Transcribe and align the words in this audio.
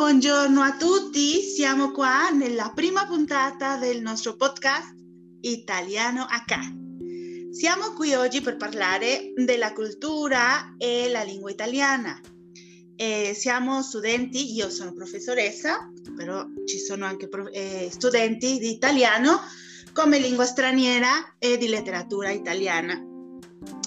buongiorno 0.00 0.62
a 0.62 0.76
tutti, 0.78 1.42
siamo 1.42 1.90
qua 1.90 2.30
nella 2.30 2.72
prima 2.74 3.04
puntata 3.04 3.76
del 3.76 4.00
nostro 4.00 4.34
podcast 4.34 4.94
Italiano 5.42 6.24
H. 6.24 7.50
Siamo 7.50 7.92
qui 7.92 8.14
oggi 8.14 8.40
per 8.40 8.56
parlare 8.56 9.34
della 9.36 9.74
cultura 9.74 10.74
e 10.78 11.10
la 11.10 11.22
lingua 11.22 11.50
italiana. 11.50 12.18
Eh, 12.96 13.34
siamo 13.36 13.82
studenti, 13.82 14.54
io 14.54 14.70
sono 14.70 14.94
professoressa, 14.94 15.92
però 16.16 16.46
ci 16.64 16.78
sono 16.78 17.04
anche 17.04 17.28
eh, 17.52 17.90
studenti 17.92 18.58
di 18.58 18.70
italiano 18.70 19.38
come 19.92 20.18
lingua 20.18 20.46
straniera 20.46 21.36
e 21.38 21.58
di 21.58 21.68
letteratura 21.68 22.30
italiana. 22.30 22.98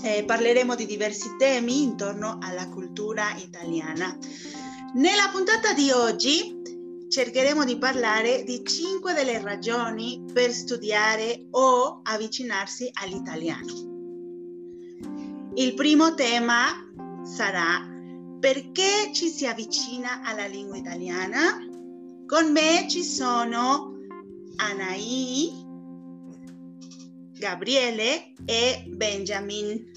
Eh, 0.04 0.24
parleremo 0.26 0.76
di 0.76 0.86
diversi 0.86 1.36
temi 1.40 1.82
intorno 1.82 2.38
alla 2.40 2.70
cultura 2.70 3.34
italiana. 3.38 4.16
Nella 4.96 5.30
puntata 5.32 5.74
di 5.74 5.90
oggi 5.90 6.62
cercheremo 7.10 7.66
di 7.66 7.80
parlare 7.80 8.44
di 8.44 8.64
cinque 8.64 9.14
delle 9.14 9.42
ragioni 9.42 10.24
per 10.32 10.54
studiare 10.54 11.48
o 11.50 12.02
avvicinarsi 12.04 12.92
all'italiano. 13.02 13.92
Il 15.56 15.74
primo 15.74 16.14
tema 16.14 16.68
sarà 17.24 17.90
perché 18.40 19.12
ci 19.14 19.30
si 19.30 19.48
avvicina 19.48 20.22
alla 20.24 20.46
lingua 20.46 20.78
italiana. 20.78 21.58
Con 22.28 22.52
me 22.52 22.86
ci 22.88 23.04
sono 23.04 23.96
Anaì, 24.58 25.50
Gabriele 27.36 28.34
e 28.46 28.86
Benjamin, 28.90 29.90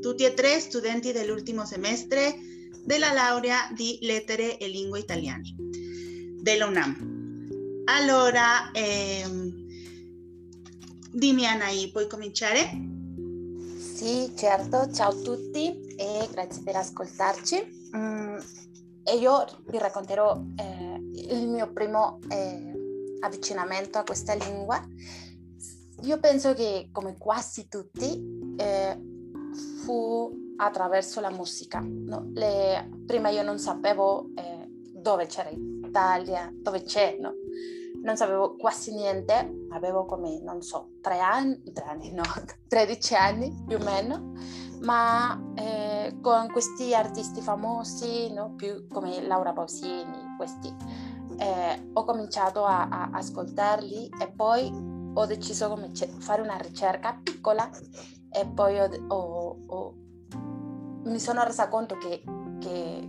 tutti 0.00 0.24
e 0.24 0.34
tre 0.34 0.58
studenti 0.58 1.12
dell'ultimo 1.12 1.64
semestre 1.64 2.50
della 2.84 3.12
laurea 3.12 3.70
di 3.74 3.98
lettere 4.02 4.58
e 4.58 4.68
lingue 4.68 5.00
italiane 5.00 5.54
dell'UNAM. 6.40 7.10
Allora, 7.84 8.70
ehm, 8.72 9.66
dimmi 11.12 11.46
Anaì, 11.46 11.90
puoi 11.90 12.08
cominciare? 12.08 12.90
Sì, 13.78 14.32
certo, 14.36 14.90
ciao 14.92 15.10
a 15.10 15.14
tutti 15.14 15.94
e 15.96 16.28
grazie 16.30 16.62
per 16.62 16.76
ascoltarci. 16.76 17.90
Mm, 17.96 18.38
e 19.04 19.16
io 19.16 19.44
vi 19.66 19.78
racconterò 19.78 20.42
eh, 20.56 21.00
il 21.14 21.48
mio 21.48 21.72
primo 21.72 22.18
eh, 22.28 22.72
avvicinamento 23.20 23.98
a 23.98 24.04
questa 24.04 24.34
lingua. 24.34 24.84
Io 26.02 26.18
penso 26.18 26.54
che 26.54 26.88
come 26.90 27.16
quasi 27.16 27.68
tutti 27.68 28.54
eh, 28.56 29.00
fu 29.84 30.51
attraverso 30.56 31.20
la 31.20 31.30
musica. 31.30 31.80
No? 31.80 32.30
Le, 32.34 32.88
prima 33.06 33.28
io 33.30 33.42
non 33.42 33.58
sapevo 33.58 34.30
eh, 34.34 34.68
dove 34.68 35.26
c'era 35.26 35.50
Italia, 35.50 36.50
dove 36.52 36.82
c'è, 36.82 37.16
no? 37.20 37.34
non 38.02 38.16
sapevo 38.16 38.56
quasi 38.56 38.92
niente, 38.94 39.66
avevo 39.70 40.04
come, 40.04 40.40
non 40.42 40.60
so, 40.62 40.94
tre 41.00 41.20
anni, 41.20 41.72
tre 41.72 41.84
anni 41.84 42.12
no, 42.12 42.22
13 42.68 43.14
anni 43.14 43.64
più 43.66 43.76
o 43.76 43.84
meno, 43.84 44.32
ma 44.80 45.40
eh, 45.54 46.18
con 46.20 46.48
questi 46.50 46.94
artisti 46.94 47.40
famosi, 47.40 48.32
no? 48.32 48.54
più 48.54 48.86
come 48.88 49.22
Laura 49.22 49.52
Pausini, 49.52 50.34
questi, 50.36 50.74
eh, 51.38 51.90
ho 51.92 52.04
cominciato 52.04 52.64
a, 52.64 52.88
a, 52.88 53.10
ascoltarli 53.12 54.10
e 54.20 54.28
poi 54.32 54.70
ho 55.14 55.26
deciso 55.26 55.72
di 55.74 56.06
fare 56.18 56.42
una 56.42 56.56
ricerca 56.56 57.20
piccola 57.22 57.70
e 58.30 58.46
poi 58.46 58.78
ho, 58.80 58.88
ho, 59.08 59.58
ho 59.66 59.94
mi 61.04 61.18
sono 61.18 61.42
resa 61.42 61.68
conto 61.68 61.96
che, 61.96 62.22
che, 62.60 63.08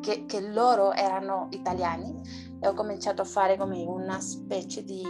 che, 0.00 0.26
che, 0.26 0.40
loro 0.40 0.92
erano 0.92 1.48
italiani 1.50 2.20
e 2.60 2.68
ho 2.68 2.74
cominciato 2.74 3.22
a 3.22 3.24
fare 3.24 3.56
come 3.56 3.84
una 3.84 4.20
specie 4.20 4.84
di... 4.84 5.02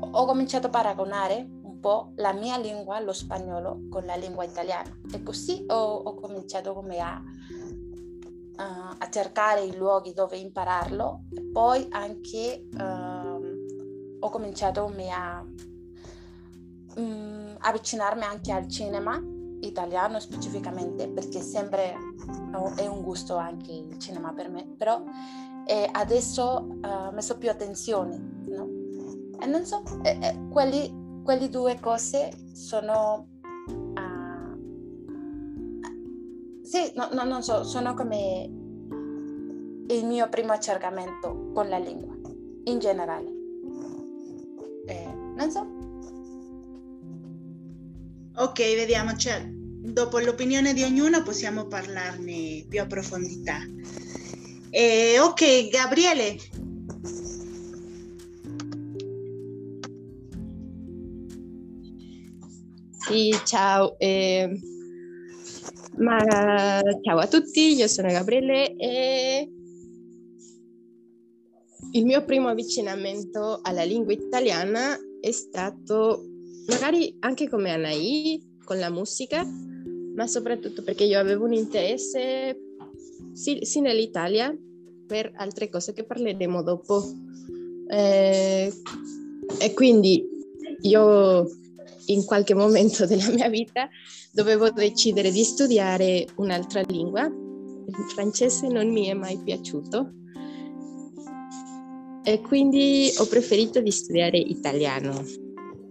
ho 0.00 0.24
cominciato 0.24 0.68
a 0.68 0.70
paragonare 0.70 1.48
un 1.62 1.80
po' 1.80 2.12
la 2.16 2.32
mia 2.32 2.56
lingua, 2.56 3.00
lo 3.00 3.12
spagnolo, 3.12 3.82
con 3.90 4.04
la 4.04 4.16
lingua 4.16 4.44
italiana. 4.44 4.90
E 5.12 5.22
così 5.22 5.64
ho, 5.68 5.74
ho 5.74 6.14
cominciato 6.14 6.72
come 6.72 6.98
a, 7.00 7.20
uh, 7.20 8.94
a 8.98 9.08
cercare 9.10 9.62
i 9.62 9.76
luoghi 9.76 10.14
dove 10.14 10.38
impararlo. 10.38 11.24
E 11.34 11.42
poi 11.42 11.86
anche 11.90 12.66
uh, 12.72 14.18
ho 14.20 14.30
cominciato 14.30 14.84
come 14.84 15.10
a 15.10 15.44
um, 16.96 17.56
avvicinarmi 17.58 18.24
anche 18.24 18.52
al 18.52 18.68
cinema 18.68 19.20
italiano 19.60 20.18
specificamente 20.18 21.08
perché 21.08 21.40
sempre 21.40 21.94
è 22.76 22.86
un 22.86 23.02
gusto 23.02 23.36
anche 23.36 23.72
il 23.72 23.98
cinema 23.98 24.32
per 24.32 24.50
me, 24.50 24.66
però 24.76 25.02
eh, 25.66 25.88
adesso 25.90 26.66
uh, 26.82 27.08
ho 27.08 27.12
messo 27.12 27.36
più 27.38 27.50
attenzione, 27.50 28.42
no? 28.46 28.68
E 29.38 29.46
non 29.46 29.64
so, 29.64 29.82
eh, 30.02 30.18
eh, 30.20 30.48
quelli, 30.50 31.20
quelli, 31.22 31.48
due 31.48 31.78
cose 31.80 32.30
sono... 32.54 33.26
Uh, 33.68 34.54
sì, 36.62 36.92
no, 36.94 37.08
no, 37.12 37.24
non 37.24 37.42
so, 37.42 37.64
sono 37.64 37.94
come 37.94 38.44
il 39.88 40.04
mio 40.04 40.28
primo 40.28 40.52
accercamento 40.52 41.50
con 41.52 41.68
la 41.68 41.78
lingua, 41.78 42.14
in 42.64 42.78
generale. 42.78 43.34
Eh, 44.86 45.12
non 45.36 45.50
so, 45.50 45.75
Ok, 48.38 48.58
vediamo, 48.74 49.16
cioè, 49.16 49.42
dopo 49.48 50.18
l'opinione 50.18 50.74
di 50.74 50.82
ognuno 50.82 51.22
possiamo 51.22 51.68
parlarne 51.68 52.66
più 52.68 52.82
a 52.82 52.86
profondità. 52.86 53.56
Eh, 54.68 55.18
ok, 55.18 55.68
Gabriele. 55.70 56.36
Sì, 62.90 63.34
ciao. 63.46 63.98
Eh, 63.98 64.60
ma, 65.96 66.18
ciao 67.02 67.18
a 67.18 67.26
tutti, 67.26 67.72
io 67.74 67.88
sono 67.88 68.08
Gabriele 68.08 68.76
e 68.76 69.50
il 71.92 72.04
mio 72.04 72.22
primo 72.26 72.48
avvicinamento 72.48 73.60
alla 73.62 73.84
lingua 73.84 74.12
italiana 74.12 74.94
è 75.22 75.30
stato 75.30 76.35
magari 76.66 77.16
anche 77.20 77.48
come 77.48 77.70
Anaì 77.70 78.54
con 78.64 78.78
la 78.78 78.90
musica, 78.90 79.44
ma 80.14 80.26
soprattutto 80.26 80.82
perché 80.82 81.04
io 81.04 81.18
avevo 81.18 81.44
un 81.44 81.52
interesse 81.52 82.56
sì, 83.32 83.58
sì 83.62 83.80
nell'Italia 83.80 84.54
per 85.06 85.32
altre 85.36 85.68
cose 85.68 85.92
che 85.92 86.04
parleremo 86.04 86.62
dopo. 86.62 87.02
Eh, 87.88 88.72
e 89.60 89.74
quindi 89.74 90.24
io 90.80 91.46
in 92.06 92.24
qualche 92.24 92.54
momento 92.54 93.06
della 93.06 93.30
mia 93.30 93.48
vita 93.48 93.88
dovevo 94.32 94.70
decidere 94.70 95.30
di 95.30 95.44
studiare 95.44 96.26
un'altra 96.36 96.82
lingua. 96.86 97.24
Il 97.24 98.10
francese 98.12 98.66
non 98.66 98.90
mi 98.90 99.06
è 99.06 99.14
mai 99.14 99.38
piaciuto 99.42 100.12
e 102.24 102.40
quindi 102.40 103.12
ho 103.18 103.26
preferito 103.26 103.80
di 103.80 103.92
studiare 103.92 104.38
italiano 104.38 105.45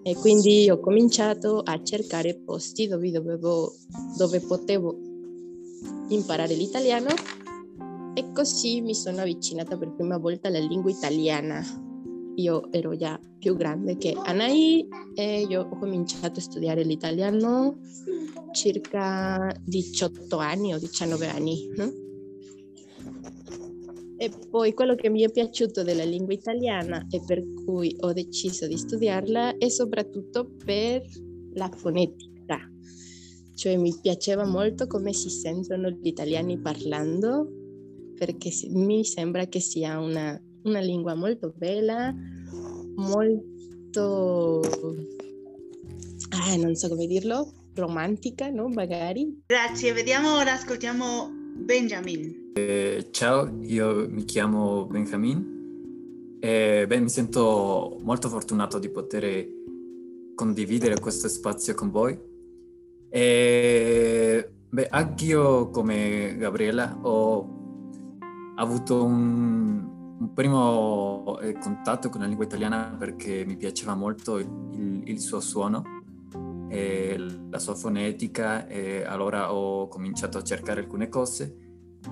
e 0.07 0.13
quindi 0.13 0.69
ho 0.69 0.79
cominciato 0.79 1.61
a 1.61 1.81
cercare 1.81 2.35
posti 2.35 2.87
dove, 2.87 3.09
dovevo, 3.09 3.73
dove 4.15 4.39
potevo 4.39 4.95
imparare 6.09 6.53
l'italiano 6.53 7.07
e 8.13 8.31
così 8.31 8.81
mi 8.81 8.93
sono 8.93 9.21
avvicinata 9.21 9.75
per 9.75 9.95
prima 9.95 10.19
volta 10.19 10.47
alla 10.47 10.59
lingua 10.59 10.91
italiana. 10.91 11.59
Io 12.35 12.71
ero 12.71 12.95
già 12.95 13.19
più 13.39 13.55
grande 13.55 13.97
che 13.97 14.15
Anaì 14.15 14.87
e 15.15 15.41
io 15.49 15.61
ho 15.61 15.79
cominciato 15.79 16.39
a 16.39 16.43
studiare 16.43 16.83
l'italiano 16.83 17.79
circa 18.51 19.51
18 19.63 20.37
anni 20.37 20.75
o 20.75 20.77
19 20.77 21.27
anni. 21.29 21.67
No? 21.77 22.04
E 24.17 24.31
poi 24.49 24.73
quello 24.73 24.95
che 24.95 25.09
mi 25.09 25.23
è 25.23 25.31
piaciuto 25.31 25.83
della 25.83 26.05
lingua 26.05 26.33
italiana 26.33 27.05
e 27.09 27.21
per 27.25 27.43
cui 27.65 27.95
ho 27.99 28.13
deciso 28.13 28.67
di 28.67 28.77
studiarla 28.77 29.57
è 29.57 29.69
soprattutto 29.69 30.51
per 30.63 31.03
la 31.53 31.69
fonetica. 31.69 32.59
Cioè 33.55 33.77
mi 33.77 33.93
piaceva 34.01 34.45
molto 34.45 34.87
come 34.87 35.13
si 35.13 35.29
sentono 35.29 35.89
gli 35.89 36.07
italiani 36.07 36.59
parlando 36.59 37.47
perché 38.17 38.51
mi 38.69 39.03
sembra 39.03 39.45
che 39.47 39.59
sia 39.59 39.99
una, 39.99 40.41
una 40.63 40.79
lingua 40.79 41.13
molto 41.15 41.53
bella, 41.55 42.13
molto... 42.95 44.61
Ah, 46.29 46.55
non 46.57 46.75
so 46.75 46.89
come 46.89 47.07
dirlo, 47.07 47.51
romantica, 47.75 48.49
no? 48.49 48.67
Magari. 48.69 49.43
Grazie, 49.45 49.93
vediamo 49.93 50.35
ora, 50.35 50.53
ascoltiamo 50.53 51.29
Benjamin. 51.57 52.44
Eh, 52.57 53.09
ciao, 53.11 53.51
io 53.63 54.07
mi 54.09 54.23
chiamo 54.23 54.85
Benjamin 54.85 56.37
e 56.39 56.85
beh, 56.87 56.99
mi 57.01 57.09
sento 57.09 57.97
molto 58.01 58.29
fortunato 58.29 58.79
di 58.79 58.87
poter 58.87 59.45
condividere 60.35 60.97
questo 61.01 61.27
spazio 61.27 61.73
con 61.75 61.91
voi. 61.91 62.17
E, 63.09 64.51
beh, 64.69 64.87
anch'io 64.89 65.69
come 65.69 66.37
Gabriela 66.37 66.97
ho 67.01 68.53
avuto 68.55 69.03
un, 69.03 70.15
un 70.17 70.33
primo 70.33 71.37
eh, 71.41 71.57
contatto 71.59 72.07
con 72.07 72.21
la 72.21 72.27
lingua 72.27 72.45
italiana 72.45 72.95
perché 72.97 73.43
mi 73.43 73.57
piaceva 73.57 73.95
molto 73.95 74.37
il, 74.37 75.01
il 75.03 75.19
suo 75.19 75.41
suono, 75.41 75.83
e 76.69 77.17
la 77.49 77.59
sua 77.59 77.75
fonetica 77.75 78.65
e 78.65 79.03
allora 79.03 79.53
ho 79.53 79.89
cominciato 79.89 80.37
a 80.37 80.43
cercare 80.43 80.79
alcune 80.79 81.09
cose 81.09 81.63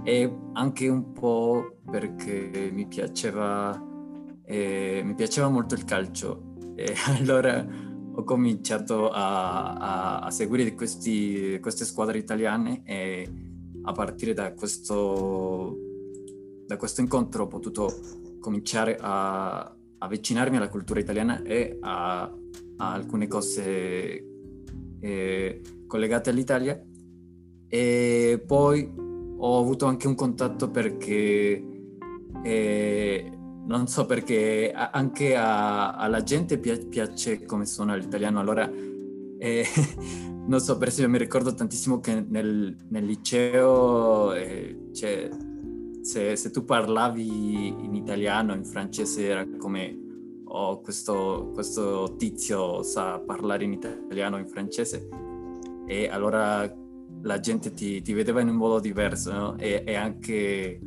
e 0.04 0.32
anche 0.54 0.88
un 0.88 1.12
po' 1.12 1.78
perché 1.90 2.70
mi 2.74 2.88
piaceva, 2.88 3.80
eh, 4.46 5.02
mi 5.04 5.14
piaceva 5.14 5.50
molto 5.50 5.76
il 5.76 5.86
calcio. 5.86 6.56
E 6.76 6.94
allora 7.18 7.66
ho 8.16 8.24
cominciato 8.24 9.10
a, 9.10 9.74
a, 9.74 10.20
a 10.20 10.32
seguire 10.32 10.74
questi, 10.74 11.60
queste 11.62 11.86
squadre 11.86 12.18
italiane 12.18 12.84
e 12.86 13.28
a 13.84 13.92
partire 13.92 14.34
da 14.34 14.54
questo, 14.54 15.78
da 16.66 16.78
questo 16.78 17.02
incontro 17.02 17.44
ho 17.44 17.48
potuto 17.48 17.92
cominciare 18.40 18.98
a 19.00 19.76
avvicinarmi 19.98 20.58
alla 20.58 20.70
cultura 20.70 21.00
italiana 21.00 21.42
e 21.44 21.78
a, 21.82 22.24
a 22.24 22.92
alcune 22.92 23.28
cose 23.28 24.24
eh, 25.00 25.62
collegate 25.88 26.30
all'Italia. 26.30 26.82
E 27.68 28.44
poi 28.46 29.03
ho 29.46 29.60
avuto 29.60 29.86
anche 29.86 30.08
un 30.08 30.16
contatto 30.16 30.70
perché 30.70 31.62
eh, 32.44 33.32
non 33.66 33.88
so 33.88 34.06
perché 34.06 34.72
anche 34.72 35.36
a, 35.36 35.96
alla 35.96 36.24
gente 36.24 36.58
piace 36.58 37.44
come 37.46 37.66
suona 37.66 37.96
l'italiano. 37.96 38.40
Allora 38.40 38.70
eh, 39.38 39.66
non 40.48 40.60
so 40.62 40.78
per 40.78 40.88
esempio 40.88 41.12
mi 41.12 41.18
ricordo 41.18 41.54
tantissimo 41.54 42.00
che 42.00 42.26
nel, 42.26 42.76
nel 42.88 43.06
liceo 43.06 44.34
eh, 44.34 44.90
cioè, 44.94 45.30
se, 46.02 46.36
se, 46.38 46.52
tu 46.52 46.64
parlavi 46.64 47.68
in 47.68 47.96
italiano 47.96 48.54
in 48.54 48.64
francese 48.64 49.26
era 49.26 49.46
come 49.58 50.42
oh, 50.46 50.80
questo, 50.80 51.52
questo 51.54 52.16
tizio 52.18 52.82
sa 52.82 53.20
parlare 53.20 53.66
in 53.66 53.74
italiano 53.74 54.38
in 54.38 54.48
francese 54.48 55.10
e 55.86 56.08
allora 56.08 56.82
la 57.24 57.40
gente 57.40 57.74
ti, 57.74 58.02
ti 58.02 58.14
vedeva 58.14 58.42
in 58.42 58.50
un 58.50 58.56
modo 58.56 58.80
diverso 58.80 59.32
no? 59.32 59.58
e, 59.58 59.84
e, 59.86 59.96
anche, 59.96 60.82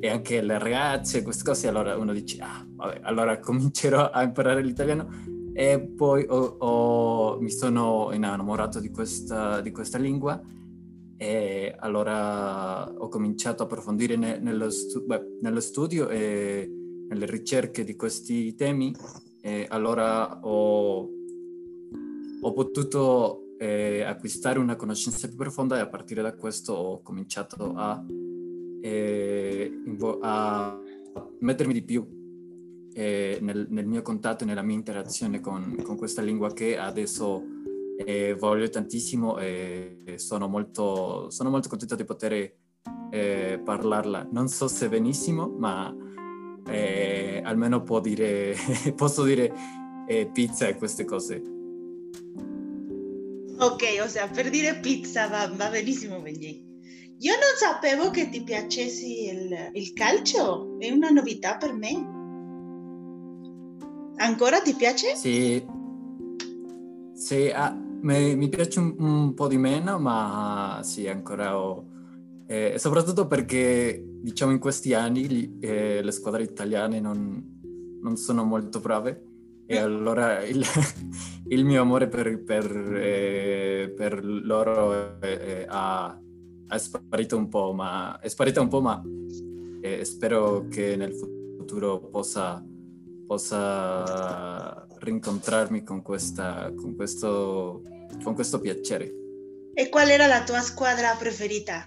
e, 0.00 0.08
anche, 0.08 0.40
le 0.42 0.58
ragazze, 0.58 1.22
queste 1.22 1.44
cose, 1.44 1.68
allora 1.68 1.96
uno 1.96 2.12
dice, 2.12 2.38
ah, 2.40 2.64
vabbè, 2.68 3.00
allora 3.02 3.38
comincerò 3.38 4.10
a 4.10 4.22
imparare 4.22 4.62
l'italiano 4.62 5.08
e 5.52 5.80
poi 5.80 6.26
ho, 6.28 6.56
ho, 6.58 7.40
mi 7.40 7.50
sono 7.50 8.10
innamorato 8.12 8.80
di 8.80 8.90
questa, 8.90 9.60
di 9.60 9.70
questa, 9.70 9.98
lingua 9.98 10.40
e 11.16 11.74
allora 11.78 12.90
ho 12.90 13.08
cominciato 13.08 13.62
a 13.62 13.66
approfondire 13.66 14.16
ne, 14.16 14.38
nello, 14.38 14.70
stu- 14.70 15.04
beh, 15.04 15.38
nello 15.40 15.60
studio 15.60 16.08
e 16.08 16.68
nelle 17.08 17.26
ricerche 17.26 17.82
di 17.82 17.96
questi 17.96 18.54
temi 18.54 18.94
e 19.42 19.66
allora 19.68 20.40
ho, 20.42 21.08
ho 22.40 22.52
potuto 22.52 23.49
eh, 23.60 24.02
acquistare 24.02 24.58
una 24.58 24.74
conoscenza 24.74 25.28
più 25.28 25.36
profonda 25.36 25.76
e 25.76 25.80
a 25.80 25.86
partire 25.86 26.22
da 26.22 26.34
questo 26.34 26.72
ho 26.72 27.02
cominciato 27.02 27.74
a, 27.76 28.02
eh, 28.80 29.70
a 30.22 30.80
mettermi 31.40 31.74
di 31.74 31.82
più 31.82 32.88
eh, 32.94 33.38
nel, 33.42 33.66
nel, 33.68 33.86
mio 33.86 34.00
contatto 34.00 34.44
e 34.44 34.46
nella 34.46 34.62
mia 34.62 34.76
interazione 34.76 35.40
con, 35.40 35.76
con 35.82 35.98
questa 35.98 36.22
lingua 36.22 36.54
che 36.54 36.78
adesso 36.78 37.42
eh, 37.98 38.34
voglio 38.34 38.66
tantissimo 38.70 39.36
e 39.38 40.14
sono 40.16 40.48
molto, 40.48 41.28
sono 41.28 41.50
molto 41.50 41.68
contento 41.68 41.96
di 41.96 42.04
poter 42.04 42.54
eh, 43.10 43.60
parlarla. 43.62 44.26
Non 44.32 44.48
so 44.48 44.68
se 44.68 44.88
benissimo, 44.88 45.54
ma 45.58 45.94
eh, 46.66 47.42
almeno 47.44 47.84
dire, 48.00 48.54
posso 48.96 49.22
dire 49.22 49.52
pizza 50.32 50.66
e 50.66 50.76
queste 50.76 51.04
cose. 51.04 51.59
Ok, 53.60 53.82
o 54.02 54.08
sea, 54.08 54.26
per 54.26 54.48
dire 54.48 54.80
pizza 54.80 55.28
va, 55.28 55.46
va 55.54 55.68
benissimo 55.68 56.18
Benji. 56.22 56.64
Io 57.18 57.32
non 57.34 57.52
sapevo 57.58 58.08
che 58.08 58.30
ti 58.30 58.42
piacessi 58.42 59.28
il, 59.28 59.70
il 59.74 59.92
calcio, 59.92 60.78
è 60.78 60.90
una 60.90 61.10
novità 61.10 61.58
per 61.58 61.74
me. 61.74 61.90
Ancora 64.16 64.62
ti 64.62 64.72
piace? 64.72 65.14
Sì, 65.14 65.62
sì 67.12 67.50
ah, 67.50 67.70
mi, 67.72 68.34
mi, 68.34 68.48
piace 68.48 68.78
un, 68.78 68.94
un, 68.98 69.34
po' 69.34 69.46
di 69.46 69.58
meno, 69.58 69.98
ma 69.98 70.80
sì, 70.82 71.06
ancora 71.06 71.60
ho... 71.60 71.84
Eh, 72.46 72.76
soprattutto 72.78 73.26
perché, 73.26 74.02
diciamo, 74.22 74.52
in 74.52 74.58
questi 74.58 74.94
anni 74.94 75.58
eh, 75.60 76.00
le 76.02 76.12
squadre 76.12 76.44
italiane 76.44 76.98
non, 76.98 77.60
non 78.00 78.16
sono 78.16 78.42
molto 78.42 78.80
brave 78.80 79.29
e 79.70 79.78
allora 79.78 80.42
il, 80.42 80.64
il 81.46 81.64
mio 81.64 81.82
amore 81.82 82.08
per, 82.08 82.42
per, 82.42 82.66
eh, 82.96 83.94
per 83.96 84.24
loro 84.24 85.20
eh, 85.20 85.64
ha, 85.68 86.20
è 86.66 86.76
sparito 86.76 87.36
un 87.36 87.48
po', 87.48 87.72
ma 87.72 88.18
è 88.18 88.26
sparita 88.26 88.60
un 88.60 88.66
po', 88.66 88.80
ma 88.80 89.00
eh, 89.80 90.04
spero 90.04 90.66
che 90.68 90.96
nel 90.96 91.14
futuro 91.14 92.00
possa, 92.00 92.60
possa 93.28 94.88
rincontrarmi 94.98 95.84
con, 95.84 96.02
questa, 96.02 96.72
con, 96.74 96.96
questo, 96.96 97.82
con 98.24 98.34
questo 98.34 98.58
piacere. 98.58 99.14
E 99.72 99.88
qual 99.88 100.08
era 100.08 100.26
la 100.26 100.42
tua 100.42 100.62
squadra 100.62 101.14
preferita? 101.16 101.86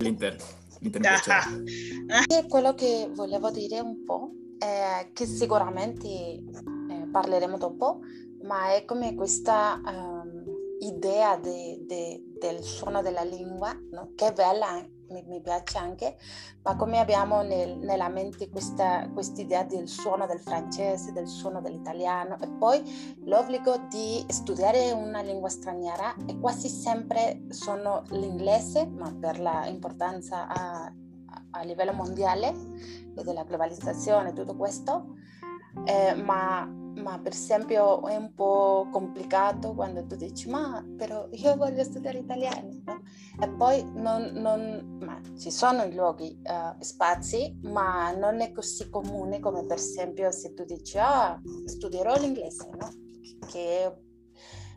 L'Inter. 0.00 0.36
L'Inter 0.80 1.22
ah. 1.28 2.44
Quello 2.46 2.74
che 2.74 3.10
volevo 3.14 3.50
dire 3.50 3.80
un 3.80 4.04
po' 4.04 4.32
è 4.58 5.08
che 5.14 5.24
sicuramente 5.24 6.42
parleremo 7.12 7.58
dopo, 7.58 8.00
ma 8.42 8.72
è 8.72 8.84
come 8.84 9.14
questa 9.14 9.80
um, 9.84 10.44
idea 10.80 11.36
de, 11.36 11.84
de, 11.86 12.24
del 12.40 12.62
suono 12.62 13.02
della 13.02 13.22
lingua, 13.22 13.72
no? 13.92 14.12
che 14.16 14.28
è 14.28 14.32
bella, 14.32 14.84
mi, 15.10 15.22
mi, 15.28 15.40
piace 15.40 15.78
anche, 15.78 16.16
ma 16.62 16.74
come 16.74 16.98
abbiamo 16.98 17.42
nel, 17.42 17.76
nella 17.76 18.08
mente 18.08 18.48
questa 18.48 19.08
idea 19.36 19.62
del 19.62 19.86
suono 19.86 20.26
del 20.26 20.40
francese, 20.40 21.12
del 21.12 21.28
suono 21.28 21.60
dell'italiano 21.60 22.38
e 22.40 22.48
poi 22.48 23.16
l'obbligo 23.24 23.76
di 23.88 24.24
studiare 24.28 24.90
una 24.90 25.20
lingua 25.20 25.50
straniera 25.50 26.14
e 26.26 26.38
quasi 26.40 26.68
sempre 26.68 27.44
sono 27.50 28.02
l'inglese, 28.08 28.86
ma 28.86 29.14
per 29.14 29.38
l'importanza 29.38 30.48
a, 30.48 30.92
a 31.50 31.62
livello 31.62 31.92
mondiale 31.92 32.54
e 33.14 33.22
della 33.22 33.44
globalizzazione 33.44 34.30
e 34.30 34.32
tutto 34.32 34.56
questo, 34.56 35.14
eh, 35.84 36.14
ma 36.14 36.68
ma 37.00 37.18
per 37.18 37.32
esempio 37.32 38.06
è 38.06 38.16
un 38.16 38.34
po' 38.34 38.88
complicato 38.90 39.74
quando 39.74 40.04
tu 40.06 40.14
dici 40.14 40.48
ma 40.48 40.84
però 40.96 41.26
io 41.30 41.56
voglio 41.56 41.82
studiare 41.82 42.18
italiano 42.18 42.68
no? 42.84 43.02
e 43.40 43.48
poi 43.50 43.82
non, 43.94 44.32
non, 44.34 44.98
ma 45.02 45.20
ci 45.38 45.50
sono 45.50 45.84
i 45.84 45.94
luoghi, 45.94 46.40
uh, 46.42 46.80
spazi, 46.82 47.58
ma 47.62 48.12
non 48.12 48.40
è 48.40 48.52
così 48.52 48.88
comune 48.90 49.40
come 49.40 49.64
per 49.64 49.78
esempio 49.78 50.30
se 50.30 50.54
tu 50.54 50.64
dici 50.64 50.98
ah 50.98 51.40
studierò 51.64 52.16
l'inglese, 52.18 52.68
no? 52.78 52.88
che 53.48 53.84
è 53.84 53.96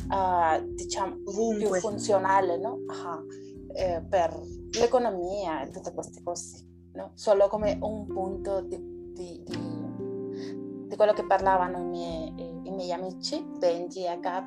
uh, 0.09 0.73
diciamo 0.73 1.17
Ovunque. 1.25 1.69
più 1.69 1.79
funzionale 1.79 2.57
no? 2.57 2.73
uh, 2.73 3.73
eh, 3.73 4.03
per 4.07 4.39
l'economia 4.79 5.61
e 5.61 5.69
tutte 5.69 5.93
queste 5.93 6.23
cose, 6.23 6.65
no? 6.93 7.11
solo 7.15 7.47
come 7.49 7.77
un 7.81 8.07
punto 8.07 8.61
di, 8.61 8.77
di, 9.13 9.43
di 9.45 9.84
di 10.87 10.95
quello 10.95 11.13
che 11.13 11.25
parlavano 11.25 11.79
i 11.79 11.85
miei, 11.85 12.33
i 12.63 12.71
miei 12.71 12.91
amici, 12.91 13.43
Benji 13.57 14.05
e 14.05 14.19
Gab, 14.19 14.45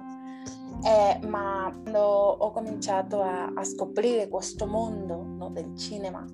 eh, 0.85 1.27
ma 1.27 1.71
quando 1.83 2.01
ho 2.01 2.51
cominciato 2.53 3.23
a, 3.23 3.53
a 3.55 3.65
scoprire 3.65 4.29
questo 4.29 4.67
mondo 4.67 5.23
no, 5.23 5.51
del 5.51 5.77
cinema, 5.77 6.25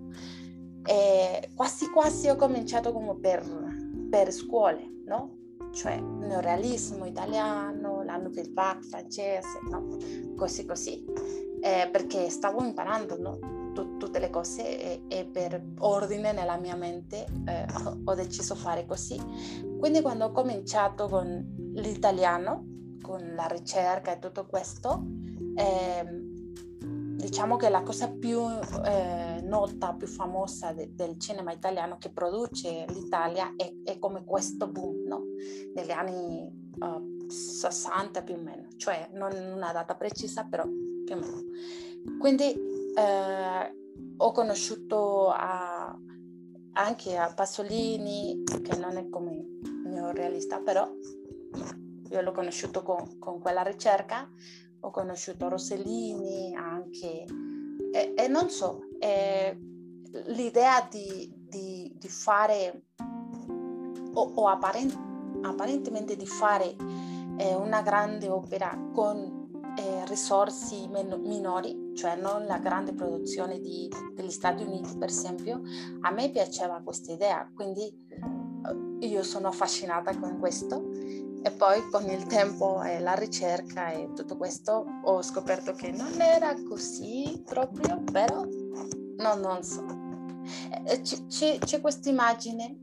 eh, 0.86 1.50
quasi 1.54 1.90
quasi 1.90 2.28
ho 2.28 2.36
cominciato 2.36 2.92
come 2.92 3.16
per, 3.18 3.42
per 4.10 4.32
scuole, 4.32 5.02
no? 5.06 5.42
cioè 5.72 5.98
neorealismo 5.98 7.04
italiano, 7.04 8.02
la 8.04 8.16
nouvelle 8.16 8.52
vague 8.52 8.86
francese, 8.86 9.58
no? 9.70 9.96
così 10.36 10.64
così, 10.64 11.04
eh, 11.60 11.88
perché 11.90 12.28
stavo 12.30 12.62
imparando 12.62 13.18
no? 13.18 13.63
Tut- 13.74 13.96
tutte 13.98 14.18
le 14.18 14.30
cose 14.30 14.62
e, 14.62 15.02
e, 15.08 15.24
per 15.24 15.60
ordine 15.78 16.32
nella 16.32 16.56
mia 16.56 16.76
mente 16.76 17.26
eh, 17.46 17.66
ho 18.04 18.14
deciso 18.14 18.54
fare 18.54 18.86
così. 18.86 19.20
Quindi 19.78 20.00
quando 20.00 20.26
ho 20.26 20.32
cominciato 20.32 21.08
con 21.08 21.72
l'italiano, 21.74 22.64
con 23.02 23.34
la 23.34 23.46
ricerca 23.46 24.12
e 24.12 24.18
tutto 24.18 24.46
questo, 24.46 25.04
eh, 25.56 26.24
diciamo 27.24 27.56
che 27.56 27.68
la 27.68 27.82
cosa 27.82 28.10
più 28.10 28.40
eh, 28.84 29.40
nota, 29.42 29.94
più 29.94 30.06
famosa 30.06 30.72
de- 30.72 30.94
del 30.94 31.18
cinema 31.18 31.52
italiano 31.52 31.96
che 31.98 32.10
produce 32.10 32.84
l'Italia 32.88 33.54
è, 33.56 33.72
è 33.82 33.98
come 33.98 34.24
questo 34.24 34.68
boom 34.68 35.06
no? 35.06 35.22
negli 35.74 35.90
anni 35.90 36.70
uh, 36.78 37.28
60 37.28 38.22
più 38.22 38.34
o 38.34 38.38
meno, 38.38 38.68
cioè 38.76 39.08
non 39.12 39.32
una 39.32 39.72
data 39.72 39.94
precisa 39.94 40.44
però 40.44 40.64
più 40.64 41.14
o 41.14 41.18
meno. 41.18 41.42
Quindi 42.18 42.63
eh, 42.96 43.74
ho 44.16 44.32
conosciuto 44.32 45.30
a, 45.30 45.96
anche 46.72 47.16
a 47.16 47.32
Pasolini, 47.34 48.42
che 48.44 48.76
non 48.76 48.96
è 48.96 49.08
come 49.08 49.60
neorealista, 49.84 50.60
però 50.60 50.88
io 52.10 52.20
l'ho 52.20 52.32
conosciuto 52.32 52.82
con, 52.82 53.18
con 53.18 53.40
quella 53.40 53.62
ricerca, 53.62 54.28
ho 54.80 54.90
conosciuto 54.90 55.48
Rossellini 55.48 56.54
anche, 56.54 57.24
e, 57.92 58.14
e 58.16 58.28
non 58.28 58.50
so, 58.50 58.82
eh, 58.98 59.58
l'idea 60.26 60.86
di, 60.90 61.32
di, 61.34 61.92
di, 61.96 62.08
fare, 62.08 62.84
o, 64.12 64.32
o 64.34 64.48
apparent, 64.48 64.96
apparentemente 65.42 66.16
di 66.16 66.26
fare 66.26 66.76
eh, 67.36 67.54
una 67.54 67.82
grande 67.82 68.28
opera 68.28 68.90
con 68.92 69.33
eh, 69.76 70.04
risorse 70.06 70.86
men- 70.88 71.20
minori, 71.22 71.92
cioè 71.94 72.16
non 72.16 72.46
la 72.46 72.58
grande 72.58 72.92
produzione 72.92 73.60
di, 73.60 73.88
degli 74.14 74.30
Stati 74.30 74.62
Uniti 74.62 74.96
per 74.96 75.08
esempio, 75.08 75.62
a 76.00 76.10
me 76.10 76.30
piaceva 76.30 76.80
questa 76.82 77.12
idea, 77.12 77.50
quindi 77.54 77.82
eh, 77.82 79.06
io 79.06 79.22
sono 79.22 79.48
affascinata 79.48 80.16
con 80.18 80.38
questo 80.38 80.90
e 81.42 81.50
poi 81.50 81.88
con 81.90 82.08
il 82.08 82.24
tempo 82.24 82.82
e 82.82 83.00
la 83.00 83.14
ricerca 83.14 83.90
e 83.90 84.12
tutto 84.14 84.36
questo 84.36 84.86
ho 85.02 85.22
scoperto 85.22 85.72
che 85.72 85.90
non 85.90 86.20
era 86.20 86.54
così 86.66 87.42
proprio, 87.44 88.02
però 88.10 88.42
no, 89.18 89.34
non 89.34 89.62
so. 89.62 89.84
C- 91.02 91.26
c'è, 91.26 91.58
c'è 91.58 91.80
questa 91.80 92.08
immagine 92.08 92.78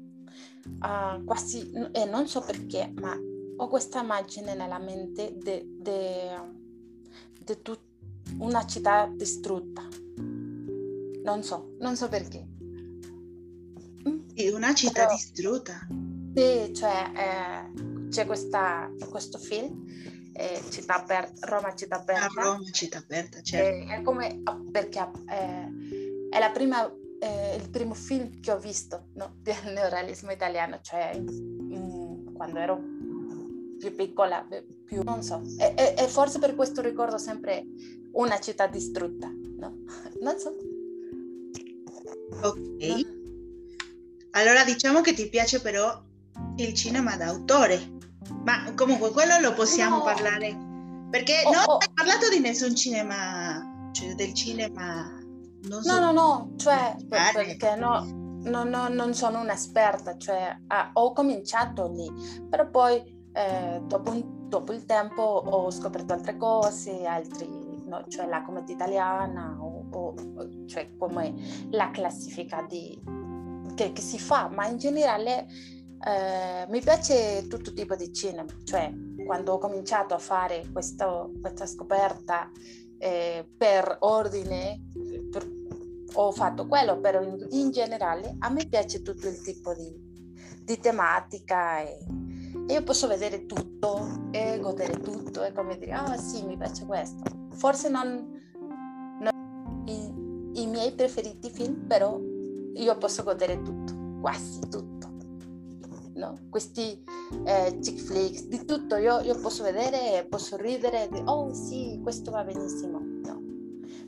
uh, 0.81 1.23
quasi, 1.23 1.71
e 1.91 2.05
non 2.05 2.27
so 2.27 2.41
perché, 2.41 2.93
ma 2.99 3.17
ho 3.57 3.67
questa 3.67 4.01
immagine 4.01 4.53
nella 4.53 4.79
mente 4.79 5.35
di 7.43 7.61
tut- 7.61 7.89
una 8.37 8.65
città 8.65 9.09
distrutta. 9.11 9.87
Non 11.23 11.43
so, 11.43 11.75
non 11.79 11.95
so 11.95 12.07
perché. 12.07 12.47
Sì, 14.35 14.47
una 14.49 14.73
città 14.73 15.03
Però, 15.03 15.13
distrutta. 15.13 15.87
Sì, 16.33 16.73
cioè 16.73 17.11
eh, 17.15 18.07
c'è 18.09 18.25
questa, 18.25 18.89
questo 19.09 19.37
film, 19.37 19.85
eh, 20.33 20.61
città 20.69 20.95
aperta, 20.95 21.45
Roma 21.47 21.75
città 21.75 21.97
aperta. 21.97 22.25
A 22.25 22.43
Roma 22.43 22.69
città 22.71 22.99
aperta, 22.99 23.41
certo. 23.41 23.91
Eh, 23.91 23.95
è 23.95 24.01
come, 24.01 24.41
perché 24.71 24.99
eh, 25.29 26.29
è 26.29 26.39
la 26.39 26.51
prima, 26.51 26.89
eh, 27.19 27.55
il 27.55 27.69
primo 27.69 27.93
film 27.93 28.39
che 28.39 28.51
ho 28.51 28.59
visto 28.59 29.09
no, 29.15 29.35
del 29.41 29.73
neorealismo 29.73 30.31
italiano, 30.31 30.79
cioè 30.81 31.11
in, 31.13 32.31
quando 32.33 32.59
ero 32.59 33.00
più 33.81 33.95
piccola, 33.95 34.47
più 34.85 35.01
non 35.01 35.23
so. 35.23 35.41
E, 35.57 35.73
e, 35.75 35.95
e, 35.97 36.07
forse 36.07 36.37
per 36.37 36.55
questo 36.55 36.81
ricordo 36.81 37.17
sempre 37.17 37.65
una 38.13 38.39
città 38.39 38.67
distrutta, 38.67 39.27
no? 39.27 39.79
Non 40.21 40.37
so. 40.37 40.55
Ok. 42.43 43.19
Allora 44.31 44.63
diciamo 44.63 45.01
che 45.01 45.13
ti 45.13 45.27
piace 45.27 45.59
però 45.59 45.99
il 46.57 46.73
cinema 46.73 47.17
d'autore, 47.17 47.97
ma 48.45 48.71
comunque 48.75 49.09
quello 49.09 49.39
lo 49.39 49.53
possiamo 49.53 49.97
no. 49.97 50.03
parlare, 50.03 50.55
perché 51.09 51.41
oh, 51.43 51.51
non 51.51 51.63
oh. 51.67 51.77
hai 51.77 51.89
parlato 51.93 52.29
di 52.29 52.39
nessun 52.39 52.75
cinema, 52.75 53.89
cioè 53.91 54.13
del 54.13 54.33
cinema... 54.33 55.17
Non 55.63 55.83
so, 55.83 55.99
no, 55.99 55.99
no, 55.99 56.11
no, 56.11 56.53
cioè 56.55 56.95
perché 57.07 57.75
no, 57.75 58.03
no, 58.43 58.63
no, 58.63 58.87
non 58.87 59.13
sono 59.13 59.41
un'esperta, 59.41 60.17
cioè 60.17 60.55
ah, 60.67 60.91
ho 60.93 61.13
cominciato 61.13 61.91
lì, 61.91 62.09
però 62.49 62.69
poi 62.69 63.19
eh, 63.33 63.81
dopo, 63.85 64.11
dopo, 64.47 64.73
il 64.73 64.85
tempo 64.85 65.21
ho 65.21 65.71
scoperto 65.71 66.13
altre 66.13 66.35
cose, 66.37 67.05
altri, 67.05 67.47
no, 67.85 68.03
cioè 68.07 68.27
la 68.27 68.41
commedia 68.41 68.75
italiana, 68.75 69.57
o, 69.59 69.85
o, 69.89 70.15
cioè 70.65 70.95
come 70.97 71.33
la 71.69 71.91
classifica 71.91 72.65
di, 72.67 72.99
che, 73.75 73.93
che, 73.93 74.01
si 74.01 74.19
fa, 74.19 74.49
ma 74.49 74.67
in 74.67 74.77
generale 74.77 75.47
eh, 76.05 76.65
mi 76.67 76.81
piace 76.81 77.47
tutto 77.47 77.73
tipo 77.73 77.95
di 77.95 78.11
cinema, 78.11 78.49
cioè 78.63 78.91
quando 79.25 79.53
ho 79.53 79.57
cominciato 79.59 80.13
a 80.13 80.19
fare 80.19 80.67
questo, 80.71 81.31
questa 81.39 81.65
scoperta 81.65 82.51
eh, 82.97 83.47
per 83.55 83.97
ordine, 84.01 84.87
per, 85.31 85.49
ho 86.13 86.31
fatto 86.31 86.67
quello, 86.67 86.99
però 86.99 87.21
in, 87.21 87.47
in, 87.51 87.71
generale 87.71 88.35
a 88.39 88.49
me 88.49 88.67
piace 88.67 89.01
tutto 89.01 89.29
il 89.29 89.41
tipo 89.41 89.73
di, 89.73 89.95
di 90.63 90.77
tematica 90.79 91.79
e, 91.81 91.97
io 92.71 92.83
posso 92.83 93.07
vedere 93.07 93.45
tutto 93.45 94.29
e 94.31 94.57
godere 94.59 94.99
tutto 95.01 95.43
e 95.43 95.51
come 95.51 95.77
dire, 95.77 95.91
ah 95.91 96.13
oh, 96.13 96.17
sì, 96.17 96.45
mi 96.45 96.57
piace 96.57 96.85
questo. 96.85 97.23
Forse 97.51 97.89
non, 97.89 98.39
non 99.19 99.83
i, 99.85 100.61
i, 100.61 100.67
miei 100.67 100.93
preferiti 100.93 101.49
film, 101.49 101.85
però 101.85 102.17
io 102.73 102.97
posso 102.97 103.23
godere 103.23 103.61
tutto, 103.61 103.93
quasi 104.21 104.59
tutto. 104.69 105.09
No? 106.13 106.35
Questi 106.49 107.03
eh, 107.43 107.77
chick 107.81 107.99
flicks, 107.99 108.45
di 108.45 108.63
tutto, 108.63 108.95
io, 108.95 109.19
io 109.19 109.37
posso 109.39 109.63
vedere, 109.63 110.25
posso 110.29 110.55
ridere, 110.55 111.09
di, 111.11 111.21
oh 111.25 111.53
sì, 111.53 111.99
questo 112.01 112.31
va 112.31 112.43
benissimo. 112.43 112.99
No. 112.99 113.41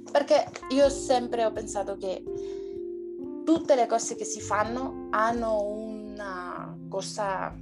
Perché 0.09 0.49
io 0.69 0.89
sempre 0.89 1.43
ho 1.43 1.51
pensato 1.51 1.97
che 1.97 2.23
tutte 3.43 3.75
le 3.75 3.87
cose 3.87 4.15
che 4.15 4.23
si 4.23 4.39
fanno 4.39 5.07
hanno 5.09 5.61
una 5.63 6.77
cosa 6.87 7.53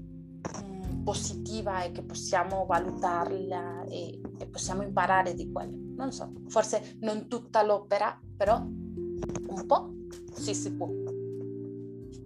positiva 1.04 1.84
e 1.84 1.92
che 1.92 2.04
possiamo 2.04 2.66
valutarla 2.66 3.86
e, 3.86 4.20
e 4.38 4.46
possiamo 4.48 4.84
imparare 4.84 5.34
di 5.34 5.52
quella. 5.52 5.76
Non 5.96 6.12
so, 6.12 6.32
forse 6.48 6.98
non 7.02 7.28
tutta 7.28 7.64
l'opera, 7.64 8.20
però 8.36 8.58
un 8.58 9.64
po' 9.66 9.94
sì 10.34 10.54
si 10.54 10.72
può. 10.74 10.90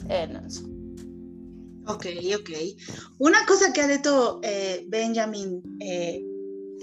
Eh, 0.07 0.25
non 0.27 0.49
so. 0.49 0.63
Ok, 1.87 2.05
ok. 2.39 2.75
Una 3.17 3.43
cosa 3.45 3.71
che 3.71 3.81
ha 3.81 3.87
detto 3.87 4.41
eh, 4.41 4.85
Benjamin 4.87 5.75
eh, 5.77 6.23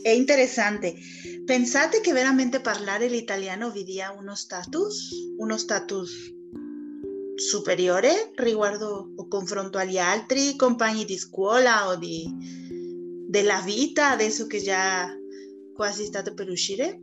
è 0.02 0.10
interessante. 0.10 0.94
Pensate 1.44 2.00
che 2.00 2.12
veramente 2.12 2.60
parlare 2.60 3.08
l'italiano 3.08 3.70
vi 3.70 3.82
dia 3.82 4.14
uno 4.16 4.34
status? 4.34 5.10
Uno 5.38 5.56
status 5.56 6.40
superiore 7.42 8.30
riguardo 8.36 9.12
o 9.16 9.26
confronto 9.28 9.78
agli 9.78 9.98
altri 9.98 10.56
compagni 10.56 11.04
di 11.04 11.18
scuola 11.18 11.88
o 11.88 11.96
di, 11.96 12.28
della 13.28 13.60
vita 13.60 14.10
adesso 14.10 14.46
che 14.46 14.60
già 14.60 15.08
quasi 15.74 16.04
state 16.04 16.32
per 16.32 16.48
uscire? 16.48 17.00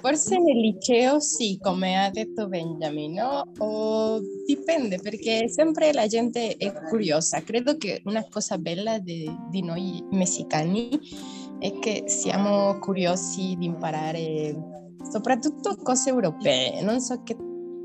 Forse 0.00 0.36
nel 0.38 0.58
liceo 0.58 1.20
sì, 1.20 1.58
come 1.60 2.04
ha 2.04 2.10
detto 2.10 2.48
Benjamin, 2.48 3.14
no? 3.14 3.44
O 3.58 4.20
dipende 4.44 4.98
perché 4.98 5.48
sempre 5.48 5.92
la 5.92 6.06
gente 6.06 6.56
è 6.56 6.72
curiosa. 6.88 7.40
Credo 7.42 7.76
che 7.76 8.02
una 8.04 8.26
cosa 8.28 8.58
bella 8.58 8.98
di, 8.98 9.30
di 9.50 9.62
noi 9.62 10.04
messicani 10.10 10.90
è 11.58 11.78
che 11.78 12.02
siamo 12.06 12.78
curiosi 12.80 13.54
di 13.56 13.66
imparare 13.66 14.54
soprattutto 15.10 15.76
cose 15.76 16.10
europee. 16.10 16.82
Non 16.82 17.00
so 17.00 17.22
che 17.22 17.36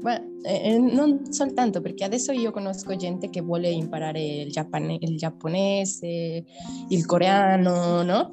Beh, 0.07 0.23
eh, 0.43 0.77
non 0.77 1.33
soltanto 1.33 1.81
perché 1.81 2.05
adesso 2.05 2.31
io 2.31 2.51
conosco 2.51 2.95
gente 2.95 3.29
che 3.29 3.41
vuole 3.41 3.67
imparare 3.67 4.23
il, 4.23 4.49
giappone, 4.49 4.95
il 5.01 5.17
giapponese, 5.17 6.45
il 6.87 7.05
coreano, 7.05 8.03
no? 8.03 8.29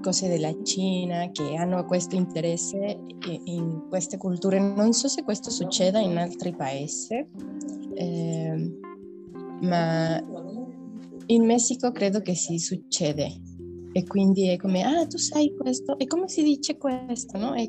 Cose 0.00 0.26
della 0.28 0.54
Cina 0.62 1.30
che 1.30 1.54
hanno 1.54 1.84
questo 1.84 2.16
interesse 2.16 2.98
in 3.44 3.88
queste 3.90 4.16
culture. 4.16 4.58
Non 4.58 4.94
so 4.94 5.06
se 5.08 5.22
questo 5.22 5.50
succeda 5.50 5.98
in 5.98 6.16
altri 6.16 6.56
paesi, 6.56 7.22
eh, 7.92 8.78
ma 9.60 10.18
in 11.26 11.44
Messico 11.44 11.92
credo 11.92 12.22
che 12.22 12.34
si 12.34 12.58
succede. 12.58 13.38
E 13.92 14.04
quindi 14.04 14.48
è 14.48 14.56
come, 14.56 14.82
ah, 14.82 15.06
tu 15.06 15.18
sai 15.18 15.54
questo, 15.54 15.98
e 15.98 16.06
come 16.06 16.26
si 16.26 16.42
dice 16.42 16.78
questo, 16.78 17.36
no? 17.36 17.52
E 17.52 17.68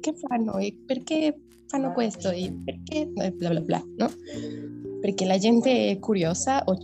che 0.00 0.14
fanno? 0.14 0.56
E 0.58 0.76
perché 0.84 1.42
fanno 1.68 1.92
questo 1.92 2.30
e 2.30 2.52
perché 2.64 3.06
bla 3.06 3.30
bla 3.30 3.60
bla, 3.60 3.82
no? 3.96 4.10
Perché 5.00 5.24
la 5.26 5.38
gente 5.38 5.90
è 5.90 5.98
curiosa 5.98 6.64
o 6.64 6.76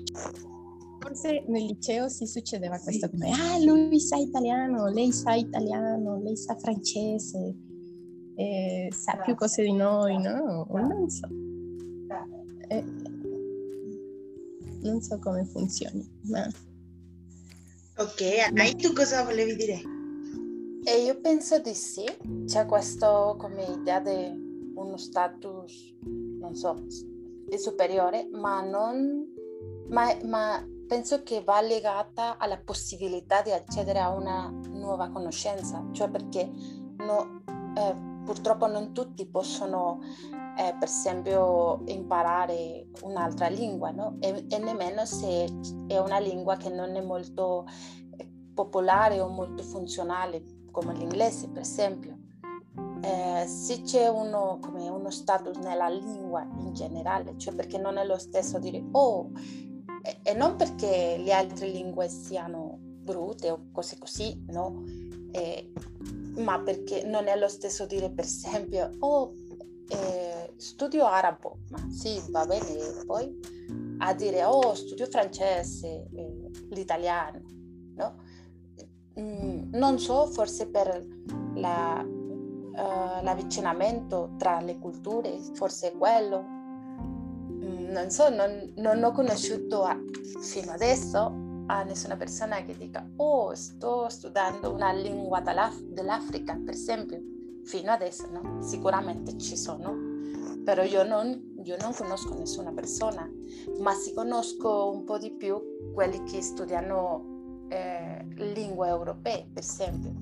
forse 1.01 1.45
nel 1.49 1.65
liceo 1.65 2.09
si 2.09 2.27
succedeva 2.27 2.79
questo 2.79 3.11
come 3.11 3.31
ah 3.31 3.59
lui 3.59 3.99
sa 3.99 4.17
italiano, 4.17 4.89
lei 4.89 5.13
sa 5.13 5.35
italiano, 5.35 6.21
lei 6.23 6.37
sa 6.37 6.55
francese, 6.57 7.55
eh, 8.37 8.89
sa 8.93 9.17
più 9.25 9.35
cose 9.35 9.63
di 9.63 9.73
noi, 9.73 10.21
no? 10.21 10.67
Non 10.71 11.09
so. 11.09 11.29
Eh, 12.69 12.85
non 14.83 15.01
so 15.01 15.19
come 15.19 15.45
funzioni, 15.45 16.07
ma... 16.25 16.47
Ok, 17.97 18.23
Anai, 18.49 18.75
tu 18.77 18.93
cosa 18.93 19.23
volevi 19.23 19.57
dire? 19.57 19.81
E 20.85 21.03
io 21.03 21.19
penso 21.21 21.59
di 21.61 21.73
sì, 21.73 22.05
c'è 22.45 22.67
questo 22.67 23.37
come 23.39 23.65
idea 23.65 24.01
di 24.01 24.44
uno 24.75 24.97
status, 24.97 25.97
non 26.01 26.55
so, 26.55 26.87
superiore, 27.57 28.29
ma, 28.33 28.63
non, 28.63 29.27
ma, 29.89 30.17
ma 30.25 30.67
penso 30.87 31.23
che 31.23 31.43
va 31.43 31.61
legata 31.61 32.37
alla 32.39 32.59
possibilità 32.59 33.43
di 33.43 33.53
accedere 33.53 34.01
a 34.01 34.11
una 34.11 34.49
nuova 34.71 35.09
conoscenza, 35.09 35.85
cioè 35.93 36.11
perché 36.11 36.51
no, 36.99 37.43
eh, 37.77 37.95
purtroppo 38.25 38.67
non 38.67 38.93
tutti 38.93 39.27
possono 39.27 40.01
eh, 40.57 40.75
per 40.79 40.89
esempio 40.89 41.83
imparare 41.87 42.89
un'altra 43.03 43.49
lingua, 43.49 43.91
no? 43.91 44.17
e, 44.21 44.47
e, 44.49 44.59
nemmeno 44.59 45.05
se 45.05 45.47
è 45.87 45.99
una 45.99 46.19
lingua 46.19 46.57
che 46.57 46.71
non 46.71 46.95
è 46.97 47.01
molto 47.01 47.67
eh, 48.17 48.29
popolare 48.55 49.21
o 49.21 49.29
molto 49.29 49.63
funzionale 49.63 50.45
come 50.71 50.95
l'inglese, 50.95 51.49
per 51.49 51.63
esempio. 51.63 52.19
Eh, 53.05 53.47
se 53.47 53.83
c'è 53.83 54.09
uno, 54.09 54.59
uno 54.73 55.11
status 55.11 55.59
nella 55.59 55.89
lingua 55.89 56.43
in 56.57 56.73
generale, 56.73 57.37
cioè 57.37 57.55
perché 57.55 57.77
non 57.77 57.99
è 57.99 58.07
lo 58.07 58.17
stesso 58.17 58.59
dire 58.59 58.83
oh, 58.93 59.31
e, 60.03 60.21
e 60.23 60.33
non 60.33 60.57
perché 60.57 61.21
le 61.23 61.33
altre 61.33 61.69
lingue 61.69 62.09
siano 62.09 62.79
brutte 62.81 63.51
o 63.51 63.67
cose 63.73 63.99
così, 63.99 64.43
no? 64.49 64.85
Eh, 65.33 65.71
ma 66.37 66.59
perché 66.61 67.05
non 67.05 67.27
è 67.27 67.37
lo 67.37 67.49
stesso 67.49 67.85
dire 67.85 68.09
per 68.11 68.25
esempio 68.25 68.91
oh, 69.01 69.35
eh, 69.89 70.55
studio 70.57 71.05
arabo, 71.05 71.59
ma 71.73 71.87
sì, 71.91 72.23
va 72.31 72.47
bene, 72.47 73.05
poi 73.05 73.39
a 73.99 74.15
dire 74.15 74.45
oh, 74.45 74.75
studio 74.75 75.05
francese, 75.07 76.09
eh, 76.11 76.51
l'italiano, 76.71 77.43
no? 77.97 78.23
Mm, 79.21 79.75
non 79.75 79.99
so, 79.99 80.27
forse 80.27 80.69
per 80.69 81.07
la, 81.55 82.05
uh, 82.75 83.23
l'avvicinamento 83.23 84.35
tra 84.37 84.61
le 84.61 84.79
culture, 84.79 85.39
forse 85.55 85.93
quello. 85.93 86.43
Mm, 86.43 87.91
non 87.91 88.11
so, 88.11 88.29
non, 88.29 88.73
non 88.77 89.03
ho 89.03 89.13
conosciuto 89.13 89.85
a, 89.85 89.99
fino 90.41 90.73
adesso 90.73 91.43
a 91.67 91.83
nessuna 91.83 92.17
persona 92.17 92.63
che 92.63 92.77
dica 92.77 93.09
oh 93.17 93.55
sto 93.55 94.07
studiando 94.11 94.71
una 94.71 94.93
lingua 94.93 95.41
dell'Africa 95.41 96.61
per 96.63 96.75
esempio. 96.75 97.21
Fino 97.65 97.91
adesso 97.91 98.29
no? 98.31 98.61
Sicuramente 98.61 99.39
ci 99.39 99.57
sono 99.57 100.13
però 100.65 100.83
io 100.83 101.03
non, 101.05 101.55
io 101.63 101.77
non 101.81 101.95
conosco 101.95 102.35
nessuna 102.35 102.73
persona 102.73 103.31
ma 103.79 103.93
si 103.93 104.13
conosco 104.13 104.91
un 104.91 105.05
po' 105.05 105.19
di 105.19 105.31
più 105.31 105.59
quelli 105.95 106.23
che 106.25 106.43
studiano 106.43 107.67
eh, 107.69 108.27
lingue 108.37 108.89
europee 108.89 109.49
per 109.53 109.63
esempio 109.63 110.13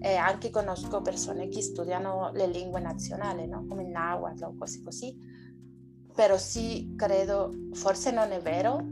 e 0.00 0.14
anche 0.14 0.50
conosco 0.50 1.02
persone 1.02 1.48
che 1.48 1.60
studiano 1.60 2.30
le 2.32 2.46
lingue 2.46 2.80
nazionali 2.80 3.46
no? 3.46 3.66
come 3.66 3.82
il 3.82 3.90
Nahuatl 3.90 4.44
o 4.44 4.54
cose 4.56 4.82
così 4.82 5.14
però 6.14 6.36
sì 6.38 6.94
credo 6.96 7.52
forse 7.72 8.10
non 8.10 8.30
è 8.30 8.40
vero 8.40 8.84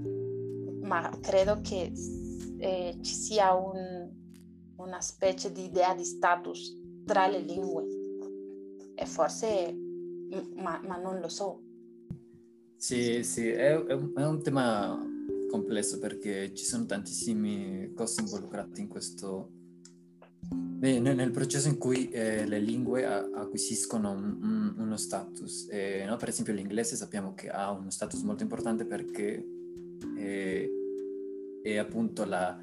ma 0.83 1.11
credo 1.21 1.61
che 1.61 1.93
eh, 2.59 2.99
ci 3.01 3.15
sia 3.15 3.55
un, 3.55 4.11
una 4.77 5.01
specie 5.01 5.53
di 5.53 5.65
idea 5.65 5.95
di 5.95 6.05
status 6.05 6.75
tra 7.05 7.27
le 7.27 7.41
lingue 7.41 7.85
e 8.95 9.07
forse, 9.07 9.73
ma, 10.57 10.81
ma 10.85 10.97
non 10.97 11.21
lo 11.21 11.29
so. 11.29 11.63
Sì, 12.77 13.23
sì, 13.23 13.49
è, 13.49 13.75
è, 13.77 13.93
un, 13.93 14.43
tema 14.43 14.99
complesso 15.49 15.99
perché 15.99 16.53
ci 16.53 16.65
sono 16.65 16.85
tantissime 16.85 17.93
cose 17.95 18.23
involucrate 18.23 18.81
in 18.81 18.89
questo, 18.89 19.51
nel 20.81 21.31
processo 21.31 21.69
in 21.69 21.77
cui 21.77 22.09
eh, 22.11 22.47
le 22.47 22.61
lingue 22.61 23.05
acquisiscono 23.05 24.13
un, 24.13 24.39
un, 24.41 24.75
uno 24.79 24.97
status. 24.97 25.67
Eh, 25.71 26.05
no? 26.07 26.17
Per 26.17 26.29
esempio 26.29 26.55
l'inglese 26.55 26.97
sappiamo 26.97 27.35
che 27.35 27.49
ha 27.49 27.71
uno 27.73 27.91
status 27.91 28.23
molto 28.23 28.43
importante 28.43 28.85
perché 28.85 29.45
eh, 30.17 30.71
è 31.63 31.77
appunto 31.77 32.25
la, 32.25 32.57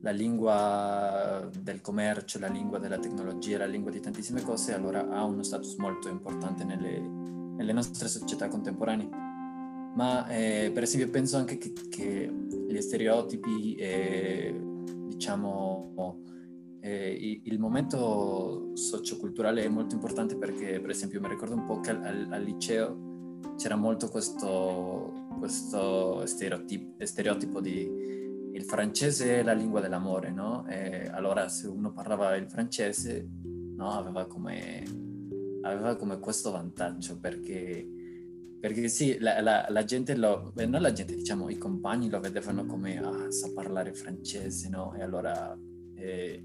la, 0.00 0.10
lingua 0.10 1.48
del 1.62 1.80
commercio, 1.80 2.40
la 2.40 2.48
lingua 2.48 2.78
della 2.78 2.98
tecnologia, 2.98 3.58
la 3.58 3.66
lingua 3.66 3.92
di 3.92 4.00
tantissime 4.00 4.42
cose, 4.42 4.74
allora 4.74 5.08
ha 5.08 5.24
uno 5.24 5.42
status 5.44 5.76
molto 5.76 6.08
importante 6.08 6.64
nelle, 6.64 6.98
nelle 6.98 7.72
nostre 7.72 8.08
società 8.08 8.48
contemporanee. 8.48 9.08
Ma 9.94 10.26
eh, 10.26 10.72
per 10.74 10.82
esempio 10.82 11.08
penso 11.08 11.36
anche 11.36 11.56
che, 11.56 11.72
che 11.88 12.28
gli 12.68 12.80
stereotipi, 12.80 13.76
eh, 13.76 14.60
diciamo, 15.06 16.22
eh, 16.84 17.40
il 17.44 17.58
momento 17.58 18.72
socioculturale 18.74 19.64
è 19.64 19.68
molto 19.68 19.94
importante 19.94 20.36
perché 20.36 20.80
per 20.80 20.90
esempio 20.90 21.18
mi 21.18 21.28
ricordo 21.28 21.54
un 21.54 21.64
po' 21.64 21.80
che 21.80 21.90
al, 21.90 22.28
al 22.30 22.42
liceo 22.42 23.38
c'era 23.56 23.74
molto 23.74 24.08
questo, 24.08 25.28
questo 25.38 26.26
stereotipo, 26.26 27.02
stereotipo 27.06 27.62
di 27.62 28.12
il 28.52 28.64
francese 28.64 29.40
è 29.40 29.42
la 29.42 29.54
lingua 29.54 29.80
dell'amore, 29.80 30.30
no? 30.30 30.66
E 30.68 31.08
allora 31.10 31.48
se 31.48 31.68
uno 31.68 31.90
parlava 31.90 32.36
il 32.36 32.48
francese, 32.48 33.28
no, 33.42 33.90
aveva 33.90 34.26
come, 34.26 34.84
aveva 35.62 35.96
come 35.96 36.20
questo 36.20 36.50
vantaggio 36.50 37.18
perché, 37.18 37.84
perché 38.60 38.88
sì, 38.88 39.16
la, 39.18 39.40
la, 39.40 39.66
la 39.70 39.84
gente 39.84 40.14
lo, 40.14 40.52
non 40.54 40.82
la 40.82 40.92
gente, 40.92 41.16
diciamo, 41.16 41.48
i 41.48 41.56
compagni 41.56 42.10
lo 42.10 42.20
vedevano 42.20 42.66
come, 42.66 42.98
ah, 42.98 43.30
sa 43.30 43.50
parlare 43.52 43.94
francese, 43.94 44.68
no? 44.68 44.94
E 44.94 45.02
allora 45.02 45.58
eh, 45.96 46.44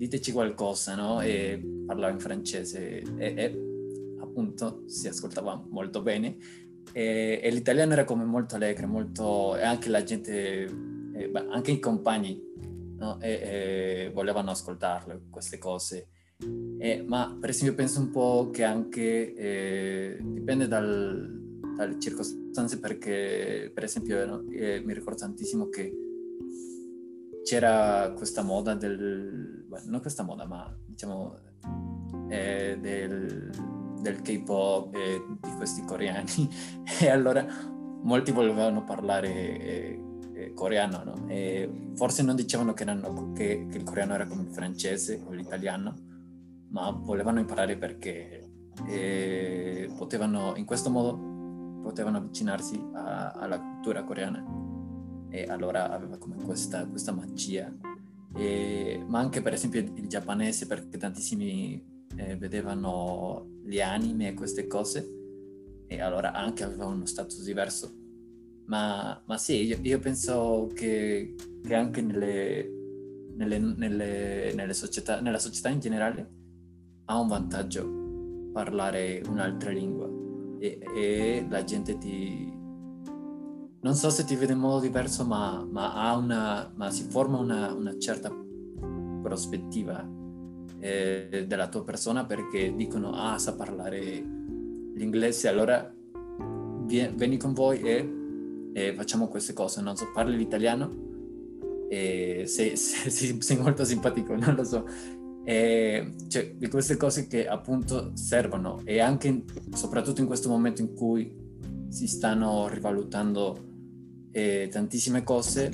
diteci 0.00 0.32
qualcosa, 0.32 0.94
no? 0.94 1.20
E 1.20 1.62
parlava 1.84 2.10
in 2.10 2.20
francese 2.20 3.02
e, 3.18 3.34
e 3.36 4.16
appunto 4.18 4.84
si 4.86 5.08
ascoltava 5.08 5.62
molto 5.68 6.00
bene 6.00 6.38
e, 6.94 7.38
e, 7.42 7.50
l'italiano 7.50 7.92
era 7.92 8.04
come 8.04 8.24
molto 8.24 8.54
allegro, 8.54 8.86
molto, 8.86 9.56
e 9.56 9.62
anche 9.62 9.90
la 9.90 10.02
gente 10.02 10.64
eh, 11.12 11.30
anche 11.50 11.72
i 11.72 11.78
compagni 11.78 12.42
no? 12.96 13.20
e, 13.20 13.30
e 13.30 14.10
volevano 14.14 14.52
ascoltarle 14.52 15.24
queste 15.28 15.58
cose. 15.58 16.08
Eh, 16.78 17.04
ma 17.06 17.36
per 17.38 17.50
esempio 17.50 17.74
penso 17.74 18.00
un 18.00 18.10
po' 18.10 18.48
che 18.50 18.64
anche 18.64 19.34
eh, 19.34 20.18
dipende 20.18 20.66
dal, 20.66 21.30
dalle 21.76 22.00
circostanze 22.00 22.80
perché 22.80 23.70
per 23.74 23.84
esempio 23.84 24.24
no, 24.24 24.44
eh, 24.50 24.80
mi 24.82 24.94
ricordo 24.94 25.18
tantissimo 25.18 25.68
che 25.68 25.92
c'era 27.44 28.14
questa 28.16 28.42
moda 28.42 28.74
del, 28.74 29.59
non 29.84 30.00
questa 30.00 30.22
moda 30.22 30.46
ma 30.46 30.74
diciamo 30.86 31.36
eh, 32.28 32.78
del, 32.80 33.50
del 34.00 34.22
K-pop 34.22 34.94
e 34.94 35.22
di 35.40 35.52
questi 35.56 35.84
coreani 35.84 36.48
e 37.00 37.08
allora 37.08 37.44
molti 38.02 38.32
volevano 38.32 38.84
parlare 38.84 39.28
eh, 39.28 40.02
eh, 40.40 40.54
coreano, 40.54 41.02
no? 41.04 41.28
E 41.28 41.90
forse 41.94 42.22
non 42.22 42.34
dicevano 42.34 42.72
che, 42.72 42.82
erano, 42.82 43.32
che, 43.32 43.66
che, 43.68 43.76
il 43.76 43.84
coreano 43.84 44.14
era 44.14 44.26
come 44.26 44.42
il 44.42 44.50
francese 44.50 45.22
o 45.24 45.32
l'italiano, 45.32 45.94
ma 46.68 46.90
volevano 46.90 47.40
imparare 47.40 47.76
perché 47.76 48.48
eh, 48.86 49.90
potevano, 49.96 50.54
in 50.56 50.64
questo 50.64 50.90
modo 50.90 51.82
potevano 51.82 52.18
avvicinarsi 52.18 52.82
a, 52.94 53.32
alla 53.32 53.60
cultura 53.60 54.04
coreana 54.04 54.44
e 55.28 55.44
allora 55.44 55.90
aveva 55.90 56.16
come 56.18 56.36
questa, 56.36 56.86
questa 56.86 57.12
magia. 57.12 57.72
E, 58.34 59.02
ma 59.06 59.18
anche 59.18 59.42
per 59.42 59.54
esempio 59.54 59.80
il 59.80 60.06
giapponese 60.06 60.66
perché 60.66 60.98
tantissimi 60.98 62.06
eh, 62.16 62.36
vedevano 62.36 63.60
gli 63.64 63.80
anime 63.80 64.28
e 64.28 64.34
queste 64.34 64.66
cose 64.66 65.18
e 65.86 66.00
allora 66.00 66.32
anche 66.32 66.62
aveva 66.62 66.86
uno 66.86 67.04
status 67.06 67.42
diverso. 67.42 67.92
Ma, 68.66 69.20
ma 69.26 69.36
sì, 69.36 69.64
io, 69.64 69.78
io 69.82 69.98
penso 69.98 70.70
che, 70.72 71.34
che 71.62 71.74
anche 71.74 72.00
nelle, 72.00 72.70
nelle, 73.34 73.58
nelle, 73.58 74.52
nelle 74.54 74.72
società, 74.74 75.20
nella 75.20 75.40
società 75.40 75.68
in 75.68 75.80
generale 75.80 76.30
ha 77.06 77.18
un 77.18 77.26
vantaggio 77.26 78.50
parlare 78.52 79.20
un'altra 79.26 79.70
lingua. 79.70 80.08
E, 80.60 80.78
e 80.96 81.46
la 81.48 81.64
gente 81.64 81.98
ti... 81.98 82.58
Non 83.82 83.94
so 83.94 84.10
se 84.10 84.24
ti 84.24 84.36
vede 84.36 84.52
in 84.52 84.58
modo 84.58 84.80
diverso, 84.80 85.24
ma, 85.24 85.66
ma, 85.68 86.14
una, 86.14 86.70
ma 86.74 86.90
si 86.90 87.04
forma 87.04 87.38
una, 87.38 87.72
una 87.72 87.98
certa 87.98 88.30
prospettiva 89.22 90.06
eh, 90.78 91.44
della 91.46 91.68
tua 91.68 91.84
persona 91.84 92.24
perché 92.24 92.74
dicono 92.74 93.12
ah 93.12 93.38
sa 93.38 93.54
parlare 93.54 94.00
l'inglese 94.94 95.46
allora 95.46 95.94
vieni 96.86 97.36
con 97.36 97.52
voi 97.52 97.80
e 97.82 98.20
e 98.72 98.94
facciamo 98.94 99.28
queste 99.28 99.52
cose, 99.52 99.80
non 99.80 99.96
so, 99.96 100.10
parli 100.12 100.36
l'italiano 100.36 101.08
e 101.88 102.44
sei, 102.46 102.76
sei, 102.76 103.40
sei 103.40 103.56
molto 103.58 103.84
simpatico, 103.84 104.34
non 104.36 104.54
lo 104.54 104.64
so. 104.64 104.86
E, 105.44 106.14
cioè, 106.28 106.54
di 106.54 106.68
queste 106.68 106.96
cose 106.96 107.26
che 107.26 107.48
appunto 107.48 108.12
servono 108.14 108.80
e 108.84 109.00
anche 109.00 109.44
soprattutto 109.72 110.20
in 110.20 110.26
questo 110.26 110.48
momento 110.48 110.82
in 110.82 110.94
cui 110.94 111.48
si 111.88 112.06
stanno 112.06 112.68
rivalutando 112.68 113.68
eh, 114.32 114.68
tantissime 114.70 115.22
cose, 115.22 115.70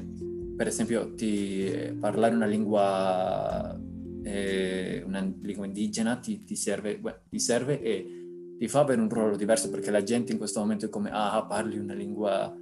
per 0.56 0.66
esempio 0.66 1.14
ti, 1.14 1.66
eh, 1.66 1.92
parlare 1.98 2.34
una 2.34 2.46
lingua, 2.46 3.78
eh, 4.22 5.02
una 5.06 5.20
lingua 5.42 5.66
indigena 5.66 6.16
ti, 6.16 6.44
ti, 6.44 6.56
serve, 6.56 6.98
beh, 6.98 7.20
ti 7.28 7.38
serve 7.38 7.80
e 7.82 8.56
ti 8.58 8.68
fa 8.68 8.80
avere 8.80 9.00
un 9.00 9.10
ruolo 9.10 9.36
diverso 9.36 9.68
perché 9.68 9.90
la 9.90 10.02
gente 10.02 10.32
in 10.32 10.38
questo 10.38 10.60
momento 10.60 10.86
è 10.86 10.88
come 10.88 11.10
ah 11.12 11.44
parli 11.46 11.76
una 11.76 11.92
lingua 11.92 12.56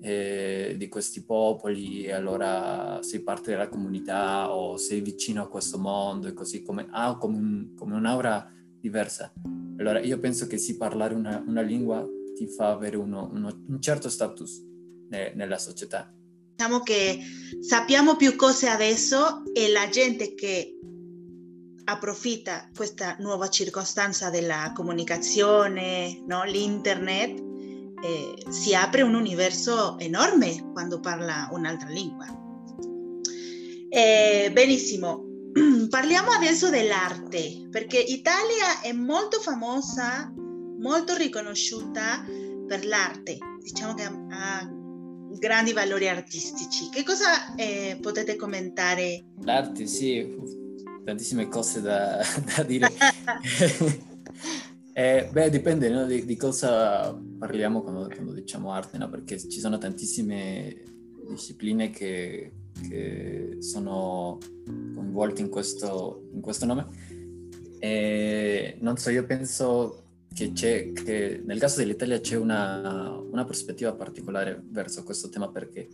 eh, 0.00 0.74
di 0.78 0.88
questi 0.88 1.24
popoli 1.24 2.04
e 2.04 2.12
allora 2.12 3.00
sei 3.02 3.20
parte 3.20 3.50
della 3.50 3.68
comunità 3.68 4.54
o 4.54 4.76
sei 4.76 5.00
vicino 5.00 5.42
a 5.42 5.48
questo 5.48 5.78
mondo 5.78 6.28
e 6.28 6.32
così 6.32 6.62
come 6.62 6.86
ha 6.90 7.08
ah, 7.08 7.16
come, 7.16 7.36
un, 7.36 7.74
come 7.76 7.94
un'aura 7.94 8.48
diversa. 8.80 9.32
allora 9.78 10.00
io 10.00 10.18
penso 10.18 10.46
che 10.46 10.58
sì, 10.58 10.76
parlare 10.76 11.14
una, 11.14 11.42
una 11.44 11.60
lingua 11.60 12.06
ti 12.36 12.46
fa 12.46 12.70
avere 12.70 12.96
uno, 12.96 13.28
uno, 13.32 13.64
un 13.68 13.80
certo 13.80 14.08
status 14.08 14.70
nella 15.34 15.58
società. 15.58 16.12
Diciamo 16.56 16.80
che 16.80 17.18
sappiamo 17.60 18.16
più 18.16 18.36
cose 18.36 18.68
adesso 18.68 19.42
e 19.52 19.70
la 19.70 19.88
gente 19.88 20.34
che 20.34 20.78
approfitta 21.84 22.70
questa 22.74 23.16
nuova 23.18 23.48
circostanza 23.48 24.30
della 24.30 24.72
comunicazione, 24.74 26.22
no? 26.26 26.44
l'internet, 26.44 27.38
eh, 28.02 28.50
si 28.50 28.74
apre 28.74 29.02
un 29.02 29.14
universo 29.14 29.98
enorme 29.98 30.70
quando 30.72 31.00
parla 31.00 31.48
un'altra 31.52 31.88
lingua. 31.88 32.26
Eh, 33.88 34.50
benissimo, 34.52 35.24
parliamo 35.88 36.30
adesso 36.30 36.70
dell'arte, 36.70 37.68
perché 37.70 37.98
Italia 37.98 38.80
è 38.80 38.92
molto 38.92 39.40
famosa, 39.40 40.32
molto 40.34 41.16
riconosciuta 41.16 42.24
per 42.66 42.86
l'arte, 42.86 43.38
diciamo 43.60 43.94
che 43.94 44.04
ha 44.04 44.80
grandi 45.38 45.72
valori 45.72 46.08
artistici. 46.08 46.88
Che 46.90 47.02
cosa 47.02 47.54
eh, 47.54 47.98
potete 48.00 48.36
commentare? 48.36 49.24
L'arte, 49.40 49.86
sì, 49.86 50.36
tantissime 51.04 51.48
cose 51.48 51.80
da, 51.80 52.22
da 52.56 52.62
dire. 52.62 52.88
eh, 54.92 55.28
beh, 55.30 55.50
dipende 55.50 55.88
no? 55.88 56.06
di, 56.06 56.24
di, 56.24 56.36
cosa 56.36 57.18
parliamo 57.38 57.82
quando, 57.82 58.08
quando 58.08 58.32
diciamo 58.32 58.72
arte, 58.72 58.98
no? 58.98 59.08
perché 59.08 59.38
ci 59.38 59.60
sono 59.60 59.78
tantissime 59.78 60.82
discipline 61.28 61.90
che, 61.90 62.52
che 62.88 63.56
sono 63.60 64.38
coinvolte 64.64 65.40
in 65.40 65.48
questo, 65.48 66.28
in 66.32 66.40
questo 66.40 66.66
nome. 66.66 66.86
E 67.78 68.76
non 68.80 68.96
so, 68.96 69.10
io 69.10 69.26
penso 69.26 70.01
che, 70.32 70.92
che 70.92 71.42
nel 71.44 71.58
caso 71.58 71.78
dell'Italia 71.78 72.20
c'è 72.20 72.36
una, 72.36 73.10
una 73.10 73.44
prospettiva 73.44 73.94
particolare 73.94 74.62
verso 74.68 75.02
questo 75.02 75.28
tema 75.28 75.50
perché 75.50 75.88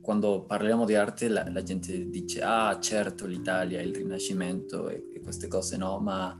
quando 0.00 0.44
parliamo 0.44 0.84
di 0.84 0.94
arte 0.94 1.28
la, 1.28 1.48
la, 1.50 1.62
gente 1.62 2.08
dice 2.08 2.40
ah 2.40 2.78
certo 2.78 3.26
l'Italia, 3.26 3.80
il 3.80 3.94
Rinascimento 3.94 4.88
e, 4.88 5.08
e 5.12 5.20
queste 5.20 5.48
cose 5.48 5.76
no, 5.76 5.98
ma 5.98 6.38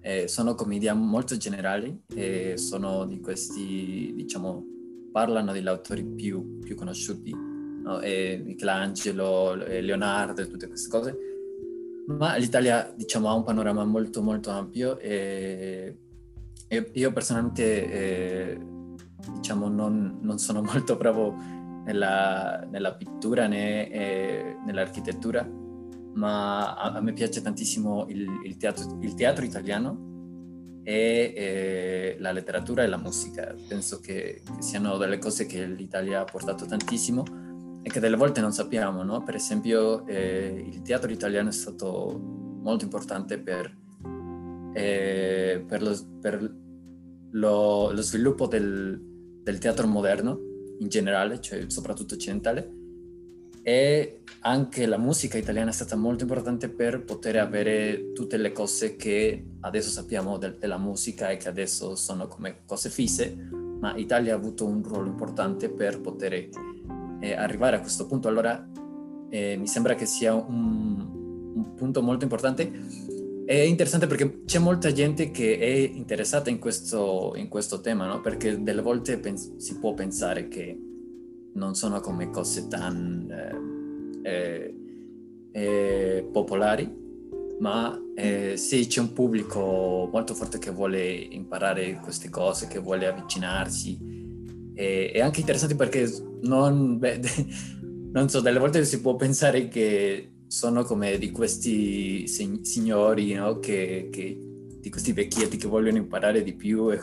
eh, 0.00 0.28
sono 0.28 0.54
come 0.54 0.76
idee 0.76 0.92
molto 0.92 1.36
generali 1.36 2.04
e 2.14 2.56
sono 2.56 3.04
di 3.04 3.20
questi, 3.20 4.12
diciamo, 4.14 4.64
parlano 5.12 5.52
degli 5.52 5.66
autori 5.66 6.04
più, 6.04 6.60
più 6.60 6.76
conosciuti, 6.76 7.32
no? 7.32 7.98
Michelangelo, 7.98 9.54
Leonardo 9.54 10.42
e 10.42 10.48
tutte 10.48 10.68
queste 10.68 10.88
cose, 10.88 11.16
ma 12.06 12.36
l'Italia 12.36 12.92
diciamo 12.96 13.28
ha 13.28 13.34
un 13.34 13.42
panorama 13.42 13.84
molto 13.84 14.22
molto 14.22 14.50
ampio 14.50 14.98
e, 14.98 15.96
e 16.68 16.90
io 16.94 17.12
personalmente 17.12 17.90
eh, 17.90 18.60
diciamo 19.34 19.68
non, 19.68 20.18
non 20.20 20.38
sono 20.38 20.62
molto 20.62 20.96
bravo 20.96 21.34
nella, 21.84 22.66
nella 22.70 22.94
pittura 22.94 23.46
né 23.46 23.90
eh, 23.90 24.56
nell'architettura, 24.64 25.48
ma 26.14 26.74
a, 26.74 26.92
a, 26.92 27.00
me 27.00 27.12
piace 27.12 27.40
tantissimo 27.40 28.06
il, 28.08 28.26
il, 28.44 28.56
teatro, 28.56 28.98
il 29.00 29.14
teatro, 29.14 29.44
italiano 29.44 30.08
e 30.82 31.32
eh, 31.36 32.16
la 32.18 32.32
letteratura 32.32 32.82
e 32.82 32.86
la 32.86 32.98
musica. 32.98 33.54
Penso 33.68 34.00
che, 34.00 34.42
che, 34.44 34.62
siano 34.62 34.96
delle 34.96 35.18
cose 35.18 35.46
che 35.46 35.66
l'Italia 35.66 36.20
ha 36.20 36.24
portato 36.24 36.66
tantissimo 36.66 37.24
e 37.82 37.88
che 37.90 38.00
delle 38.00 38.16
volte 38.16 38.40
non 38.40 38.52
sappiamo, 38.52 39.02
no? 39.02 39.22
Per 39.22 39.34
esempio 39.34 40.06
eh, 40.06 40.64
il 40.66 40.82
teatro 40.82 41.10
italiano 41.10 41.48
è 41.48 41.52
stato 41.52 42.18
molto 42.62 42.84
importante 42.84 43.38
per, 43.38 43.74
eh, 44.72 45.64
per, 45.66 45.82
lo, 45.82 45.96
per 46.20 46.56
lo, 47.32 47.92
lo, 47.92 48.02
sviluppo 48.02 48.46
del, 48.46 49.00
del 49.42 49.58
teatro 49.58 49.86
moderno 49.86 50.38
in 50.78 50.88
generale, 50.88 51.40
cioè 51.40 51.64
soprattutto 51.68 52.14
occidentale, 52.14 52.78
e 53.62 54.22
anche 54.40 54.86
la 54.86 54.96
musica 54.96 55.36
italiana 55.36 55.70
è 55.70 55.72
stata 55.72 55.96
molto 55.96 56.22
importante 56.22 56.70
per 56.70 57.04
poter 57.04 57.36
avere 57.36 58.12
tutte 58.12 58.38
le 58.38 58.52
cose 58.52 58.96
che 58.96 59.44
adesso 59.60 59.90
sappiamo 59.90 60.38
de- 60.38 60.56
della 60.58 60.78
musica 60.78 61.30
e 61.30 61.36
che 61.36 61.48
adesso 61.48 61.94
sono 61.94 62.26
come 62.26 62.60
cose 62.64 62.88
fisse, 62.88 63.36
ma 63.80 63.94
Italia 63.96 64.34
ha 64.34 64.36
avuto 64.36 64.66
un 64.66 64.82
ruolo 64.82 65.08
importante 65.08 65.68
per 65.68 66.00
poter 66.00 66.48
eh, 67.20 67.32
arrivare 67.34 67.76
a 67.76 67.80
questo 67.80 68.06
punto. 68.06 68.28
Allora 68.28 68.66
eh, 69.28 69.56
mi 69.56 69.66
sembra 69.66 69.94
che 69.94 70.06
sia 70.06 70.32
un, 70.32 71.52
un 71.54 71.74
punto 71.74 72.02
molto 72.02 72.24
importante 72.24 73.18
è 73.50 73.62
interessante 73.62 74.06
perché 74.06 74.44
c'è 74.44 74.60
molta 74.60 74.92
gente 74.92 75.32
che 75.32 75.58
è 75.58 75.66
interessata 75.66 76.50
in 76.50 76.60
questo, 76.60 77.32
in 77.34 77.48
questo 77.48 77.80
tema, 77.80 78.06
no? 78.06 78.20
Perché 78.20 78.62
delle 78.62 78.80
volte 78.80 79.18
pens- 79.18 79.56
si 79.56 79.76
può 79.80 79.92
pensare 79.92 80.46
che 80.46 80.78
non 81.54 81.74
sono 81.74 81.98
come 81.98 82.30
cose 82.30 82.68
tan 82.68 83.28
eh, 84.22 84.30
eh, 84.30 84.74
eh, 85.50 86.28
popolari, 86.30 86.88
ma 87.58 88.00
eh, 88.14 88.56
sì, 88.56 88.86
c'è 88.86 89.00
un 89.00 89.12
pubblico 89.12 90.08
molto 90.12 90.32
forte 90.34 90.60
che 90.60 90.70
vuole 90.70 91.10
imparare 91.10 91.98
queste 92.00 92.28
cose, 92.28 92.68
che 92.68 92.78
vuole 92.78 93.08
avvicinarsi. 93.08 93.98
E, 94.74 95.10
è 95.10 95.18
anche 95.18 95.40
interessante 95.40 95.74
perché 95.74 96.08
non, 96.42 96.98
beh, 96.98 97.20
non 98.12 98.28
so, 98.28 98.40
delle 98.40 98.60
volte 98.60 98.84
si 98.84 99.00
può 99.00 99.16
pensare 99.16 99.66
che 99.66 100.34
sono 100.50 100.82
come 100.82 101.16
di 101.16 101.30
questi 101.30 102.26
signori, 102.26 103.34
no? 103.34 103.60
che, 103.60 104.08
che, 104.10 104.36
di 104.80 104.90
questi 104.90 105.12
vecchietti 105.12 105.56
che 105.56 105.68
vogliono 105.68 105.98
imparare 105.98 106.42
di 106.42 106.54
più 106.54 106.90
e, 106.90 106.98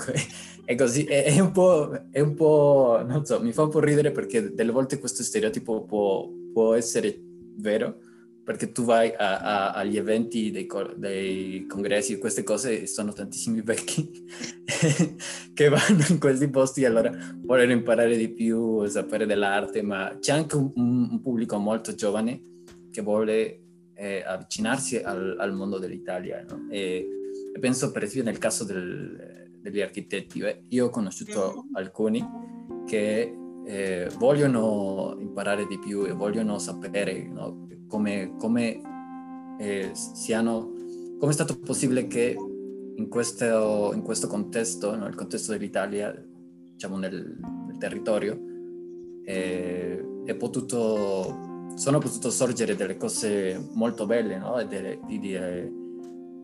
e 0.66 0.76
così. 0.76 1.06
È, 1.06 1.24
è, 1.24 1.40
un 1.40 2.08
è, 2.12 2.20
un 2.20 2.34
po', 2.34 3.02
non 3.08 3.26
so, 3.26 3.42
mi 3.42 3.54
fa 3.54 3.64
un 3.64 3.70
po' 3.70 3.80
ridere 3.80 4.12
perché 4.12 4.54
delle 4.54 4.72
volte 4.72 5.00
questo 5.00 5.24
stereotipo 5.24 5.86
può, 5.86 6.30
può 6.52 6.74
essere 6.74 7.18
vero, 7.56 8.00
perché 8.44 8.74
tu 8.74 8.84
vai 8.84 9.14
a, 9.18 9.40
a, 9.40 9.72
agli 9.72 9.96
eventi 9.96 10.52
dei, 10.52 10.68
dei, 10.98 11.66
congressi 11.68 12.14
e 12.14 12.18
queste 12.18 12.44
cose 12.44 12.86
sono 12.86 13.14
tantissimi 13.14 13.62
vecchi 13.62 14.26
che 15.54 15.70
vanno 15.70 16.04
in 16.10 16.20
questi 16.20 16.50
posti 16.50 16.82
e 16.82 16.88
allora 16.88 17.16
vogliono 17.38 17.72
imparare 17.72 18.18
di 18.18 18.28
più, 18.28 18.86
sapere 18.88 19.26
dell'arte, 19.26 19.82
ma 19.82 20.18
c'è 20.20 20.34
anche 20.34 20.58
un, 20.58 20.70
un 20.76 21.22
pubblico 21.22 21.58
molto 21.58 21.96
giovane 21.96 22.56
che 22.98 23.04
vuole 23.04 23.60
eh, 23.94 24.24
avvicinarsi 24.26 24.98
al, 24.98 25.36
al, 25.38 25.54
mondo 25.54 25.78
dell'Italia. 25.78 26.44
No? 26.50 26.68
E, 26.72 27.08
e, 27.54 27.60
penso 27.60 27.92
per 27.92 28.02
esempio 28.02 28.32
nel 28.32 28.40
caso 28.40 28.64
del, 28.64 29.52
degli 29.62 29.82
architetti, 29.82 30.40
beh, 30.40 30.64
io 30.70 30.88
ho 30.88 30.90
conosciuto 30.90 31.66
alcuni 31.74 32.26
che 32.88 33.36
eh, 33.66 34.10
vogliono 34.18 35.16
imparare 35.20 35.68
di 35.68 35.78
più 35.78 36.06
e 36.06 36.12
vogliono 36.14 36.58
sapere 36.58 37.28
no? 37.28 37.68
come, 37.88 38.34
come, 38.40 38.82
eh, 39.60 39.92
siano, 39.94 40.74
come 41.20 41.30
è 41.30 41.34
stato 41.34 41.60
possibile 41.60 42.08
che 42.08 42.36
in 42.96 43.08
questo, 43.10 43.92
in 43.94 44.02
questo 44.02 44.26
contesto, 44.26 44.96
no? 44.96 45.06
il 45.06 45.14
contesto 45.14 45.52
dell'Italia, 45.52 46.12
diciamo 46.72 46.98
nel, 46.98 47.38
nel 47.68 47.78
territorio, 47.78 48.40
eh, 49.24 50.04
è 50.26 50.36
potuto 50.36 51.47
sono 51.76 52.00
potuto 52.00 52.30
sorgere 52.30 52.76
delle 52.76 52.98
cose 52.98 53.70
molto 53.74 54.06
belle, 54.06 54.38
no? 54.38 54.64
delle, 54.66 55.00
di, 55.06 55.20
di, 55.20 55.36
eh, 55.36 55.72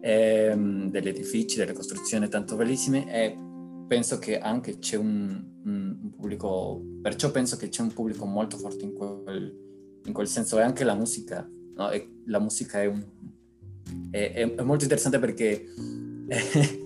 ehm, 0.02 0.90
degli 0.92 1.08
edifici, 1.08 1.58
delle 1.58 1.74
costruzioni 1.74 2.28
tanto 2.28 2.56
bellissime 2.56 3.12
e 3.12 3.38
penso 3.88 4.20
che 4.20 4.38
anche 4.38 4.80
c'è 4.80 4.98
un, 4.98 5.44
un, 5.64 5.98
un, 6.02 6.10
pubblico, 6.12 6.82
perciò 7.02 7.32
penso 7.32 7.58
che 7.58 7.70
c'è 7.70 7.82
un 7.82 7.94
pubblico 7.94 8.26
molto 8.26 8.58
forte 8.58 8.84
in 8.86 8.94
quel, 8.94 9.56
in 10.06 10.14
quel 10.14 10.28
senso 10.28 10.60
e 10.60 10.62
anche 10.62 10.84
la 10.84 10.96
musica, 10.96 11.50
no? 11.76 11.90
e 11.90 12.22
la 12.26 12.40
musica 12.40 12.82
è, 12.82 12.86
un, 12.86 13.04
è, 14.12 14.34
è, 14.34 14.56
è 14.56 14.62
molto 14.62 14.84
interessante 14.84 15.20
perché 15.20 15.66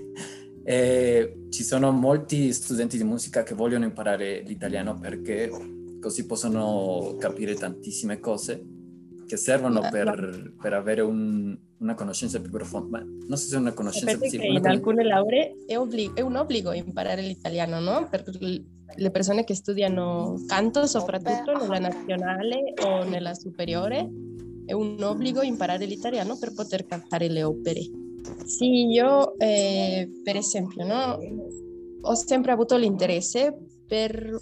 eh, 0.64 1.48
ci 1.50 1.64
sono 1.64 1.92
molti 1.92 2.54
studenti 2.54 2.98
di 2.98 3.04
musica 3.04 3.44
che 3.44 3.56
vogliono 3.56 3.86
imparare 3.86 4.42
l'italiano 4.42 4.98
perché 5.00 5.50
così 6.08 6.26
possono 6.26 7.18
capire 7.20 7.54
tantissime 7.56 8.22
cose 8.22 8.66
che 9.28 9.36
servono 9.36 9.86
eh, 9.86 9.90
per, 9.90 10.54
per 10.62 10.72
avere 10.72 11.02
un, 11.02 11.58
una 11.80 11.96
conoscenza 11.96 12.40
più 12.40 12.50
profonda. 12.50 13.00
Non 13.00 13.36
so 13.38 13.50
se 13.50 13.58
è 13.58 13.60
una 13.60 13.74
conoscenza 13.74 14.18
più 14.18 14.30
profonda. 14.30 14.58
In 14.58 14.68
alcune 14.68 15.04
lauree 15.04 15.66
è, 15.66 15.78
obblig- 15.78 16.16
è, 16.16 16.22
un 16.22 16.38
obbligo 16.38 16.72
imparare 16.72 17.22
l'italiano, 17.22 17.82
no? 17.82 18.08
Per 18.10 18.24
le 18.96 19.12
persone 19.12 19.44
che 19.44 19.54
studiano 19.54 20.42
canto, 20.48 20.86
soprattutto 20.86 21.52
nella 21.60 21.90
nazionale 21.90 22.74
o 22.86 23.04
nella 23.04 23.34
superiore, 23.34 24.10
è 24.66 24.72
un 24.72 25.04
obbligo 25.04 25.42
imparare 25.42 25.86
l'italiano 25.86 26.38
per 26.38 26.54
poter 26.54 26.86
cantare 26.86 27.28
le 27.28 27.44
opere. 27.44 27.82
Sì, 28.46 28.86
io 28.86 29.38
eh, 29.40 30.10
per 30.24 30.38
esempio, 30.38 30.86
no? 30.86 31.20
Ho 32.00 32.16
sempre 32.16 32.54
avuto 32.54 32.78
l'interesse 32.78 33.54
per 33.86 34.40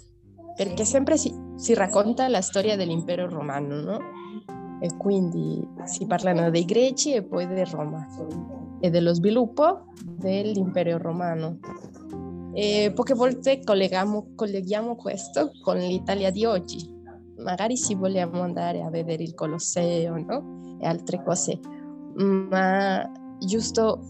perché 0.56 0.86
sempre 0.86 1.18
si, 1.18 1.30
si 1.56 1.74
racconta 1.74 2.28
la 2.28 2.40
storia 2.40 2.76
dell'impero 2.76 3.28
romano, 3.28 3.80
no? 3.80 3.98
E 4.80 4.94
quindi 4.96 5.66
si 5.84 6.06
parlano 6.06 6.50
dei 6.50 6.64
greci 6.64 7.14
e 7.14 7.22
poi 7.22 7.46
di 7.46 7.64
Roma. 7.64 8.06
e 8.78 8.90
dello 8.90 9.14
sviluppo 9.14 9.86
dell'impero 10.02 10.98
romano. 10.98 11.58
E 12.52 12.92
poche 12.94 13.14
volte 13.14 13.62
colleghiamo, 13.64 14.32
colleghiamo 14.34 14.96
questo 14.96 15.50
con 15.62 15.76
l'Italia 15.78 16.30
di 16.30 16.44
oggi. 16.44 16.94
Magari 17.38 17.76
se 17.76 17.94
vogliamo 17.94 18.42
andare 18.42 18.82
a 18.82 18.90
vedere 18.90 19.22
il 19.22 19.34
Colosseo 19.34 20.16
no? 20.16 20.78
e 20.78 20.86
altre 20.86 21.22
cose, 21.22 21.58
ma 22.14 23.10
giusto 23.38 24.00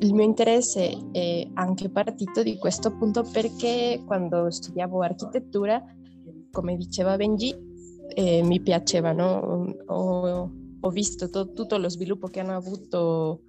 il 0.00 0.12
mio 0.12 0.24
interesse 0.24 1.10
è 1.12 1.48
anche 1.54 1.88
partito 1.88 2.42
di 2.42 2.58
questo 2.58 2.94
punto 2.96 3.22
perché 3.22 4.02
quando 4.04 4.50
studiavo 4.50 5.02
architettura, 5.02 5.82
come 6.54 6.76
diceva 6.76 7.16
Benji, 7.16 7.52
eh, 8.14 8.42
mi 8.44 8.60
piaceva, 8.60 9.12
no? 9.12 9.74
ho, 9.86 10.50
ho, 10.80 10.90
visto 10.90 11.28
to- 11.28 11.52
tutto 11.52 11.76
lo 11.76 11.88
sviluppo 11.88 12.28
che 12.28 12.38
hanno 12.38 12.54
avuto 12.54 13.40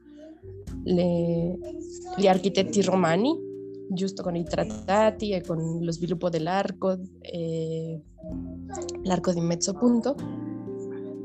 le, 0.84 1.58
gli 2.18 2.26
architetti 2.26 2.82
romani, 2.82 3.38
giusto 3.92 4.24
con 4.24 4.36
i 4.36 4.44
trattati 4.44 5.32
e 5.32 5.42
con 5.42 5.78
lo 5.80 5.92
sviluppo 5.92 6.30
dell'arco, 6.30 6.98
e 7.20 8.02
l'arco 9.04 9.32
di 9.32 9.42
mezzo 9.42 9.74
punto. 9.74 10.16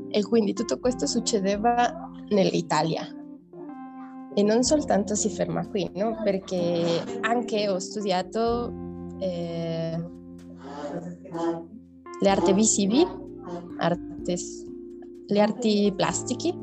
E 0.09 0.23
quindi 0.23 0.53
tutto 0.53 0.77
questo 0.77 1.07
succedeva 1.07 2.11
nell'Italia. 2.29 3.03
E 4.33 4.43
non 4.43 4.63
soltanto 4.63 5.15
si 5.15 5.29
ferma 5.29 5.67
qui, 5.67 5.89
no? 5.95 6.21
perché 6.23 7.01
anche 7.21 7.67
ho 7.67 7.79
studiato 7.79 8.71
eh, 9.17 9.99
le 12.21 12.29
arti 12.29 12.53
visive, 12.53 13.05
artes, 13.77 14.65
le 15.27 15.41
arti 15.41 15.91
plastici, 15.95 16.53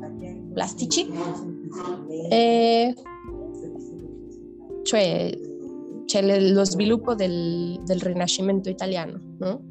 plastici 0.52 1.10
e 2.30 2.94
cioè 4.82 5.38
c'è 6.04 6.50
lo 6.50 6.64
sviluppo 6.64 7.14
del, 7.14 7.80
del 7.84 8.00
Rinascimento 8.00 8.70
italiano, 8.70 9.20
no? 9.38 9.62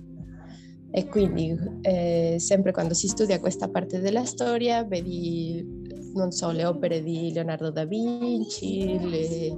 E 0.91 1.07
quindi 1.07 1.55
eh, 1.81 2.35
sempre 2.37 2.71
quando 2.71 2.93
si 2.93 3.07
studia 3.07 3.39
questa 3.39 3.69
parte 3.69 3.99
della 3.99 4.23
storia 4.25 4.83
vedi, 4.83 5.65
non 6.13 6.31
so, 6.31 6.51
le 6.51 6.65
opere 6.65 7.01
di 7.01 7.31
Leonardo 7.33 7.71
da 7.71 7.85
Vinci, 7.85 8.99
le, 8.99 9.57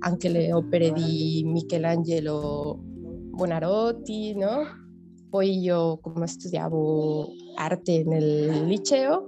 anche 0.00 0.28
le 0.28 0.52
opere 0.52 0.92
di 0.92 1.42
Michelangelo 1.44 2.80
Buonarroti, 2.82 4.34
no? 4.34 4.87
Poi 5.28 5.58
io 5.58 5.98
come 6.00 6.26
studiavo 6.26 7.28
arte 7.56 8.02
nel 8.04 8.64
liceo 8.64 9.26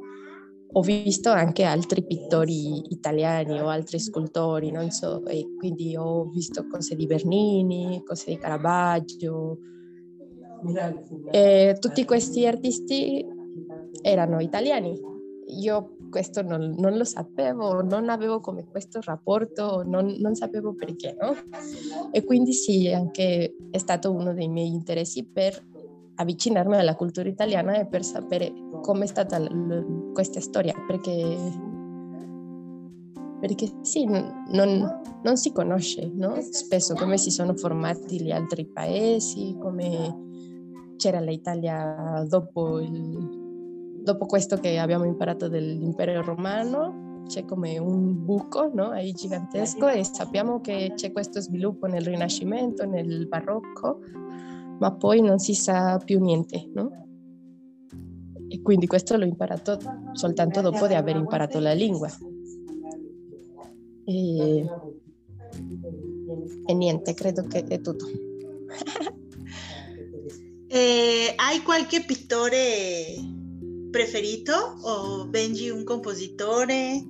ho 0.73 0.83
visto 0.83 1.31
anche 1.31 1.65
altri 1.65 2.05
pittori 2.05 2.93
italiani 2.93 3.61
o 3.61 3.69
altri 3.69 3.99
scultori, 3.99 4.71
non 4.71 4.91
so, 4.91 5.25
e 5.27 5.55
quindi 5.59 5.97
ho 5.97 6.25
visto 6.27 6.67
cose 6.69 6.95
di 6.95 7.07
Bernini, 7.07 8.03
cose 8.05 8.31
di 8.31 8.39
Caravaggio. 8.39 9.59
E 11.31 11.77
tutti 11.81 12.05
questi 12.05 12.47
artisti 12.47 13.27
erano 14.03 14.41
italiani. 14.41 14.99
Io 15.59 15.97
questo 16.09 16.43
non, 16.43 16.75
non, 16.79 16.97
lo 16.97 17.05
sapevo, 17.05 17.83
non 17.83 18.09
avevo 18.09 18.41
come 18.41 18.65
questo 18.65 19.01
rapporto, 19.03 19.83
non, 19.85 20.15
non 20.19 20.35
sapevo 20.37 20.75
perché, 20.75 21.17
no? 21.19 21.35
E 22.13 22.23
quindi 22.25 22.53
sì, 22.53 22.89
anche 22.89 23.57
è 23.71 23.79
stato 23.79 24.13
uno 24.13 24.33
dei 24.35 24.49
miei 24.49 24.69
interessi 24.69 25.25
per 25.25 25.69
avvicinarmi 26.21 26.77
alla 26.77 26.95
cultura 26.95 27.29
italiana 27.29 27.79
e 27.79 27.87
per 27.87 28.05
sapere 28.05 28.53
come 28.83 29.05
è 29.05 29.07
stata 29.07 29.39
l- 29.39 30.11
questa 30.13 30.41
storia, 30.41 30.75
perché, 30.87 31.37
perché 33.41 33.71
sì, 33.81 34.05
non, 34.05 35.01
non 35.23 35.37
si 35.37 35.53
conosce 35.53 36.11
no? 36.15 36.37
spesso 36.41 36.95
come 36.95 37.17
si 37.17 37.31
sono 37.31 37.55
formati 37.55 38.23
gli 38.23 38.31
altri 38.31 38.67
paesi, 38.67 39.57
come 39.59 40.29
c'era 40.97 41.21
l'Italia 41.21 42.25
dopo, 42.29 42.79
il, 42.79 44.01
dopo 44.03 44.27
questo 44.27 44.59
che 44.59 44.79
abbiamo 44.79 45.05
imparato 45.05 45.49
dell'impero 45.49 46.23
romano, 46.23 47.23
c'è 47.27 47.45
come 47.45 47.79
un 47.79 48.25
buco 48.25 48.71
no? 48.75 48.93
È 48.93 49.09
gigantesco 49.13 49.89
e 49.89 50.05
sappiamo 50.05 50.61
che 50.61 50.93
c'è 50.97 51.13
questo 51.13 51.41
sviluppo 51.41 51.87
nel 51.87 52.05
Rinascimento, 52.05 52.85
nel 52.85 53.29
Barocco, 53.29 54.01
ma 54.81 54.93
poi 54.93 55.21
non 55.21 55.39
si 55.39 55.55
sa 55.55 55.99
più 55.99 56.19
niente, 56.21 56.69
no? 56.75 56.91
E 58.49 58.63
quindi 58.63 58.87
questo 58.87 59.17
l'ho 59.17 59.27
imparato 59.27 59.79
soltanto 60.13 60.61
dopo 60.61 60.87
di 60.87 60.95
aver 60.95 61.17
imparato 61.17 61.61
la 61.61 61.73
lingua. 61.73 62.11
E, 64.07 64.67
e 66.67 66.75
niente, 66.75 67.15
credo 67.15 67.47
che 67.47 67.63
è 67.63 67.81
tutto. 67.81 68.07
eh, 70.67 71.33
hai 71.37 71.63
qualche 71.63 72.03
pittore 72.05 73.05
preferito 73.91 74.53
o 74.83 75.27
Benji 75.27 75.69
un 75.69 75.85
compositore? 75.85 77.07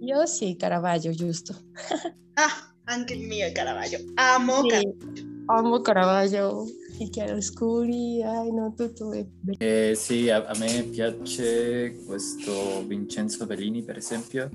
Io 0.00 0.26
sì, 0.26 0.56
Caravaggio, 0.56 1.12
giusto. 1.12 1.54
ah, 2.34 2.74
anche 2.84 3.14
il 3.14 3.26
mio 3.26 3.46
è 3.46 3.52
Caravaggio. 3.52 3.98
Amo 4.14 4.62
sì, 4.62 4.68
Caravaggio. 4.68 5.32
Amo 5.46 5.80
Caravaggio 5.80 6.66
i 7.04 7.10
chiaroscuri, 7.10 8.22
ai 8.22 8.52
no, 8.52 8.74
tutto 8.74 9.12
è 9.12 9.26
eh, 9.58 9.94
sì, 9.94 10.30
a, 10.30 10.44
a, 10.44 10.58
me 10.58 10.82
piace 10.84 11.96
questo 12.06 12.84
Vincenzo 12.86 13.46
Bellini, 13.46 13.82
per 13.82 13.96
esempio, 13.96 14.50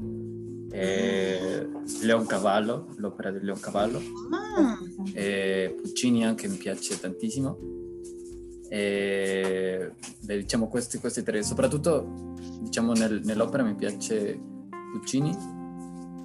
eh, 0.72 1.68
Leoncavallo, 2.02 2.96
l'opera 2.98 3.32
di 3.32 3.40
Leoncavallo, 3.42 4.02
ah. 4.32 4.78
eh, 5.14 5.76
Puccini 5.80 6.26
anche 6.26 6.48
mi 6.48 6.58
piace 6.58 7.00
tantissimo. 7.00 7.58
E, 8.68 9.92
beh, 10.22 10.38
diciamo 10.38 10.68
questi, 10.68 11.00
questi, 11.00 11.24
tre, 11.24 11.44
soprattutto 11.44 12.36
diciamo 12.62 12.94
nel, 12.94 13.22
nell'opera 13.24 13.64
mi 13.64 13.74
piace 13.74 14.40
Puccini 14.92 15.36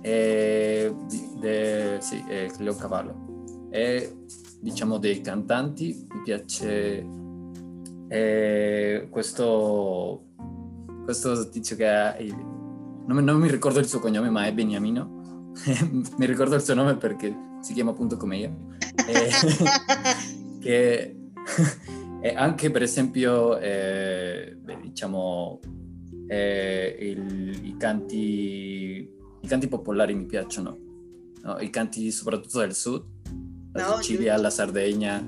e 0.03 0.95
de, 1.39 1.99
sì, 2.01 2.23
Leoncavallo. 2.59 3.69
E 3.71 4.17
diciamo, 4.65 4.97
dei 4.97 5.21
cantanti, 5.21 6.07
mi 6.11 6.23
piace 6.25 7.07
eh, 8.09 9.07
questo, 9.11 10.25
questo 11.05 11.51
tizio 11.51 11.77
che 11.77 11.87
ha, 11.87 12.17
il, 12.17 12.35
non, 12.35 13.23
non, 13.23 13.39
mi 13.39 13.51
ricordo 13.51 13.79
il 13.79 13.87
suo 13.87 14.01
cognome, 14.01 14.31
ma 14.31 14.47
è 14.47 14.55
Beniamino, 14.55 15.53
mi 16.17 16.25
ricordo 16.27 16.55
il 16.55 16.63
suo 16.63 16.73
nome 16.73 16.97
perché 16.97 17.37
si 17.61 17.75
chiama 17.75 17.91
appunto 17.91 18.17
come 18.17 18.39
io, 18.39 18.57
eh, 19.07 19.31
che 20.61 21.17
e 22.23 22.35
anche 22.35 22.71
per 22.71 22.83
esempio, 22.83 23.59
eh, 23.59 24.57
beh, 24.59 24.79
diciamo, 24.81 25.61
eh, 26.27 26.97
il, 26.99 27.67
i, 27.67 27.77
canti, 27.77 29.11
i 29.41 29.47
canti 29.47 29.69
popolari 29.69 30.15
mi 30.15 30.25
piacciono, 30.25 30.79
no? 31.43 31.59
i 31.59 31.69
canti 31.69 32.11
soprattutto 32.11 32.61
del 32.61 32.75
sud, 32.75 33.05
la 33.75 33.89
no, 33.89 33.97
Sicilia, 33.97 34.37
la 34.37 34.51
Sardegna 34.51 35.19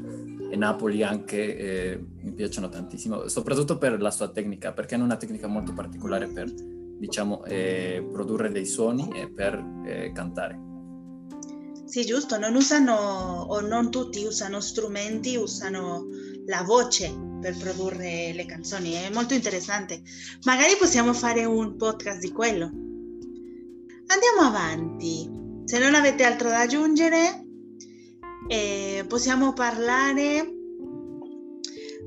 e 0.49 0.57
Napoli 0.57 1.03
anche 1.03 1.57
eh, 1.57 2.05
mi 2.23 2.33
piacciono 2.33 2.69
tantissimo, 2.69 3.29
soprattutto 3.29 3.77
per 3.77 4.01
la 4.01 4.11
sua 4.11 4.29
tecnica, 4.29 4.73
perché 4.73 4.95
hanno 4.95 5.05
una 5.05 5.17
tecnica 5.17 5.49
molto 5.49 5.73
particolare 5.73 6.29
per, 6.29 6.49
diciamo, 6.51 7.45
eh, 7.45 8.07
produrre 8.11 8.53
dei 8.53 8.67
suoni 8.67 9.11
e 9.13 9.29
per 9.29 9.55
eh, 9.85 10.13
cantare. 10.13 10.65
Sì, 11.85 12.05
giusto, 12.05 12.39
non 12.39 12.55
usano, 12.55 12.95
o 13.49 13.61
non 13.61 13.91
tutti 13.91 14.25
usano 14.25 14.61
strumenti, 14.61 15.37
usano 15.37 16.07
la 16.47 16.63
voce 16.63 17.13
per 17.41 17.57
produrre 17.57 18.33
le 18.33 18.47
canzoni, 18.47 18.93
è 18.93 19.11
molto 19.13 19.35
interessante. 19.35 20.03
Magari 20.45 20.77
possiamo 20.79 21.13
fare 21.13 21.45
un 21.45 21.77
podcast 21.77 22.21
di 22.21 22.31
quello. 22.31 22.67
Andiamo 24.07 24.49
avanti. 24.49 25.29
Se 25.65 25.79
non 25.81 25.95
avete 25.95 26.23
altro 26.23 26.49
da 26.49 26.61
aggiungere, 26.61 27.46
eh, 28.49 29.05
possiamo 29.09 29.53
parlare 29.53 30.53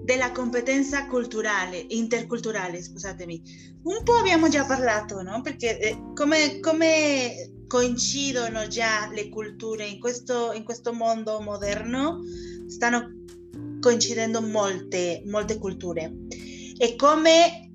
della 0.04 0.32
competenza 0.32 1.06
culturale, 1.06 1.86
interculturale, 1.90 2.82
scusatemi. 2.82 3.42
Un 3.84 4.04
po' 4.04 4.14
abbiamo 4.14 4.50
già 4.50 4.66
parlato, 4.66 5.22
no? 5.22 5.42
Perché 5.42 5.80
eh, 5.80 6.04
come, 6.16 6.60
come, 6.60 7.52
coincidono 7.68 8.68
già 8.68 9.08
le 9.12 9.30
culture 9.30 9.86
in 9.86 10.00
questo, 10.00 10.52
in 10.54 10.64
questo 10.64 10.94
mondo 10.94 11.40
moderno, 11.42 12.22
stanno 12.68 13.26
coincidendo 13.80 14.42
molte, 14.42 15.22
molte 15.26 15.60
culture. 15.60 16.12
E 16.78 16.96
come 16.96 17.72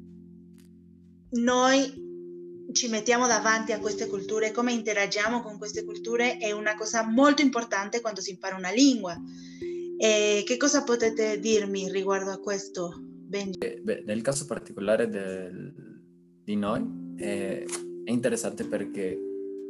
noi 1.31 2.04
ci 2.73 2.89
mettiamo 2.89 3.27
davanti 3.27 3.73
a 3.73 3.79
queste 3.79 4.07
culture, 4.07 4.53
come 4.53 4.73
interagiamo 4.73 5.43
con 5.43 5.59
queste 5.59 5.85
culture 5.85 6.39
è 6.39 6.53
una 6.53 6.75
cosa 6.75 7.07
molto 7.07 7.43
importante 7.43 8.01
quando 8.01 8.21
si 8.21 8.31
impara 8.31 8.57
una 8.57 8.71
lingua. 8.71 9.17
E 9.97 10.43
che 10.45 10.57
cosa 10.57 10.83
potete 10.83 11.39
dirmi 11.39 11.91
riguardo 11.91 12.31
a 12.31 12.39
questo, 12.39 12.93
Benji? 13.01 13.59
Eh, 13.59 13.81
beh, 13.83 14.03
nel 14.07 14.23
caso 14.23 14.45
particolare 14.45 15.09
del, 15.09 15.73
di 16.43 16.57
noi 16.57 17.15
è, 17.17 17.65
è, 18.05 18.11
interessante 18.11 18.65
perché 18.65 19.19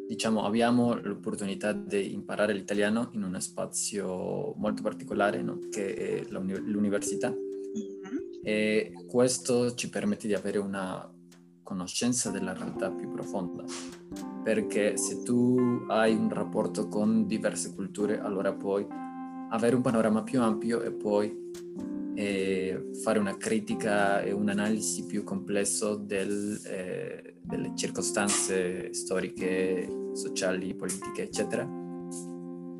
diciamo, 0.08 0.44
abbiamo 0.44 0.98
l'opportunità 1.00 1.72
di 1.72 2.12
imparare 2.12 2.54
l'italiano 2.54 3.10
in 3.12 3.22
uno 3.22 3.38
spazio 3.40 4.54
molto 4.56 4.82
particolare, 4.82 5.42
no? 5.42 5.58
che 5.70 5.94
è 5.94 6.24
l'università. 6.28 7.30
Mm-hmm. 7.30 8.16
E 8.42 8.92
questo 9.06 9.74
ci 9.74 9.88
permette 9.88 10.26
di 10.26 10.34
avere 10.34 10.58
una 10.58 11.13
conoscenza 11.64 12.30
della 12.30 12.52
realtà 12.52 12.92
più 12.92 13.10
profonda, 13.10 13.64
perché 14.44 14.96
se 14.96 15.24
tu 15.24 15.84
hai 15.88 16.14
un 16.14 16.28
rapporto 16.28 16.86
con 16.86 17.26
diverse 17.26 17.74
culture, 17.74 18.20
allora 18.20 18.52
puoi 18.52 18.86
avere 19.50 19.74
un 19.74 19.82
panorama 19.82 20.22
più 20.22 20.40
ampio 20.40 20.82
e 20.82 20.92
poi 20.92 21.42
eh, 22.14 22.90
fare 23.02 23.18
una 23.18 23.36
critica 23.36 24.22
e 24.22 24.30
un'analisi 24.30 25.04
più 25.06 25.24
complesso 25.24 25.96
del, 25.96 26.60
eh, 26.64 27.36
delle 27.42 27.72
circostanze 27.74 28.92
storiche, 28.92 29.88
sociali, 30.12 30.74
politiche, 30.74 31.22
eccetera. 31.22 31.68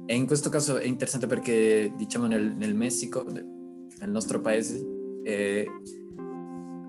E 0.07 0.15
in 0.15 0.27
questo 0.27 0.51
caso 0.51 0.77
è 0.77 0.85
interessante 0.85 1.27
perché, 1.27 1.93
diciamo, 1.97 2.27
nel, 2.27 2.55
nel 2.57 2.75
Messico, 2.75 3.25
nel 3.25 4.11
nostro 4.11 4.41
paese, 4.41 4.87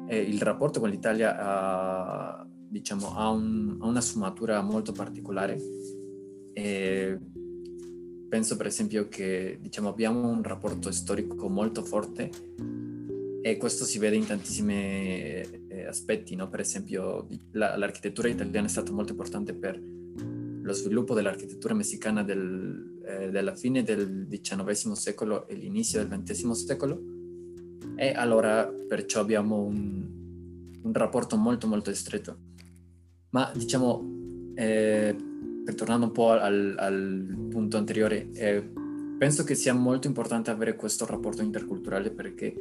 eh, 0.07 0.19
il 0.19 0.41
rapporto 0.41 0.79
con 0.79 0.89
l'Italia 0.89 1.35
ha, 1.37 2.47
diciamo, 2.47 3.15
ha, 3.15 3.29
un, 3.29 3.77
ha 3.79 3.87
una 3.87 4.01
sfumatura 4.01 4.61
molto 4.61 4.91
particolare. 4.91 5.57
E 6.53 7.19
penso 8.29 8.57
per 8.57 8.65
esempio 8.65 9.07
che 9.07 9.57
diciamo, 9.61 9.89
abbiamo 9.89 10.27
un 10.27 10.43
rapporto 10.43 10.91
storico 10.91 11.47
molto 11.47 11.83
forte 11.83 12.29
e 13.41 13.57
questo 13.57 13.85
si 13.85 13.99
vede 13.99 14.15
in 14.15 14.25
tantissimi 14.25 14.73
eh, 14.73 15.85
aspetti, 15.87 16.35
no? 16.35 16.49
per 16.49 16.59
esempio 16.59 17.27
la, 17.51 17.77
l'architettura 17.77 18.27
italiana 18.27 18.67
è 18.67 18.69
stata 18.69 18.91
molto 18.91 19.11
importante 19.11 19.53
per 19.53 19.79
lo 19.79 20.73
sviluppo 20.73 21.13
dell'architettura 21.13 21.75
messicana 21.75 22.23
del, 22.23 23.01
eh, 23.05 23.29
della 23.29 23.55
fine 23.55 23.83
del 23.83 24.27
XIX 24.27 24.91
secolo 24.93 25.47
e 25.47 25.53
l'inizio 25.53 26.03
del 26.03 26.21
XX 26.23 26.51
secolo 26.51 27.14
e 27.95 28.11
allora 28.11 28.65
perciò 28.65 29.21
abbiamo 29.21 29.61
un, 29.61 30.05
un 30.81 30.93
rapporto 30.93 31.37
molto 31.37 31.67
molto 31.67 31.93
stretto. 31.93 32.37
Ma 33.29 33.51
diciamo, 33.53 34.53
eh, 34.55 35.15
ritornando 35.65 36.05
un 36.05 36.11
po' 36.11 36.31
al, 36.31 36.75
al 36.77 37.47
punto 37.49 37.77
anteriore, 37.77 38.29
eh, 38.33 38.71
penso 39.17 39.43
che 39.43 39.55
sia 39.55 39.73
molto 39.73 40.07
importante 40.07 40.51
avere 40.51 40.75
questo 40.75 41.05
rapporto 41.05 41.41
interculturale 41.41 42.11
perché 42.11 42.53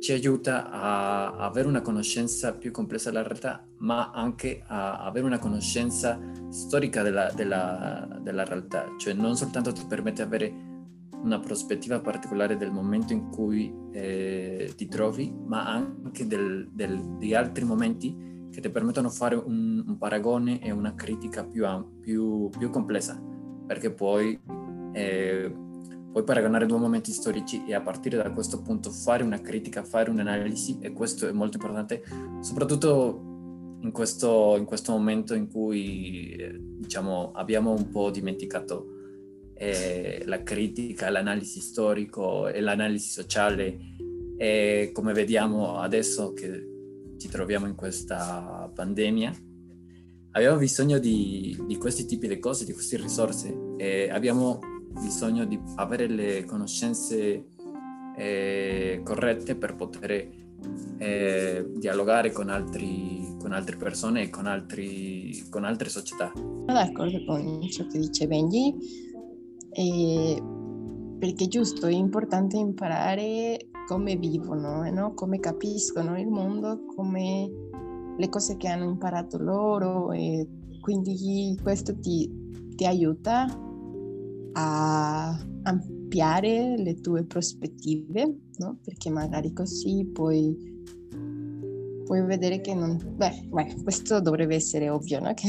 ci 0.00 0.12
aiuta 0.12 0.70
a 0.70 1.36
avere 1.38 1.66
una 1.66 1.80
conoscenza 1.80 2.54
più 2.54 2.70
complessa 2.70 3.10
della 3.10 3.24
realtà, 3.24 3.66
ma 3.78 4.10
anche 4.12 4.62
a 4.66 5.04
avere 5.04 5.26
una 5.26 5.38
conoscenza 5.38 6.20
storica 6.50 7.02
della, 7.02 7.32
della, 7.32 8.20
della 8.22 8.44
realtà, 8.44 8.86
cioè 8.98 9.12
non 9.12 9.36
soltanto 9.36 9.72
ti 9.72 9.84
permette 9.88 10.22
di 10.22 10.28
avere 10.28 10.54
una 11.22 11.40
prospettiva 11.40 12.00
particolare 12.00 12.56
del 12.56 12.70
momento 12.70 13.12
in 13.12 13.28
cui 13.30 13.72
eh, 13.92 14.72
ti 14.76 14.86
trovi, 14.86 15.34
ma 15.46 15.66
anche 15.66 16.26
del, 16.26 16.68
del, 16.72 17.16
di 17.18 17.34
altri 17.34 17.64
momenti 17.64 18.26
che 18.50 18.60
ti 18.60 18.70
permettono 18.70 19.08
di 19.08 19.14
fare 19.14 19.34
un, 19.34 19.84
un, 19.86 19.98
paragone 19.98 20.62
e 20.62 20.70
una 20.70 20.94
critica 20.94 21.44
più, 21.44 21.64
più, 22.00 22.48
più 22.56 22.70
complessa, 22.70 23.20
perché 23.66 23.92
poi 23.92 24.38
eh, 24.92 25.54
puoi 26.10 26.24
paragonare 26.24 26.66
due 26.66 26.78
momenti 26.78 27.12
storici 27.12 27.64
e 27.66 27.74
a 27.74 27.82
partire 27.82 28.16
da 28.16 28.32
questo 28.32 28.62
punto 28.62 28.90
fare 28.90 29.22
una 29.22 29.40
critica, 29.40 29.84
fare 29.84 30.10
un'analisi 30.10 30.78
e 30.80 30.92
questo 30.92 31.28
è 31.28 31.32
molto 31.32 31.56
importante, 31.56 32.02
soprattutto 32.40 33.26
in 33.80 33.92
questo, 33.92 34.56
in 34.56 34.64
questo 34.64 34.92
momento 34.92 35.34
in 35.34 35.48
cui 35.48 36.30
eh, 36.30 36.58
diciamo, 36.58 37.32
abbiamo 37.32 37.72
un 37.72 37.90
po' 37.90 38.10
dimenticato 38.10 38.97
eh, 39.58 40.22
la 40.24 40.42
critica, 40.44 41.10
l'analisi 41.10 41.60
storico 41.60 42.46
e 42.46 42.60
l'analisi 42.60 43.10
sociale 43.10 43.78
e 44.36 44.90
come 44.94 45.12
vediamo 45.12 45.78
adesso 45.78 46.32
che 46.32 47.16
ci 47.18 47.28
troviamo 47.28 47.66
in 47.66 47.74
questa 47.74 48.70
pandemia, 48.72 49.34
abbiamo 50.32 50.58
bisogno 50.58 50.98
di, 50.98 51.58
di 51.66 51.76
questi 51.76 52.06
tipi 52.06 52.28
di 52.28 52.38
cose, 52.38 52.64
di 52.64 52.72
queste 52.72 52.96
risorse 52.98 53.74
e 53.76 54.08
abbiamo 54.10 54.60
bisogno 55.00 55.44
di 55.44 55.58
avere 55.74 56.06
le 56.06 56.44
conoscenze 56.44 57.46
eh, 58.16 59.00
corrette 59.04 59.56
per 59.56 59.74
poter 59.74 60.28
eh, 60.98 61.66
dialogare 61.76 62.30
con, 62.30 62.48
altri, 62.48 63.36
con 63.40 63.52
altre 63.52 63.76
persone 63.76 64.22
e 64.22 64.30
con, 64.30 64.46
altri, 64.46 65.46
con 65.50 65.64
altre 65.64 65.88
società. 65.88 66.32
D'accordo 66.64 67.24
con 67.24 67.68
ciò 67.68 67.86
che 67.88 67.98
dice 67.98 68.28
Benji, 68.28 69.07
eh, 69.78 70.42
perché 71.20 71.46
giusto, 71.46 71.86
è 71.86 71.92
importante 71.92 72.56
imparare 72.56 73.68
come 73.86 74.16
vivono, 74.16 74.90
no? 74.90 75.14
come 75.14 75.38
capiscono 75.38 76.18
il 76.18 76.26
mondo, 76.26 76.84
come 76.96 77.48
le 78.16 78.28
cose 78.28 78.56
che 78.56 78.66
hanno 78.66 78.84
imparato 78.84 79.38
loro 79.38 80.10
e 80.10 80.48
quindi 80.80 81.56
questo 81.62 81.96
ti, 82.00 82.28
ti 82.74 82.86
aiuta 82.86 83.46
a 84.52 85.38
ampliare 85.62 86.76
le 86.76 86.94
tue 86.96 87.24
prospettive, 87.24 88.36
no? 88.58 88.78
perché 88.82 89.10
magari 89.10 89.52
così 89.52 90.04
puoi 90.12 90.76
puoi 92.04 92.22
vedere 92.22 92.62
che 92.62 92.74
non... 92.74 92.96
Beh, 93.16 93.48
beh, 93.50 93.82
questo 93.82 94.18
dovrebbe 94.22 94.54
essere 94.54 94.88
ovvio, 94.88 95.20
no? 95.20 95.32
che 95.36 95.46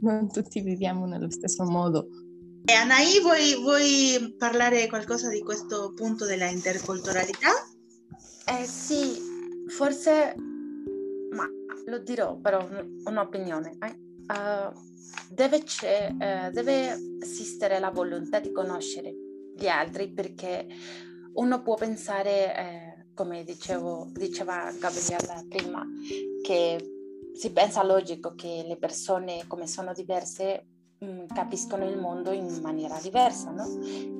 non 0.00 0.26
tutti 0.32 0.62
viviamo 0.62 1.04
nello 1.04 1.30
stesso 1.30 1.64
modo. 1.64 2.08
E 2.70 2.74
Anaì, 2.74 3.18
vuoi, 3.20 3.54
vuoi 3.54 4.34
parlare 4.36 4.88
qualcosa 4.88 5.30
di 5.30 5.40
questo 5.40 5.94
punto 5.94 6.26
della 6.26 6.50
interculturalità? 6.50 7.48
Eh 8.44 8.64
sì, 8.66 9.18
forse, 9.68 10.34
ma 11.30 11.48
lo 11.86 11.98
dirò, 12.00 12.36
però 12.36 12.68
un'opinione. 13.06 13.78
Eh? 13.80 13.98
Uh, 14.30 14.70
deve, 15.30 15.56
uh, 15.56 16.50
deve, 16.52 17.18
esistere 17.22 17.78
la 17.78 17.88
volontà 17.88 18.38
di 18.38 18.52
conoscere 18.52 19.14
gli 19.56 19.66
altri 19.66 20.12
perché 20.12 20.66
uno 21.36 21.62
può 21.62 21.74
pensare, 21.74 22.54
eh, 22.54 23.06
come 23.14 23.44
dicevo, 23.44 24.10
diceva 24.12 24.70
Gabriella 24.78 25.42
prima, 25.48 25.86
che 26.42 27.30
si 27.32 27.50
pensa 27.50 27.82
logico 27.82 28.34
che 28.34 28.62
le 28.68 28.76
persone 28.76 29.44
come 29.46 29.66
sono 29.66 29.94
diverse 29.94 30.66
capiscono 31.32 31.84
il 31.84 31.98
mondo 31.98 32.32
in 32.32 32.58
maniera 32.62 32.98
diversa, 33.00 33.50
no? 33.50 33.64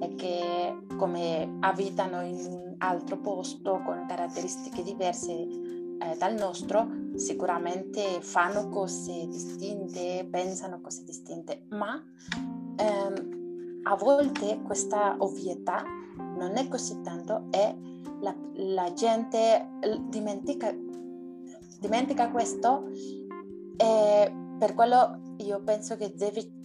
E 0.00 0.14
che 0.14 0.76
come 0.96 1.56
abitano 1.60 2.22
in 2.22 2.36
un 2.36 2.74
altro 2.78 3.18
posto 3.18 3.82
con 3.84 4.06
caratteristiche 4.06 4.82
diverse 4.82 5.32
eh, 5.32 6.16
dal 6.16 6.34
nostro, 6.34 6.88
sicuramente 7.16 8.20
fanno 8.20 8.68
cose 8.68 9.26
distinte, 9.26 10.26
pensano 10.30 10.80
cose 10.80 11.02
distinte, 11.04 11.64
ma 11.70 12.00
ehm, 12.76 13.80
a 13.82 13.96
volte 13.96 14.60
questa 14.62 15.16
ovvietà 15.18 15.82
non 16.36 16.56
è 16.56 16.68
così 16.68 17.00
tanto 17.00 17.46
e 17.50 17.76
la, 18.20 18.34
la 18.54 18.92
gente 18.92 19.68
dimentica, 20.08 20.72
dimentica 21.80 22.30
questo 22.30 22.88
e 23.76 24.32
per 24.58 24.74
quello 24.74 25.20
io 25.38 25.60
penso 25.62 25.96
che 25.96 26.14
deve 26.14 26.58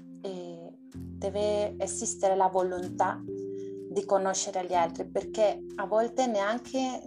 deve 1.24 1.76
esistere 1.78 2.36
la 2.36 2.48
volontà 2.48 3.22
di 3.26 4.04
conoscere 4.06 4.66
gli 4.66 4.74
altri 4.74 5.06
perché 5.06 5.64
a 5.76 5.86
volte 5.86 6.28
neanche 6.28 7.02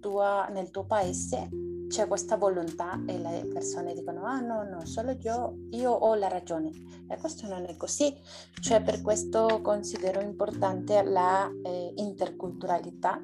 tua, 0.00 0.48
nel 0.48 0.70
tuo 0.70 0.86
paese 0.86 1.48
c'è 1.86 2.08
questa 2.08 2.36
volontà 2.36 3.00
e 3.06 3.18
le 3.18 3.48
persone 3.52 3.94
dicono 3.94 4.24
ah 4.24 4.40
no 4.40 4.62
no 4.64 4.84
solo 4.86 5.16
io, 5.20 5.56
io 5.70 5.90
ho 5.92 6.14
la 6.14 6.28
ragione 6.28 6.70
e 7.08 7.16
questo 7.18 7.46
non 7.46 7.64
è 7.66 7.76
così 7.76 8.16
cioè 8.60 8.82
per 8.82 9.02
questo 9.02 9.60
considero 9.62 10.20
importante 10.20 11.02
la 11.02 11.48
eh, 11.62 11.92
interculturalità 11.96 13.22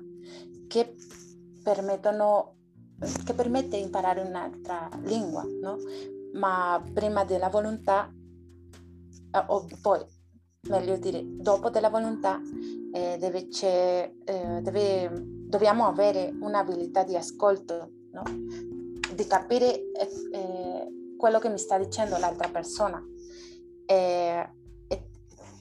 che 0.69 0.95
permettono 1.63 2.55
che 3.25 3.35
permette 3.35 3.77
di 3.77 3.83
imparare 3.83 4.21
un'altra 4.21 4.89
lingua 5.05 5.43
no? 5.43 5.77
ma 6.35 6.83
prima 6.93 7.25
della 7.25 7.49
volontà 7.49 8.13
eh, 9.31 9.77
poi 9.81 10.15
meglio 10.69 10.97
dire, 10.97 11.23
dopo 11.25 11.71
della 11.71 11.89
volontà 11.89 12.41
eh, 12.93 13.17
deve, 13.19 13.49
eh, 13.61 14.61
deve, 14.63 15.11
dobbiamo 15.13 15.87
avere 15.87 16.35
un'abilità 16.41 17.05
di 17.05 17.17
ascolto, 17.17 17.91
no? 18.13 18.23
di 19.15 19.27
capire 19.27 19.75
eh, 19.93 20.09
eh, 20.33 21.15
quello 21.17 21.39
che 21.39 21.49
mi 21.49 21.59
sta 21.59 21.79
dicendo 21.79 22.17
l'altra 22.19 22.49
persona 22.49 23.03
e 23.87 24.49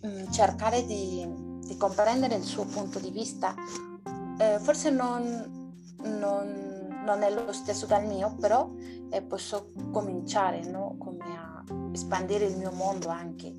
mh, 0.01 0.07
mm, 0.07 0.31
cercare 0.31 0.85
di, 0.85 1.25
di, 1.65 1.77
comprendere 1.77 2.35
il 2.35 2.43
suo 2.43 2.65
punto 2.65 2.99
di 2.99 3.11
vista. 3.11 3.55
Eh, 4.37 4.59
forse 4.59 4.89
non, 4.89 5.73
non, 6.03 7.03
non, 7.05 7.21
è 7.21 7.31
lo 7.31 7.53
stesso 7.53 7.85
dal 7.85 8.05
mio, 8.05 8.35
però 8.39 8.69
eh, 9.09 9.21
posso 9.21 9.71
cominciare 9.91 10.61
no? 10.65 10.95
come 10.99 11.23
a 11.37 11.63
espandere 11.91 12.45
il 12.45 12.57
mio 12.57 12.71
mondo 12.71 13.07
anche. 13.07 13.53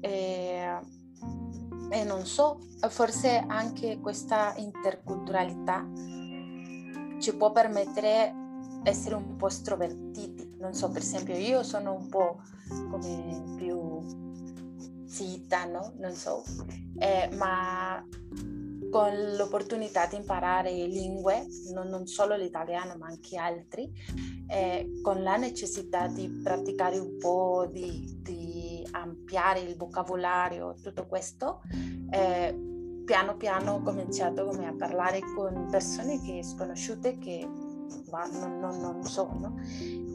E, 0.00 0.80
e 1.90 2.04
non 2.04 2.24
so, 2.26 2.58
forse 2.88 3.44
anche 3.46 3.98
questa 4.00 4.54
interculturalità 4.56 5.86
ci 7.18 7.34
può 7.36 7.50
permettere 7.50 8.34
di 8.82 8.88
essere 8.88 9.14
un 9.14 9.36
po' 9.36 9.48
estrovertiti. 9.48 10.56
Non 10.58 10.74
so, 10.74 10.88
per 10.90 11.02
esempio, 11.02 11.36
io 11.36 11.62
sono 11.62 11.94
un 11.94 12.08
po' 12.08 12.40
come 12.90 13.42
più 13.56 14.02
zitta, 15.06 15.64
no? 15.64 15.92
Non 15.98 16.12
so, 16.12 16.42
eh, 16.98 17.28
ma 17.36 18.04
con 18.90 19.12
l'opportunità 19.36 20.06
di 20.06 20.16
imparare 20.16 20.70
lingue, 20.70 21.46
non, 21.72 21.88
non 21.88 22.06
solo 22.06 22.36
l'italiano 22.36 22.96
ma 22.96 23.06
anche 23.06 23.36
altri, 23.36 23.90
eh, 24.48 25.00
con 25.02 25.22
la 25.22 25.36
necessità 25.36 26.06
di 26.06 26.28
praticare 26.42 26.98
un 26.98 27.18
po', 27.18 27.68
di, 27.70 28.18
di 28.22 28.86
ampliare 28.92 29.60
il 29.60 29.76
vocabolario, 29.76 30.74
tutto 30.82 31.06
questo, 31.06 31.62
eh, 32.10 32.56
piano 33.04 33.36
piano 33.36 33.74
ho 33.74 33.82
cominciato 33.82 34.44
come 34.44 34.66
a 34.66 34.74
parlare 34.74 35.20
con 35.34 35.68
persone 35.70 36.20
che 36.20 36.42
sconosciute 36.42 37.18
che 37.18 37.48
ma 38.10 38.26
non, 38.26 38.58
non, 38.58 38.80
non 38.80 39.02
so, 39.04 39.30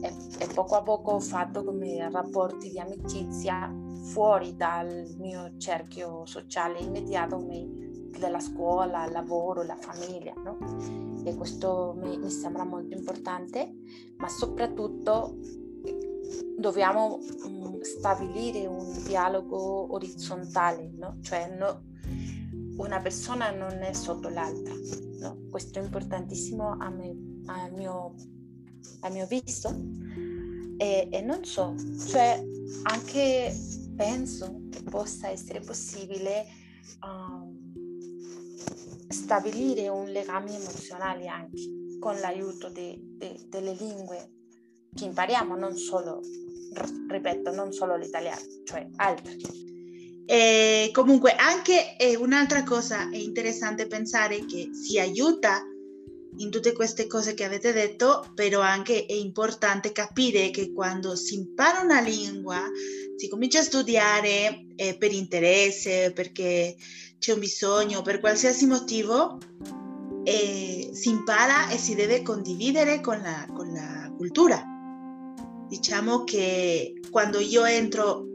e, 0.00 0.12
e, 0.38 0.46
poco 0.54 0.76
a 0.76 0.82
poco 0.82 1.12
ho 1.12 1.20
fatto 1.20 1.64
come 1.64 2.08
rapporti 2.10 2.70
di 2.70 2.78
amicizia 2.78 3.72
fuori 4.12 4.54
dal 4.54 5.14
mio 5.18 5.56
cerchio 5.58 6.24
sociale 6.26 6.78
immediato 6.78 7.36
come 7.36 7.83
della 8.18 8.40
scuola, 8.40 9.04
il 9.06 9.12
lavoro, 9.12 9.62
la 9.62 9.76
famiglia, 9.76 10.34
no? 10.34 10.58
E 11.24 11.34
questo 11.36 11.94
mi, 11.96 12.18
mi 12.18 12.30
sembra 12.30 12.64
molto 12.64 12.96
importante, 12.96 13.74
ma 14.16 14.28
soprattutto 14.28 15.36
dobbiamo 16.56 17.18
um, 17.44 17.80
stabilire 17.82 18.66
un 18.66 19.02
dialogo 19.04 19.92
orizzontale, 19.92 20.90
no? 20.96 21.18
Cioè 21.20 21.54
no, 21.56 21.82
una 22.76 23.00
persona 23.00 23.50
non 23.50 23.82
è 23.82 23.92
sotto 23.92 24.28
l'altra, 24.28 24.74
no? 25.20 25.38
Questo 25.50 25.78
è 25.78 25.82
importantissimo 25.82 26.76
a 26.78 26.88
me, 26.90 27.42
al 27.46 27.72
mio, 27.72 28.14
a 29.00 29.08
mio 29.10 29.26
visto. 29.26 29.68
E, 30.76 31.08
e 31.10 31.20
non 31.20 31.44
so, 31.44 31.74
cioè 32.08 32.44
anche 32.82 33.54
penso 33.94 34.62
che 34.70 34.82
possa 34.82 35.28
essere 35.28 35.60
possibile 35.60 36.46
um, 37.02 37.43
stabilire 39.14 39.88
un 39.88 40.10
legame 40.10 40.56
emozionale 40.56 41.28
anche 41.28 41.62
con 42.00 42.18
l'aiuto 42.18 42.68
de, 42.68 42.98
de, 43.00 43.36
delle 43.46 43.74
lingue 43.78 44.32
che 44.92 45.04
impariamo, 45.04 45.56
non 45.56 45.76
solo, 45.76 46.20
ripeto, 47.08 47.52
non 47.52 47.72
solo 47.72 47.96
l'italiano, 47.96 48.42
cioè 48.64 48.86
altre. 48.96 49.36
E 50.26 50.90
comunque 50.92 51.34
anche 51.34 51.96
eh, 51.96 52.16
un'altra 52.16 52.64
cosa 52.64 53.10
è 53.10 53.16
interessante 53.16 53.86
pensare 53.86 54.44
che 54.46 54.70
si 54.72 54.98
aiuta 54.98 55.62
in 56.38 56.50
tutte 56.50 56.72
queste 56.72 57.06
cose 57.06 57.34
che 57.34 57.44
avete 57.44 57.72
detto, 57.72 58.32
però 58.34 58.60
anche 58.60 59.06
è 59.06 59.12
importante 59.12 59.92
capire 59.92 60.50
che 60.50 60.72
quando 60.72 61.14
si 61.14 61.34
impara 61.34 61.80
una 61.80 62.00
lingua, 62.00 62.60
si 63.16 63.28
comincia 63.28 63.60
a 63.60 63.62
studiare 63.62 64.66
eh, 64.74 64.96
per 64.96 65.12
interesse, 65.12 66.12
perché 66.12 66.74
c'è 67.24 67.32
un 67.32 67.38
bisogno, 67.38 68.02
per 68.02 68.20
qualsiasi 68.20 68.66
motivo, 68.66 69.38
eh, 70.24 70.90
si 70.92 71.08
impara 71.08 71.70
e 71.70 71.78
si 71.78 71.94
deve 71.94 72.20
condividere 72.20 73.00
con 73.00 73.18
la, 73.22 73.46
con 73.50 73.72
la 73.72 74.12
cultura. 74.14 74.62
Diciamo 75.66 76.24
che 76.24 77.00
quando 77.10 77.38
io 77.38 77.64
entro 77.64 78.26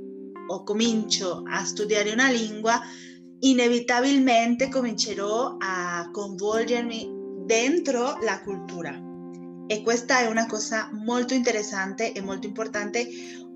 o 0.48 0.64
comincio 0.64 1.44
a 1.46 1.64
studiare 1.66 2.12
una 2.12 2.32
lingua, 2.32 2.82
inevitabilmente 3.42 4.70
comincerò 4.70 5.58
a 5.60 6.10
coinvolgermi 6.12 7.12
dentro 7.46 8.18
la 8.24 8.42
cultura. 8.42 9.00
E 9.68 9.84
questa 9.84 10.22
è 10.22 10.26
una 10.26 10.48
cosa 10.48 10.90
molto 10.94 11.36
interessante 11.36 12.12
e 12.12 12.22
molto 12.22 12.48
importante, 12.48 13.08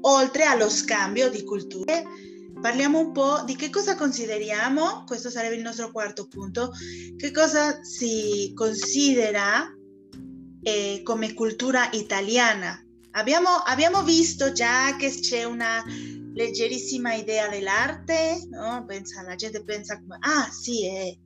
oltre 0.02 0.44
allo 0.44 0.70
scambio 0.70 1.32
di 1.32 1.44
culture. 1.44 2.06
Parliamo 2.64 2.98
un 2.98 3.12
po' 3.12 3.44
di 3.46 3.58
che 3.58 3.70
cosa 3.70 3.98
consideriamo, 3.98 5.04
questo 5.06 5.30
sarebbe 5.30 5.56
il 5.56 5.62
nostro 5.62 5.92
quarto 5.92 6.30
punto, 6.30 6.72
che 7.18 7.30
cosa 7.32 7.84
si 7.84 8.54
considera 8.56 9.70
eh, 10.62 11.02
come 11.04 11.34
cultura 11.34 11.90
italiana. 11.92 12.82
Abbiamo, 13.12 13.50
abbiamo 13.50 14.02
visto 14.04 14.54
già 14.54 14.96
che 14.96 15.10
c'è 15.10 15.44
una 15.44 15.84
leggerissima 16.34 17.14
idea 17.16 17.50
dell'arte, 17.50 18.48
no? 18.50 18.86
pensa, 18.88 19.24
la 19.24 19.36
gente 19.36 19.62
pensa 19.66 20.00
come, 20.00 20.16
ah 20.22 20.50
sì, 20.50 20.86
è 20.88 21.18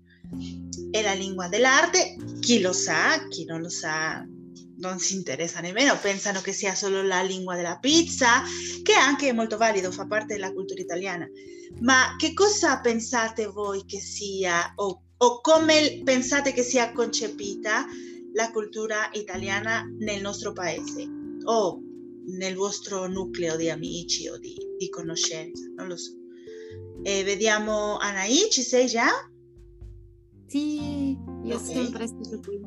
è 0.89 1.01
la 1.03 1.13
lingua 1.13 1.47
dell'arte, 1.47 2.15
chi 2.39 2.61
lo 2.61 2.73
sa, 2.73 3.27
chi 3.29 3.45
non 3.45 3.61
lo 3.61 3.69
sa 3.69 4.25
non 4.77 4.99
si 4.99 5.15
interessa 5.15 5.59
nemmeno, 5.59 5.97
pensano 5.99 6.41
che 6.41 6.51
sia 6.51 6.75
solo 6.75 7.01
la 7.01 7.21
lingua 7.21 7.55
della 7.55 7.77
pizza, 7.79 8.41
che 8.83 8.93
anche 8.93 9.29
è 9.29 9.33
molto 9.33 9.57
valido, 9.57 9.91
fa 9.91 10.05
parte 10.05 10.35
della 10.35 10.53
cultura 10.53 10.81
italiana. 10.81 11.27
Ma 11.81 12.15
che 12.17 12.33
cosa 12.33 12.79
pensate 12.79 13.47
voi 13.47 13.83
che 13.85 13.99
sia 13.99 14.73
o, 14.75 15.03
o 15.17 15.41
come 15.41 16.01
pensate 16.03 16.53
che 16.53 16.63
sia 16.63 16.91
concepita 16.91 17.85
la 18.33 18.51
cultura 18.51 19.09
italiana 19.13 19.83
nel 19.99 20.21
nostro 20.21 20.53
paese 20.53 21.07
o 21.43 21.81
nel 22.29 22.55
vostro 22.55 23.07
nucleo 23.07 23.55
di 23.55 23.69
amici 23.69 24.27
o 24.27 24.37
di, 24.37 24.55
di 24.77 24.89
conoscenza? 24.89 25.65
Non 25.75 25.87
lo 25.87 25.97
so. 25.97 26.11
E 27.03 27.23
vediamo 27.23 27.97
Anaì, 27.97 28.47
ci 28.49 28.61
sei 28.61 28.87
già? 28.87 29.07
Sì, 30.47 31.17
io 31.43 31.55
okay. 31.55 31.73
sempre 31.73 32.07
stato 32.07 32.39
qui, 32.39 32.61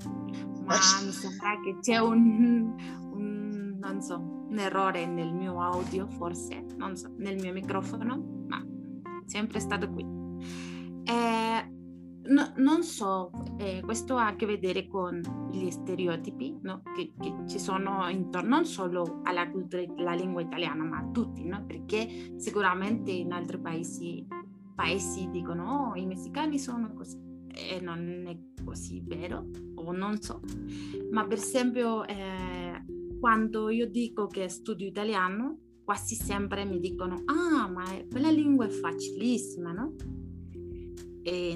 ma 0.71 1.05
mi 1.05 1.11
sembra 1.11 1.61
che 1.61 1.79
c'è 1.81 1.99
un, 1.99 2.75
un, 3.13 3.77
non 3.81 4.01
so, 4.01 4.19
un 4.49 4.57
errore 4.57 5.05
nel 5.05 5.33
mio 5.33 5.61
audio, 5.61 6.07
forse, 6.07 6.65
non 6.77 6.97
so, 6.97 7.13
nel 7.17 7.41
mio 7.41 7.53
microfono, 7.53 8.45
ma 8.47 8.65
sempre 9.27 9.59
stato 9.59 9.91
qui. 9.91 10.07
Eh, 11.03 11.73
no, 12.23 12.53
non 12.57 12.85
so, 12.85 13.33
eh, 13.59 13.81
questo 13.85 14.17
ha 14.17 14.29
a 14.29 14.37
che 14.37 14.47
vedere 14.47 14.87
con 14.87 15.49
gli 15.51 15.69
stereotipi 15.71 16.61
no? 16.63 16.83
che, 16.95 17.15
che, 17.19 17.35
ci 17.47 17.59
sono 17.59 18.09
intorno 18.09 18.49
non 18.51 18.65
solo 18.65 19.23
alla 19.25 19.51
cultura, 19.51 19.83
alla 19.97 20.15
lingua 20.15 20.43
italiana, 20.43 20.85
ma 20.85 20.99
a 20.99 21.09
tutti, 21.11 21.45
no? 21.45 21.65
perché 21.67 22.35
sicuramente 22.37 23.11
in 23.11 23.33
altri 23.33 23.59
paesi, 23.59 24.25
paesi 24.77 25.29
dicono 25.31 25.91
oh, 25.91 25.97
i 25.97 26.07
messicani 26.07 26.61
sono 26.61 26.93
così 26.95 27.30
e 27.55 27.81
non 27.81 28.27
è 28.27 28.63
così 28.65 29.03
vero, 29.05 29.47
o 29.75 29.93
non 29.93 30.21
so, 30.21 30.41
ma 31.11 31.27
per 31.27 31.39
esempio 31.39 32.07
eh, 32.07 32.85
quando 33.19 33.69
io 33.69 33.89
dico 33.89 34.27
che 34.27 34.49
studio 34.49 34.87
italiano, 34.87 35.59
quasi 35.85 36.15
sempre 36.15 36.65
mi 36.65 36.79
dicono, 36.81 37.23
ah, 37.27 37.69
ma 37.69 37.85
quella 38.11 38.31
lingua 38.31 38.67
è 38.67 38.71
facilissima, 38.71 39.73
no? 39.73 39.95
E 41.23 41.55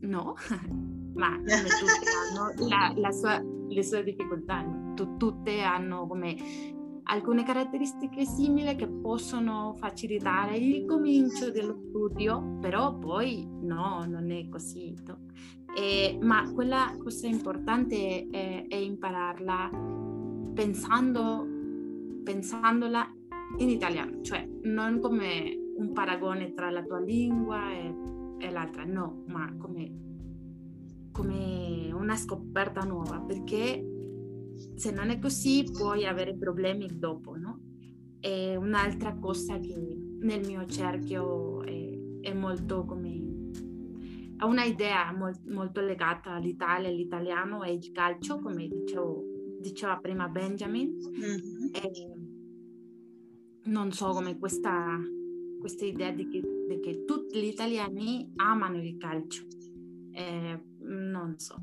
no, 0.00 0.34
ma 1.14 1.36
tutte 1.36 2.10
hanno 2.30 2.52
la, 2.68 2.92
la 2.96 3.10
sua, 3.10 3.42
le 3.42 3.82
sue 3.82 4.04
difficoltà, 4.04 4.64
tutte 5.16 5.60
hanno 5.60 6.06
come 6.06 6.36
alcune 7.08 7.44
caratteristiche 7.44 8.24
simili 8.24 8.74
che 8.74 8.88
possono 8.88 9.74
facilitare 9.76 10.56
il 10.56 10.84
comincio 10.86 11.50
dello 11.50 11.76
studio, 11.88 12.58
però 12.60 12.96
poi 12.96 13.46
no, 13.62 14.04
non 14.06 14.30
è 14.30 14.48
così. 14.48 14.94
E, 15.76 16.18
ma 16.20 16.50
quella 16.52 16.96
cosa 16.98 17.26
importante 17.26 18.28
è, 18.30 18.66
è 18.66 18.76
impararla 18.76 19.70
pensando, 20.54 21.46
pensandola 22.24 23.14
in 23.58 23.68
italiano, 23.68 24.22
cioè 24.22 24.48
non 24.62 24.98
come 24.98 25.54
un 25.76 25.92
paragone 25.92 26.54
tra 26.54 26.70
la 26.70 26.82
tua 26.82 26.98
lingua 26.98 27.70
e, 27.70 27.94
e 28.38 28.50
l'altra, 28.50 28.84
no, 28.84 29.22
ma 29.28 29.54
come, 29.58 29.92
come 31.12 31.92
una 31.92 32.16
scoperta 32.16 32.80
nuova, 32.80 33.20
perché 33.20 33.95
se 34.74 34.90
non 34.90 35.10
è 35.10 35.18
così 35.18 35.64
puoi 35.72 36.06
avere 36.06 36.36
problemi 36.36 36.86
dopo, 36.98 37.36
no? 37.36 37.60
E 38.20 38.56
un'altra 38.56 39.14
cosa 39.16 39.58
che 39.58 39.74
nel 40.20 40.46
mio 40.46 40.66
cerchio 40.66 41.62
è, 41.62 41.98
è 42.22 42.32
molto 42.32 42.84
come 42.84 43.26
ha 44.38 44.46
una 44.46 44.64
idea 44.64 45.12
molt, 45.12 45.46
molto 45.46 45.80
legata 45.80 46.32
all'Italia, 46.32 46.88
all'italiano 46.88 47.62
e 47.62 47.72
il 47.72 47.90
calcio, 47.92 48.38
come 48.38 48.68
dicevo, 48.68 49.24
diceva 49.60 49.96
prima 49.98 50.28
Benjamin. 50.28 50.94
Mm-hmm. 51.18 52.24
non 53.64 53.92
so 53.92 54.10
come 54.10 54.38
questa, 54.38 55.00
questa 55.58 55.84
idea 55.84 56.10
di 56.10 56.28
che, 56.28 56.40
di 56.40 56.80
che, 56.80 57.04
tutti 57.04 57.40
gli 57.40 57.46
italiani 57.46 58.30
amano 58.36 58.82
il 58.82 58.96
calcio. 58.98 59.44
Eh, 60.12 60.60
non 60.80 61.38
so 61.38 61.62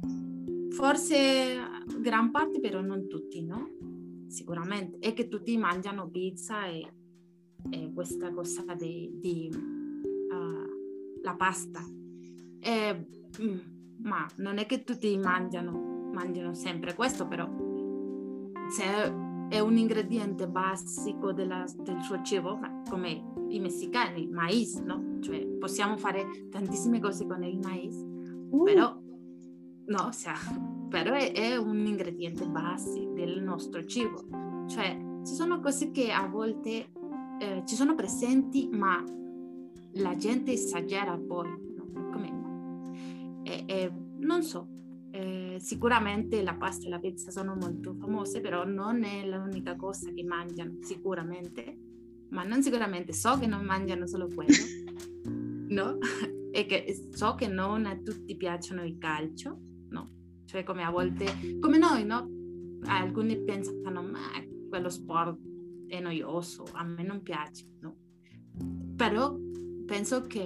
forse 0.74 1.57
gran 1.99 2.32
parte, 2.32 2.59
però 2.59 2.82
non 2.82 3.07
tutti, 3.07 3.43
no? 3.43 3.93
sicuramente, 4.34 4.97
e 4.97 5.13
che 5.13 5.28
tutti 5.28 5.55
mangiano 5.57 6.09
pizza 6.09 6.65
e, 6.65 6.91
e 7.69 7.91
questa 7.93 8.34
cosa 8.34 8.63
di, 8.74 9.11
di 9.19 9.49
uh, 9.53 11.21
la 11.21 11.36
pasta. 11.36 11.80
E, 12.59 13.07
mm, 13.41 13.59
ma 14.01 14.28
non 14.38 14.57
è 14.57 14.65
che 14.65 14.84
tutti 14.84 15.15
mangiano, 15.17 16.09
mangiano 16.11 16.53
sempre 16.55 16.95
questo, 16.95 17.28
però 17.28 17.47
se 18.69 19.21
è 19.49 19.59
un 19.59 19.78
ingrediente 19.78 20.47
basico 20.47 21.32
della, 21.32 21.63
del 21.78 22.01
suo 22.01 22.21
cibo, 22.24 22.59
come 22.89 23.34
i 23.49 23.59
messicani, 23.59 24.28
mais, 24.28 24.78
no? 24.80 25.19
Cioè 25.21 25.45
possiamo 25.59 25.95
fare 25.95 26.47
tantissime 26.49 26.99
cose 26.99 27.28
con 27.28 27.43
il 27.43 27.59
mais, 27.59 27.95
uh. 28.49 28.63
però, 28.63 28.99
no, 29.86 30.03
o 30.03 30.11
sea, 30.11 30.36
però 30.89 31.13
è, 31.13 31.31
è, 31.31 31.55
un 31.57 31.86
ingrediente 31.86 32.47
basico 32.47 33.13
del 33.13 33.41
nostro 33.41 33.86
cibo. 33.86 34.65
Cioè 34.67 34.97
ci 35.25 35.34
sono 35.34 35.59
cose 35.59 35.91
che 35.91 36.11
a 36.11 36.27
volte 36.27 36.91
eh, 37.39 37.63
ci 37.65 37.75
sono 37.75 37.95
presenti, 37.95 38.69
ma 38.71 39.03
la 39.95 40.15
gente 40.15 40.51
esagera 40.53 41.17
poi, 41.17 41.49
no? 41.75 42.09
Come, 42.11 43.41
e, 43.43 43.63
e, 43.65 43.91
non 44.19 44.43
so, 44.43 44.67
eh, 45.11 45.57
sicuramente 45.59 46.41
la 46.41 46.55
pasta 46.55 46.88
e 46.88 46.89
la 46.89 46.99
pizza 46.99 47.31
sono 47.31 47.55
molto 47.55 47.93
famose, 47.93 48.41
però 48.41 48.65
non 48.65 49.03
è 49.03 49.27
l'unica 49.27 49.75
cosa 49.75 50.11
che 50.11 50.23
mangiano, 50.23 50.77
sicuramente, 50.81 51.77
ma 52.29 52.43
non 52.43 52.63
sicuramente 52.63 53.13
so 53.13 53.38
che 53.38 53.45
non 53.45 53.63
mangiano 53.63 54.07
solo 54.07 54.27
quello, 54.34 54.53
no? 55.69 55.97
e 56.51 56.65
che 56.65 57.09
so 57.11 57.36
che 57.36 57.47
non 57.47 57.86
a 57.86 57.95
tutti 57.97 58.36
piacciono 58.36 58.84
il 58.84 58.97
calcio, 58.97 59.59
no? 59.94 60.10
Cioè 60.46 60.64
come 60.64 60.84
a 60.84 60.89
volte, 60.89 61.58
come 61.60 61.78
noi, 61.78 62.04
no? 62.04 62.30
Alcuni 62.86 63.41
pensano, 63.41 64.02
ma 64.02 64.20
quello 64.68 64.89
sport 64.89 65.39
è 65.88 66.02
noioso, 66.02 66.66
a 66.74 66.84
me 66.84 67.04
non 67.04 67.22
piace, 67.22 67.66
no? 67.80 67.96
Però 68.96 69.38
penso 69.86 70.24
che 70.24 70.46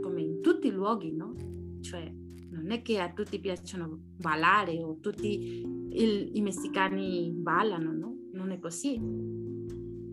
come 0.00 0.20
in 0.20 0.40
tutti 0.42 0.66
i 0.66 0.72
luoghi, 0.72 1.12
no? 1.12 1.34
Cioè 1.80 2.12
non 2.50 2.70
è 2.70 2.82
che 2.82 3.00
a 3.00 3.12
tutti 3.12 3.40
piacciono 3.40 3.98
ballare 4.16 4.82
o 4.82 4.98
tutti 5.00 5.62
il, 5.92 6.30
i 6.34 6.40
messicani 6.42 7.30
ballano, 7.32 7.92
no? 7.92 8.16
Non 8.32 8.50
è 8.50 8.58
così. 8.58 9.00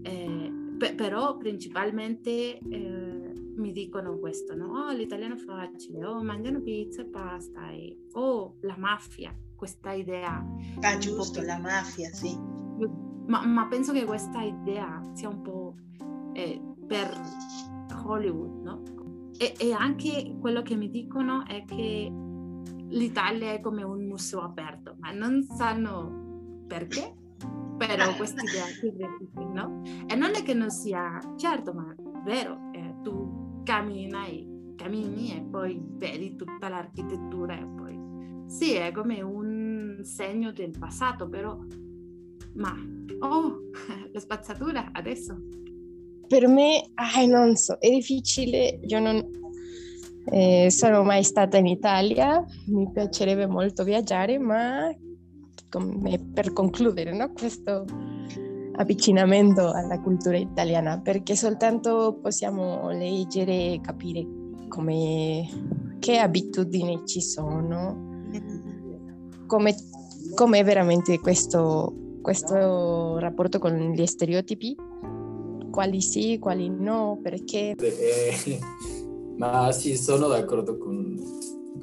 Eh, 0.02 0.52
pe- 0.78 0.94
però 0.96 1.38
principalmente 1.38 2.60
eh, 2.60 3.27
mi 3.58 3.72
dicono 3.72 4.18
questo, 4.18 4.56
no? 4.56 4.68
Oh, 4.68 4.92
l'italiano 4.92 5.38
facile, 5.38 6.06
oh, 6.06 6.24
mangiano 6.24 6.62
pizza 6.62 7.02
e 7.02 7.06
pasta, 7.06 7.70
e, 7.70 7.98
oh, 8.14 8.56
la 8.62 8.78
mafia, 8.78 9.36
questa 9.56 9.92
idea. 9.92 10.46
Ah, 10.82 10.98
giusto, 10.98 11.42
la 11.42 11.58
mafia, 11.58 12.10
sì. 12.14 12.38
Ma, 13.28 13.46
ma, 13.46 13.68
penso 13.68 13.92
che 13.92 14.06
questa 14.06 14.42
idea 14.42 15.02
sia 15.14 15.28
un 15.28 15.42
po' 15.42 15.76
eh, 16.34 16.62
per 16.88 17.10
Hollywood, 18.06 18.62
no? 18.62 18.84
E, 19.38 19.54
e 19.60 19.74
anche 19.74 20.38
quello 20.40 20.62
che 20.62 20.76
mi 20.76 20.90
dicono 20.90 21.46
è 21.46 21.64
che 21.66 22.12
l'Italia 22.90 23.52
è 23.52 23.60
come 23.60 23.84
un 23.84 24.06
museo 24.06 24.42
aperto, 24.42 24.96
ma 25.00 25.12
non 25.12 25.44
sanno 25.44 26.64
perché, 26.68 27.14
però 27.78 28.16
questa 28.16 28.42
idea 28.42 28.66
si 28.66 28.94
no? 29.54 29.82
E 30.08 30.16
non 30.16 30.34
è 30.34 30.44
che 30.44 30.54
non 30.54 30.70
sia, 30.70 31.20
certo, 31.36 31.74
ma 31.74 31.94
è 31.94 32.22
vero, 32.24 32.72
eh, 32.72 32.96
tu 33.04 33.37
cammini, 33.68 34.74
cammini 34.78 35.36
e 35.36 35.42
poi 35.42 35.78
vedi 35.84 36.38
tutta 36.38 36.70
l'architettura 36.70 37.60
e 37.60 37.68
poi 37.76 38.00
sì, 38.48 38.76
è 38.76 38.94
come 38.94 39.22
un 39.22 40.00
segno 40.04 40.54
del 40.54 40.72
passato, 40.80 41.28
però 41.28 41.60
ma 42.54 42.74
oh, 43.20 43.60
la 44.14 44.20
spazzatura 44.22 44.92
adesso. 44.94 45.38
Per 46.28 46.48
me, 46.48 46.92
ah, 46.94 47.26
non 47.26 47.58
so, 47.58 47.78
è 47.78 47.90
difficile, 47.90 48.80
io 48.82 49.00
non, 49.02 49.22
eh, 50.32 50.70
sono 50.70 51.04
mai 51.04 51.24
stata 51.24 51.58
in 51.58 51.68
Italia, 51.68 52.42
mi 52.68 52.90
piacerebbe 52.90 53.48
molto 53.48 53.84
viaggiare, 53.84 54.40
ma 54.40 54.96
come 55.70 56.20
per 56.34 56.54
concludere 56.54 57.14
no? 57.14 57.34
questo 57.34 57.86
avvicinamento 58.78 59.72
alla 59.72 60.00
cultura 60.00 60.38
italiana, 60.38 61.00
perché 61.00 61.36
soltanto 61.36 62.18
possiamo 62.22 62.90
leggere 62.92 63.74
e 63.74 63.82
capire 63.82 64.26
come, 64.68 65.48
che 66.00 66.18
abitudini 66.18 67.02
ci 67.06 67.22
sono, 67.22 68.22
come, 69.46 69.76
come 70.36 70.64
veramente 70.64 71.20
questo, 71.20 71.94
questo 72.22 73.18
rapporto 73.20 73.60
con 73.60 73.74
gli 73.74 74.06
stereotipi, 74.06 74.76
quali 75.72 76.02
sì, 76.02 76.38
quali 76.40 76.70
no, 76.70 77.20
perché... 77.22 77.76
Eh, 77.76 78.60
ma 79.38 79.72
sì, 79.72 79.96
sono 79.98 80.28
d'accordo 80.28 80.78
con, 80.78 81.20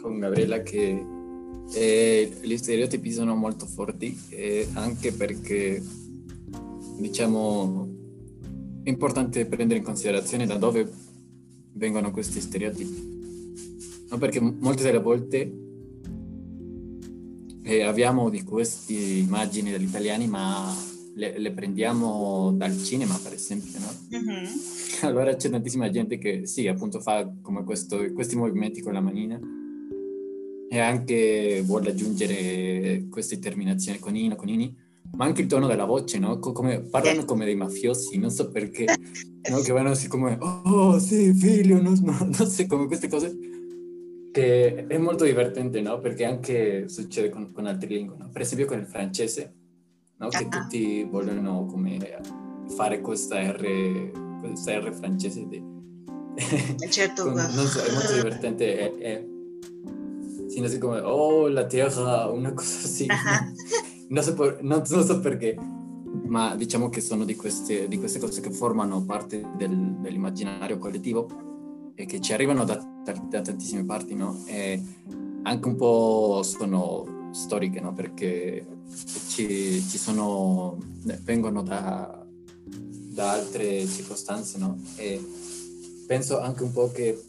con 0.01 0.19
Gabriella 0.19 0.63
che 0.63 1.07
eh, 1.73 2.33
gli 2.43 2.57
stereotipi 2.57 3.13
sono 3.13 3.35
molto 3.35 3.67
forti 3.67 4.19
eh, 4.31 4.69
anche 4.75 5.13
perché 5.13 5.83
diciamo 6.99 8.03
è 8.83 8.89
importante 8.91 9.47
prendere 9.47 9.79
in 9.79 9.85
considerazione 9.85 10.47
da 10.47 10.57
dove 10.57 10.87
vengono 11.73 12.11
questi 12.11 12.41
stereotipi. 12.41 13.13
No, 14.11 14.19
perché 14.19 14.41
molte 14.41 14.83
delle 14.83 15.01
volte 15.01 15.53
eh, 17.63 17.83
abbiamo 17.83 18.29
di 18.29 18.43
queste 18.43 18.93
immagini 18.93 19.71
degli 19.71 19.85
italiani, 19.85 20.29
ma 20.29 20.71
le, 21.15 21.39
le, 21.39 21.53
prendiamo 21.53 22.53
dal 22.53 22.77
cinema, 22.77 23.19
per 23.23 23.33
esempio, 23.33 23.79
no? 23.79 24.19
Mm-hmm. 24.19 24.53
Allora 25.03 25.35
c'è 25.35 25.51
tantissima 25.51 25.91
gente 25.91 26.19
che 26.19 26.47
sì, 26.47 26.67
appunto 26.69 27.01
fa 27.01 27.31
come 27.41 27.65
questo, 27.65 28.13
questi 28.13 28.37
movimenti 28.37 28.81
con 28.83 28.93
la 28.93 29.01
manina 29.01 29.39
e 30.69 30.79
anche 30.79 31.63
vuole 31.65 31.91
aggiungere 31.91 33.07
queste 33.11 33.39
terminazioni 33.39 33.99
conino, 33.99 34.37
conini, 34.37 34.75
ma 35.17 35.25
anche 35.25 35.43
il 35.43 35.47
tono 35.47 35.67
della 35.67 35.85
voce, 35.85 36.19
no? 36.19 36.39
Come, 36.39 36.81
parlano 36.81 37.25
come 37.25 37.45
dei 37.45 37.55
mafiosi, 37.55 38.19
non 38.19 38.31
so 38.31 38.51
perché, 38.51 38.85
no? 39.51 39.61
Che 39.61 39.73
vanno 39.73 39.91
così 39.91 40.09
come, 40.09 40.37
oh 40.41 40.99
sì, 40.99 41.33
figlio, 41.33 41.81
non, 41.81 41.99
no, 42.03 42.17
non 42.21 42.35
so, 42.35 42.67
come 42.67 42.87
queste 42.87 43.09
cose 43.09 43.53
che 44.33 44.87
è 44.89 44.99
molto 44.99 45.25
divertente, 45.25 45.81
no? 45.81 46.01
Perché 46.01 46.25
anche 46.25 46.89
succede 46.89 47.31
con, 47.31 47.53
con 47.53 47.67
altri 47.67 47.95
lingue, 47.95 48.17
no? 48.19 48.29
Per 48.33 48.43
esempio 48.43 48.67
con 48.67 48.79
il 48.79 48.87
francese, 48.87 49.55
no? 50.17 50.29
Che 50.29 50.49
tutti 50.49 51.05
vogliono 51.05 51.67
come 51.67 52.21
fare 52.75 53.01
questa 53.01 53.41
R, 53.41 54.11
questa 54.41 54.79
R 54.79 54.93
francese 54.93 55.47
di... 55.47 55.63
certo, 56.91 57.23
con, 57.31 57.35
non 57.35 57.67
so, 57.67 57.81
è 57.81 57.93
molto 57.93 58.15
divertente, 58.15 58.79
è, 58.79 58.95
è 58.97 59.25
sì, 60.49 60.61
no 60.61 60.67
sé 60.67 60.79
come, 60.79 60.99
oh, 60.99 61.49
la 61.49 61.67
terra, 61.67 62.27
una 62.27 62.53
cosa 62.53 62.81
così. 62.81 63.07
Uh-huh. 63.15 63.94
Non, 64.15 64.23
so 64.23 64.59
non, 64.61 64.83
non, 64.87 65.05
so 65.05 65.21
perché, 65.21 65.57
ma 66.27 66.55
diciamo 66.55 66.89
che 66.89 67.01
sono 67.01 67.25
di 67.25 67.35
queste, 67.35 67.89
di 67.89 67.99
queste 67.99 68.21
cose 68.21 68.41
che 68.41 68.51
formano 68.51 69.03
parte 69.03 69.45
del, 69.57 69.97
dell'immaginario 69.99 70.79
collettivo 70.79 71.93
e 71.97 72.07
che 72.07 72.21
ci 72.21 72.33
arrivano 72.33 72.65
da, 72.65 72.77
da, 73.03 73.13
da 73.13 73.41
tantissime 73.41 73.85
parti, 73.85 74.15
no? 74.15 74.41
E 74.47 74.81
anche 75.43 75.69
un 75.69 75.75
po' 75.75 76.43
sono 76.45 77.31
storiche, 77.33 77.81
no? 77.81 77.93
perché 77.93 78.65
ci, 79.29 79.83
ci 79.83 79.99
sono, 79.99 80.79
vengono 81.23 81.63
da, 81.63 82.25
da, 82.65 83.33
altre 83.33 83.85
circostanze, 83.87 84.59
no? 84.59 84.81
e 84.97 85.21
penso 86.07 86.39
anche 86.39 86.63
un 86.63 86.73
po' 86.73 86.91
che, 86.93 87.21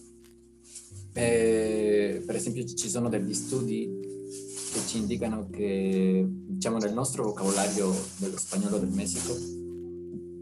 eh, 1.13 2.23
per 2.25 2.35
esempio, 2.35 2.63
ci 2.65 2.89
sono 2.89 3.09
degli 3.09 3.33
studi 3.33 4.04
che 4.75 4.85
ci 4.85 4.97
indicano 4.97 5.47
che, 5.49 6.27
diciamo, 6.27 6.77
nel 6.77 6.93
nostro 6.93 7.23
vocabolario 7.23 7.95
dello 8.17 8.37
spagnolo 8.37 8.77
del 8.77 8.89
Messico 8.89 9.33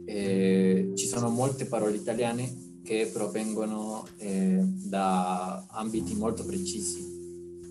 eh, 0.05 0.91
ci 0.95 1.05
sono 1.05 1.29
molte 1.29 1.65
parole 1.65 1.95
italiane 1.95 2.79
che 2.83 3.09
provengono 3.13 4.03
eh, 4.17 4.59
da 4.63 5.65
ambiti 5.69 6.15
molto 6.15 6.43
precisi 6.43 7.11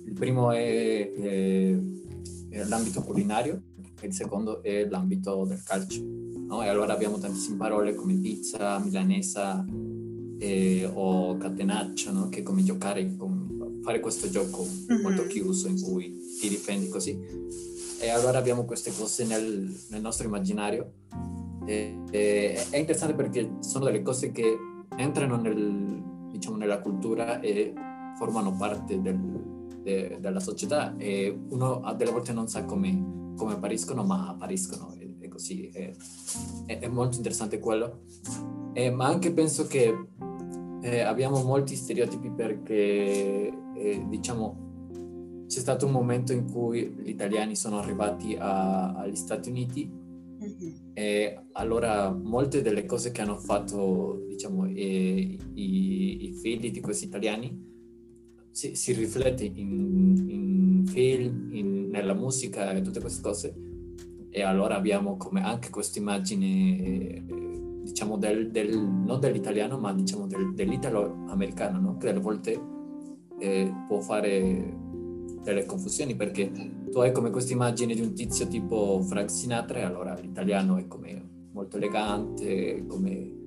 il 0.07 0.13
primo 0.13 0.53
è, 0.53 1.13
è 1.13 2.65
l'ambito 2.65 3.03
culinario 3.03 3.63
il 4.07 4.13
secondo 4.13 4.63
è 4.63 4.87
l'ambito 4.89 5.45
del 5.45 5.63
calcio. 5.63 6.03
No? 6.03 6.63
E 6.63 6.69
allora 6.69 6.93
abbiamo 6.93 7.19
tantissime 7.19 7.57
parole 7.57 7.95
come 7.95 8.15
pizza, 8.15 8.79
milanesa 8.81 9.65
eh, 10.39 10.91
o 10.93 11.37
catenaccio, 11.37 12.13
no? 12.13 12.29
che 12.29 12.41
è 12.41 12.43
come 12.43 12.65
giocare, 12.65 13.17
come 13.17 13.81
fare 13.83 14.01
questo 14.01 14.29
gioco 14.29 14.65
mm-hmm. 14.65 15.03
molto 15.03 15.27
chiuso 15.27 15.69
in 15.69 15.81
cui 15.81 16.22
ti 16.43 16.49
difendi 16.49 16.89
così. 16.89 17.17
E 18.01 18.11
allora 18.11 18.39
abbiamo 18.39 18.65
queste 18.65 18.93
cose 18.93 19.25
nel, 19.25 19.73
nel 19.91 20.01
nostro 20.01 20.27
immaginario. 20.27 20.95
E, 21.65 21.99
e, 22.11 22.67
è 22.71 22.77
interessante 22.79 23.15
perché 23.15 23.59
sono 23.61 23.85
delle 23.85 24.03
cose 24.03 24.33
che 24.33 24.57
entrano 24.97 25.37
nel, 25.37 26.03
diciamo, 26.33 26.57
nella 26.57 26.81
cultura 26.81 27.39
e 27.39 27.73
formano 28.19 28.57
parte 28.57 29.01
del, 29.01 29.19
de, 29.83 30.19
della 30.21 30.41
società 30.41 30.97
e 30.97 31.33
uno 31.51 31.81
delle 31.97 32.11
volte 32.11 32.33
non 32.33 32.49
sa 32.49 32.65
come, 32.65 33.35
come 33.37 33.53
appariscono, 33.53 34.03
ma 34.03 34.31
appariscono. 34.31 34.95
E, 34.99 35.15
e 35.21 35.29
così, 35.29 35.69
è, 35.69 35.93
è, 36.67 36.79
è 36.81 36.89
molto 36.89 37.19
interessante 37.19 37.61
quello. 37.61 38.01
Eh, 38.73 38.91
ma 38.91 39.07
anche 39.07 39.33
penso 39.33 39.69
che 39.69 40.07
eh, 40.81 41.01
abbiamo 41.03 41.41
molti 41.45 41.77
stereotipi 41.77 42.31
perché, 42.31 43.53
eh, 43.77 44.05
diciamo, 44.09 44.62
c'è 45.53 45.61
stato 45.61 45.85
un 45.85 45.93
momento 45.93 46.33
in 46.33 46.51
cui 46.51 46.95
gli 46.97 47.11
italiani 47.11 47.55
sono 47.57 47.79
arrivati 47.79 48.35
a, 48.39 48.95
agli 48.95 49.15
Stati 49.15 49.51
Uniti 49.51 49.87
mm-hmm. 49.87 50.75
e 50.95 51.49
allora 51.53 52.11
molte 52.11 52.63
delle 52.63 52.87
cose 52.87 53.11
che 53.11 53.21
hanno 53.21 53.37
fatto, 53.37 54.25
diciamo, 54.29 54.67
i, 54.67 55.39
i, 55.53 56.25
i 56.25 56.33
figli 56.41 56.71
di 56.71 56.81
questi 56.81 57.05
italiani 57.05 57.71
si, 58.51 58.75
si 58.75 58.95
riflette 58.95 59.45
in, 59.45 60.25
in 60.27 60.87
film, 60.87 61.51
in, 61.53 61.89
nella 61.91 62.15
musica 62.15 62.73
e 62.73 62.81
tutte 62.81 63.01
queste 63.01 63.21
cose. 63.21 63.55
E 64.31 64.43
allora 64.43 64.77
abbiamo 64.77 65.19
come 65.19 65.43
anche 65.45 65.69
questa 65.69 65.99
immagine, 65.99 67.27
diciamo, 67.83 68.17
del, 68.17 68.51
del, 68.51 68.75
non 68.75 69.21
dell'italiano, 69.21 69.77
ma 69.77 69.93
diciamo 69.93 70.27
del, 70.27 70.55
dell'italo-americano, 70.55 71.79
no? 71.79 71.99
che 71.99 72.07
delle 72.07 72.21
volte 72.21 72.59
eh, 73.39 73.71
può 73.87 74.01
fare 74.01 74.82
delle 75.43 75.67
confusioni 75.67 76.15
perché 76.15 76.51
tu 76.91 76.99
hai 76.99 77.13
come 77.13 77.31
questa 77.31 77.53
immagine 77.53 77.95
di 77.95 78.01
un 78.01 78.15
tizio 78.15 78.47
tipo 78.47 79.03
Frank 79.03 79.31
Sinatra 79.31 79.81
e 79.81 79.83
allora 79.83 80.15
l'italiano 80.15 80.77
è 80.77 80.87
come 80.87 81.31
molto 81.53 81.77
elegante, 81.77 82.85
come 82.87 83.41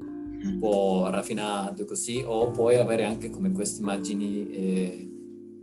un 0.44 0.58
po' 0.60 1.08
raffinato 1.10 1.86
così, 1.86 2.22
o 2.26 2.52
puoi 2.52 2.76
avere 2.76 3.04
anche 3.04 3.30
come 3.30 3.52
queste 3.52 3.82
immagini 3.82 4.50
eh, 4.52 5.10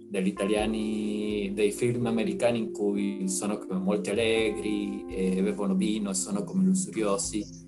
degli 0.08 0.26
italiani 0.26 1.52
dei 1.54 1.70
film 1.70 2.06
americani 2.06 2.58
in 2.58 2.72
cui 2.72 3.28
sono 3.28 3.58
come 3.58 3.78
molto 3.78 4.10
allegri, 4.10 5.04
e 5.08 5.42
bevono 5.42 5.74
vino 5.74 6.10
e 6.10 6.14
sono 6.14 6.42
come 6.42 6.64
lussuriosi. 6.64 7.60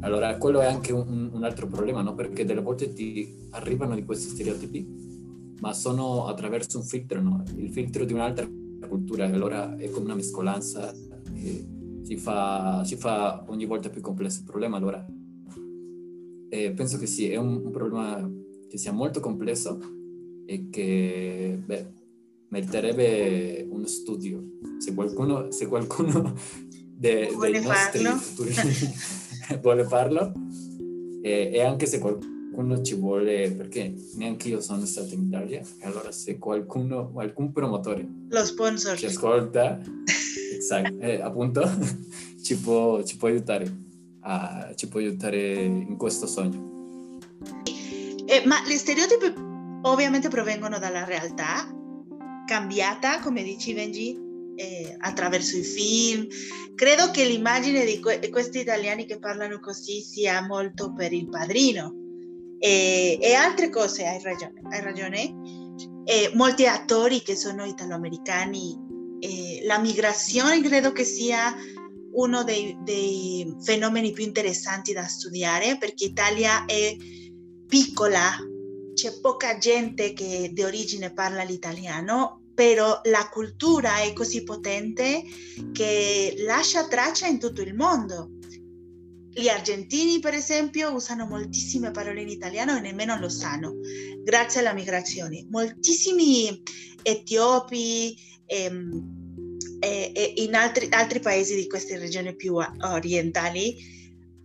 Allora, 0.00 0.36
quello 0.36 0.60
è 0.60 0.66
anche 0.66 0.92
un, 0.92 1.30
un 1.32 1.42
altro 1.42 1.66
problema, 1.66 2.02
no? 2.02 2.14
Perché 2.14 2.44
delle 2.44 2.60
volte 2.60 2.92
ti 2.92 3.48
arrivano 3.50 3.94
di 3.94 4.04
questi 4.04 4.28
stereotipi 4.28 5.05
ma 5.60 5.72
sono 5.72 6.26
attraverso 6.26 6.78
un 6.78 6.84
filtro, 6.84 7.20
no? 7.20 7.42
il 7.56 7.70
filtro 7.70 8.04
di 8.04 8.12
un'altra 8.12 8.48
cultura, 8.88 9.26
allora 9.26 9.76
è 9.76 9.88
come 9.90 10.06
una 10.06 10.14
mescolanza 10.14 10.92
e 11.34 11.66
si 12.02 12.16
fa, 12.16 12.84
si 12.84 12.96
fa 12.96 13.44
ogni 13.48 13.64
volta 13.64 13.88
più 13.88 14.00
complesso 14.00 14.40
il 14.40 14.44
problema. 14.44 14.76
Allora 14.76 15.04
eh, 16.48 16.72
penso 16.72 16.98
che 16.98 17.06
sì, 17.06 17.30
è 17.30 17.36
un, 17.36 17.62
un, 17.64 17.70
problema 17.70 18.30
che 18.68 18.78
sia 18.78 18.92
molto 18.92 19.20
complesso 19.20 19.78
e 20.46 20.68
che 20.70 21.60
beh, 21.64 21.86
meriterebbe 22.48 23.66
uno 23.70 23.86
studio. 23.86 24.44
Se 24.78 24.94
qualcuno, 24.94 25.50
se 25.50 25.66
qualcuno 25.66 26.34
de, 26.96 27.30
dei 27.40 27.62
nostri 27.62 28.04
futuri 28.04 28.54
vuole 29.60 29.84
farlo, 29.84 30.32
e, 31.22 31.50
e 31.52 31.62
anche 31.62 31.86
se 31.86 31.98
qualcuno 31.98 32.35
qualcuno 32.56 32.82
ci 32.82 32.94
vuole, 32.94 33.50
perché 33.50 33.94
neanche 34.14 34.48
io 34.48 34.62
sono 34.62 34.86
stato 34.86 35.12
in 35.12 35.24
Italia, 35.24 35.60
allora 35.82 36.10
se 36.10 36.38
qualcuno, 36.38 37.12
alcun 37.16 37.52
promotore 37.52 38.06
lo 38.30 38.44
sponsor 38.44 38.96
ci 38.96 39.06
ascolta, 39.06 39.78
esatto, 40.56 40.98
eh, 41.00 41.20
appunto, 41.20 41.62
ci 42.42 42.56
può, 42.56 43.02
ci 43.02 43.18
può 43.18 43.28
aiutare, 43.28 43.70
a, 44.20 44.72
ci 44.74 44.88
può 44.88 45.00
aiutare 45.00 45.52
in 45.52 45.96
questo 45.98 46.26
sogno. 46.26 47.18
Eh, 48.24 48.42
ma 48.46 48.56
gli 48.66 48.74
stereotipi 48.74 49.34
ovviamente 49.82 50.28
provengono 50.28 50.78
dalla 50.78 51.04
realtà 51.04 51.70
cambiata, 52.46 53.20
come 53.20 53.42
dici 53.42 53.74
Benji, 53.74 54.18
eh, 54.56 54.96
attraverso 54.98 55.58
i 55.58 55.62
film. 55.62 56.26
Credo 56.74 57.10
che 57.10 57.24
l'immagine 57.26 57.84
di 57.84 58.00
que- 58.00 58.26
questi 58.30 58.60
italiani 58.60 59.04
che 59.04 59.18
parlano 59.18 59.60
così 59.60 60.00
sia 60.00 60.44
molto 60.44 60.92
per 60.92 61.12
il 61.12 61.28
padrino, 61.28 62.05
e, 62.58 63.18
e 63.20 63.34
altre 63.34 63.70
cose, 63.70 64.06
hai 64.06 64.22
ragione. 64.22 64.62
Hai 64.70 64.80
ragione. 64.80 65.34
E 66.04 66.30
molti 66.34 66.66
attori 66.66 67.22
che 67.22 67.34
sono 67.34 67.64
italoamericani, 67.64 68.84
la 69.64 69.78
migrazione 69.78 70.62
credo 70.62 70.92
che 70.92 71.04
sia 71.04 71.54
uno 72.12 72.44
dei, 72.44 72.76
dei, 72.80 73.54
fenomeni 73.62 74.12
più 74.12 74.24
interessanti 74.24 74.92
da 74.92 75.04
studiare 75.06 75.76
perché 75.76 76.04
Italia 76.04 76.64
è 76.64 76.96
piccola, 77.66 78.36
c'è 78.94 79.20
poca 79.20 79.58
gente 79.58 80.12
che 80.12 80.50
di 80.52 80.62
origine 80.62 81.12
parla 81.12 81.42
l'italiano, 81.42 82.42
però 82.54 83.00
la 83.04 83.28
cultura 83.28 83.98
è 84.00 84.12
così 84.14 84.42
potente 84.44 85.22
che 85.72 86.34
lascia 86.38 86.86
traccia 86.86 87.26
in 87.26 87.38
tutto 87.38 87.60
il 87.60 87.74
mondo. 87.74 88.30
Gli 89.38 89.48
argentini, 89.48 90.18
per 90.18 90.32
esempio, 90.32 90.94
usano 90.94 91.26
moltissime 91.26 91.90
parole 91.90 92.22
in 92.22 92.28
italiano 92.30 92.74
e 92.74 92.80
nemmeno 92.80 93.18
lo 93.18 93.28
sanno, 93.28 93.74
grazie 94.24 94.60
alla 94.60 94.72
migrazione. 94.72 95.44
Moltissimi 95.50 96.62
etiopi 97.02 98.16
ehm, 98.46 99.26
e, 99.78 100.10
e 100.14 100.34
in 100.38 100.54
altri, 100.54 100.88
altri 100.90 101.20
paesi 101.20 101.54
di 101.54 101.66
queste 101.66 101.98
regioni 101.98 102.34
più 102.34 102.54
orientali 102.54 103.76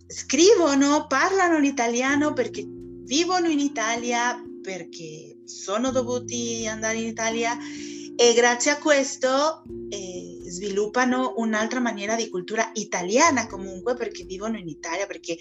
scrivono, 0.06 1.06
parlano 1.06 1.58
l'italiano 1.58 2.34
perché 2.34 2.62
vivono 2.66 3.48
in 3.48 3.60
Italia, 3.60 4.38
perché 4.60 5.38
sono 5.46 5.90
dovuti 5.90 6.66
andare 6.66 6.98
in 6.98 7.06
Italia 7.06 7.56
e 8.14 8.34
grazie 8.34 8.72
a 8.72 8.78
questo 8.78 9.62
eh, 9.88 10.31
sviluppano 10.52 11.32
un'altra 11.36 11.80
maniera 11.80 12.14
di 12.14 12.28
cultura 12.28 12.70
italiana 12.74 13.46
comunque 13.46 13.94
perché 13.94 14.24
vivono 14.24 14.58
in 14.58 14.68
Italia, 14.68 15.06
perché 15.06 15.36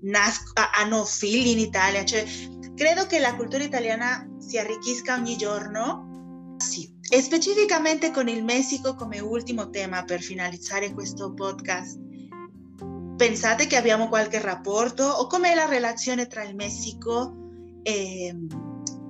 nas- 0.00 0.52
hanno 0.76 1.04
figli 1.04 1.48
in 1.48 1.58
Italia. 1.60 2.04
Cioè, 2.04 2.24
credo 2.74 3.06
che 3.06 3.20
la 3.20 3.36
cultura 3.36 3.62
italiana 3.62 4.28
si 4.38 4.58
arricchisca 4.58 5.14
ogni 5.14 5.36
giorno. 5.36 6.56
Sì, 6.58 6.92
e 7.08 7.22
specificamente 7.22 8.10
con 8.10 8.26
il 8.28 8.42
Messico 8.42 8.96
come 8.96 9.20
ultimo 9.20 9.70
tema 9.70 10.02
per 10.02 10.20
finalizzare 10.20 10.92
questo 10.92 11.32
podcast. 11.32 11.98
Pensate 13.16 13.66
che 13.66 13.76
abbiamo 13.76 14.08
qualche 14.08 14.40
rapporto 14.40 15.04
o 15.04 15.26
com'è 15.26 15.54
la 15.54 15.66
relazione 15.66 16.26
tra 16.26 16.42
il 16.42 16.54
Messico 16.56 17.34
e, 17.82 18.36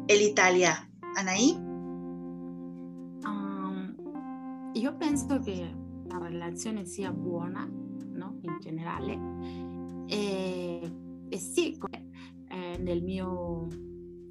e 0.07 0.17
l'Italia? 0.17 0.75
Anaì? 1.17 1.68
Io 4.75 4.97
penso 4.97 5.39
che 5.41 5.75
la 6.07 6.19
relazione 6.19 6.85
sia 6.85 7.11
buona, 7.11 7.65
no? 7.65 8.39
In 8.43 8.59
generale. 8.61 10.07
E, 10.07 10.93
e 11.29 11.39
sì, 11.39 11.77
eh, 12.49 12.79
nel 12.79 13.03
mio 13.03 13.67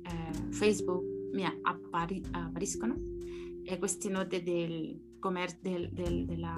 eh, 0.04 0.52
Facebook 0.52 1.04
mi 1.34 1.44
appari, 1.44 2.24
appariscono 2.32 2.96
eh, 3.64 3.78
queste 3.78 4.10
note 4.10 4.44
del, 4.44 5.16
commer- 5.20 5.60
del, 5.60 5.90
del, 5.92 6.26
della, 6.26 6.56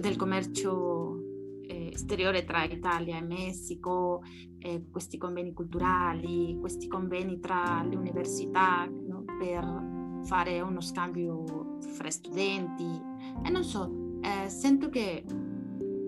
del 0.00 0.16
commercio 0.16 1.18
eh, 1.66 1.90
esteriore 1.92 2.44
tra 2.44 2.64
Italia 2.64 3.18
e 3.18 3.22
Messico, 3.22 4.22
questi 4.90 5.16
conveni 5.16 5.52
culturali, 5.52 6.56
questi 6.58 6.88
conveni 6.88 7.38
tra 7.38 7.84
le 7.88 7.94
università 7.94 8.84
no? 8.86 9.24
per 9.38 9.95
fare 10.24 10.60
uno 10.60 10.80
scambio 10.80 11.78
fra 11.80 12.10
studenti 12.10 13.00
e 13.44 13.50
non 13.50 13.64
so, 13.64 14.18
eh, 14.20 14.48
sento 14.48 14.88
che, 14.88 15.24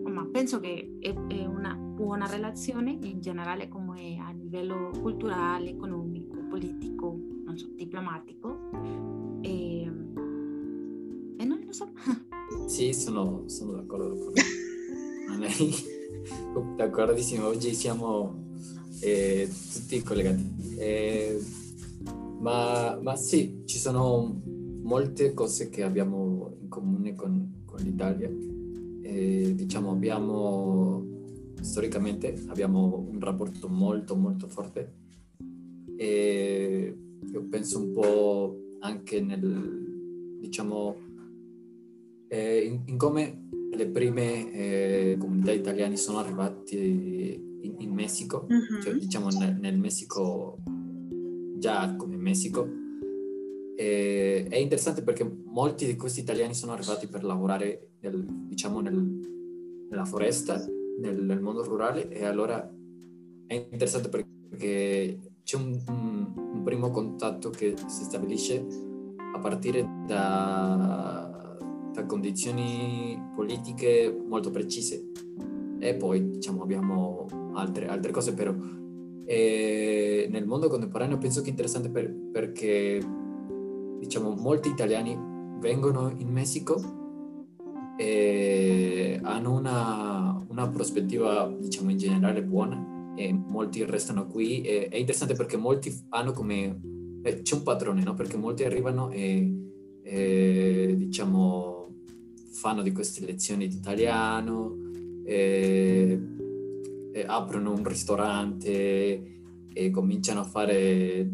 ma 0.05 0.27
penso 0.31 0.61
che 0.61 0.99
è, 1.01 1.13
è, 1.13 1.45
una 1.45 1.75
buona 1.75 2.27
relazione 2.27 2.99
in 3.03 3.21
generale 3.21 3.69
come 3.69 4.19
a 4.21 4.33
livello 4.33 4.91
culturale, 5.01 5.71
economico, 5.71 6.37
politico, 6.49 7.17
non 7.45 7.57
so, 7.57 7.69
diplomatico 7.75 8.71
e, 9.43 9.83
e 11.39 11.45
non 11.45 11.63
lo 11.65 11.73
so. 11.73 11.91
Sì, 12.67 12.95
sono, 12.95 13.43
sono 13.47 13.73
d'accordo 13.73 14.17
con 14.17 15.39
lei. 15.39 15.75
D'accordissimo, 16.77 17.47
oggi 17.47 17.75
siamo 17.75 18.55
eh, 19.01 19.49
tutti 19.75 20.03
collegati. 20.03 20.77
Eh, 20.79 21.39
ma, 22.39 22.99
ma, 23.01 23.17
sì, 23.17 23.63
ci 23.65 23.79
sono 23.79 24.41
molte 24.83 25.35
cose 25.35 25.69
che 25.69 25.83
abbiamo 25.83 26.57
in 26.61 26.69
comune 26.69 27.15
con, 27.15 27.63
con 27.65 27.81
l'Italia. 27.81 28.31
E, 29.03 29.55
diciamo, 29.55 29.91
abbiamo 29.91 31.17
storicamente 31.61 32.41
abbiamo 32.49 33.07
un 33.11 33.19
rapporto 33.21 33.69
molto 33.69 34.17
molto 34.17 34.47
forte 34.47 34.93
e 35.97 36.97
io 37.31 37.49
penso 37.49 37.81
un 37.81 37.93
po' 37.93 38.57
anche 38.81 39.21
nel 39.21 40.37
diciamo 40.41 40.97
eh, 42.29 42.61
in, 42.61 42.83
in, 42.87 42.97
come 42.97 43.49
le 43.73 43.89
prime 43.89 44.53
eh, 44.53 45.17
comunità 45.19 45.51
italiane 45.51 45.97
sono 45.97 46.19
arrivate 46.19 46.77
in, 46.77 47.75
in 47.79 47.91
Messico, 47.93 48.47
mm-hmm. 48.51 48.81
cioè 48.83 48.95
diciamo 48.95 49.29
nel, 49.31 49.57
nel 49.59 49.79
Messico 49.79 50.59
già 51.59 51.95
come 51.97 52.17
Messico. 52.17 52.67
E 53.77 54.47
è 54.49 54.57
interessante 54.57 55.03
perché 55.03 55.25
molti 55.25 55.87
di 55.87 55.97
questi 55.97 56.21
italiani 56.21 56.55
sono 56.55 56.73
arrivati 56.73 57.07
per 57.07 57.23
lavorare 57.23 57.91
nel, 58.01 58.25
diciamo 58.47 58.81
nel, 58.81 58.97
nella 59.89 60.05
foresta, 60.05 60.65
nel, 61.01 61.25
nel, 61.25 61.41
mondo 61.41 61.63
rurale 61.63 62.09
e 62.09 62.25
allora 62.25 62.69
è 63.47 63.55
interessante 63.55 64.09
perché 64.09 65.19
c'è 65.45 65.57
un, 65.57 65.81
un, 65.89 66.33
un 66.55 66.63
primo 66.65 66.91
contatto 66.91 67.51
che 67.51 67.75
si 67.87 68.05
stabilisce 68.05 68.67
a 69.35 69.39
partire 69.39 69.89
da, 70.07 71.57
da 71.93 72.05
condizioni 72.05 73.31
politiche 73.35 74.15
molto 74.27 74.51
precise 74.51 75.11
e 75.79 75.95
poi 75.95 76.31
diciamo 76.31 76.63
abbiamo 76.63 77.27
altre, 77.55 77.87
altre 77.87 78.11
cose 78.11 78.35
però 78.35 78.53
e 79.31 80.27
nel 80.31 80.47
mondo 80.47 80.69
contemporaneo 80.69 81.19
penso 81.19 81.43
che 81.43 81.49
è 81.49 81.51
interessante 81.51 81.91
per, 81.91 82.11
perché 82.33 82.99
diciamo 83.99 84.35
molti 84.35 84.71
italiani 84.71 85.15
vengono 85.61 86.11
in 86.17 86.29
Messico 86.29 86.81
e 87.99 89.21
hanno 89.23 89.53
una, 89.53 90.43
una 90.49 90.69
prospettiva 90.71 91.47
diciamo 91.61 91.91
in 91.91 91.99
generale 91.99 92.43
buona 92.43 93.13
e 93.17 93.31
molti 93.35 93.85
restano 93.85 94.27
qui 94.27 94.63
e, 94.63 94.89
è 94.89 94.97
interessante 94.97 95.35
perché 95.35 95.59
molti 95.59 95.95
hanno 96.09 96.33
come 96.33 96.81
eh, 97.23 97.43
c'è 97.43 97.55
un 97.55 97.63
padrone 97.65 98.03
no? 98.03 98.15
perché 98.15 98.39
molti 98.39 98.65
arrivano 98.65 99.11
e, 99.11 99.53
e 100.05 100.95
diciamo 100.97 101.97
fanno 102.51 102.81
di 102.81 102.93
queste 102.93 103.27
lezioni 103.27 103.69
di 103.69 103.77
italiano 103.77 104.75
e, 105.23 106.19
eh, 107.19 107.25
aprono 107.27 107.73
un 107.73 107.85
ristorante 107.85 109.37
e 109.73 109.91
cominciano 109.91 110.41
a 110.41 110.45
fare 110.45 111.29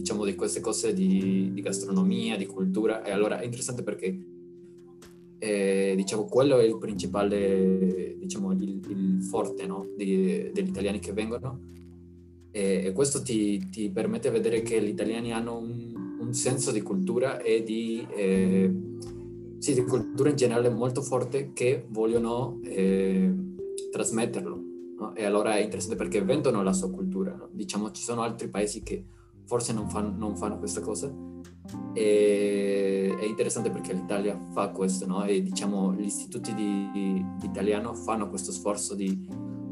diciamo 0.00 0.24
di 0.24 0.34
queste 0.34 0.60
cose 0.60 0.94
di, 0.94 1.50
di, 1.52 1.60
gastronomia, 1.60 2.36
di 2.36 2.46
cultura 2.46 3.02
e 3.04 3.10
allora 3.10 3.40
è 3.40 3.44
interessante 3.44 3.82
perché 3.82 4.18
eh, 5.38 5.94
diciamo 5.96 6.26
quello 6.26 6.58
è 6.58 6.64
il 6.64 6.78
principale 6.78 8.16
diciamo 8.18 8.52
il, 8.52 8.80
il 8.88 9.22
forte 9.22 9.66
no? 9.66 9.88
di, 9.96 10.50
degli 10.52 10.68
italiani 10.68 10.98
che 10.98 11.12
vengono 11.12 11.68
e, 12.50 12.82
e 12.86 12.92
questo 12.92 13.22
ti, 13.22 13.68
ti, 13.70 13.90
permette 13.90 14.28
di 14.28 14.36
vedere 14.36 14.62
che 14.62 14.82
gli 14.82 14.88
italiani 14.88 15.32
hanno 15.32 15.58
un, 15.58 16.18
un 16.20 16.34
senso 16.34 16.70
di 16.72 16.82
cultura 16.82 17.40
e 17.40 17.62
di 17.62 18.06
eh, 18.14 18.72
sì, 19.58 19.74
di 19.74 19.82
cultura 19.82 20.30
in 20.30 20.36
generale 20.36 20.70
molto 20.70 21.02
forte 21.02 21.52
che 21.52 21.84
vogliono 21.88 22.60
eh, 22.64 23.32
trasmetterlo 23.90 24.69
No? 25.00 25.14
E 25.14 25.24
allora 25.24 25.56
è 25.56 25.60
interessante 25.62 25.96
perché 25.96 26.22
vendono 26.22 26.62
la 26.62 26.74
sua 26.74 26.90
cultura. 26.90 27.34
No? 27.34 27.48
Diciamo, 27.50 27.90
ci 27.90 28.02
sono 28.02 28.20
altri 28.20 28.48
paesi 28.48 28.82
che 28.82 29.04
forse 29.46 29.72
non 29.72 29.88
fanno, 29.88 30.12
non 30.14 30.36
fanno 30.36 30.58
questa 30.58 30.82
cosa. 30.82 31.10
E 31.94 33.16
è 33.18 33.24
interessante 33.24 33.70
perché 33.70 33.94
l'Italia 33.94 34.38
fa 34.52 34.68
questo, 34.68 35.06
no? 35.06 35.24
E 35.24 35.42
diciamo, 35.42 35.94
gli 35.94 36.04
istituti 36.04 36.54
di, 36.54 36.90
di 36.92 37.24
italiano 37.42 37.94
fanno 37.94 38.28
questo 38.28 38.52
sforzo 38.52 38.94
di, 38.94 39.26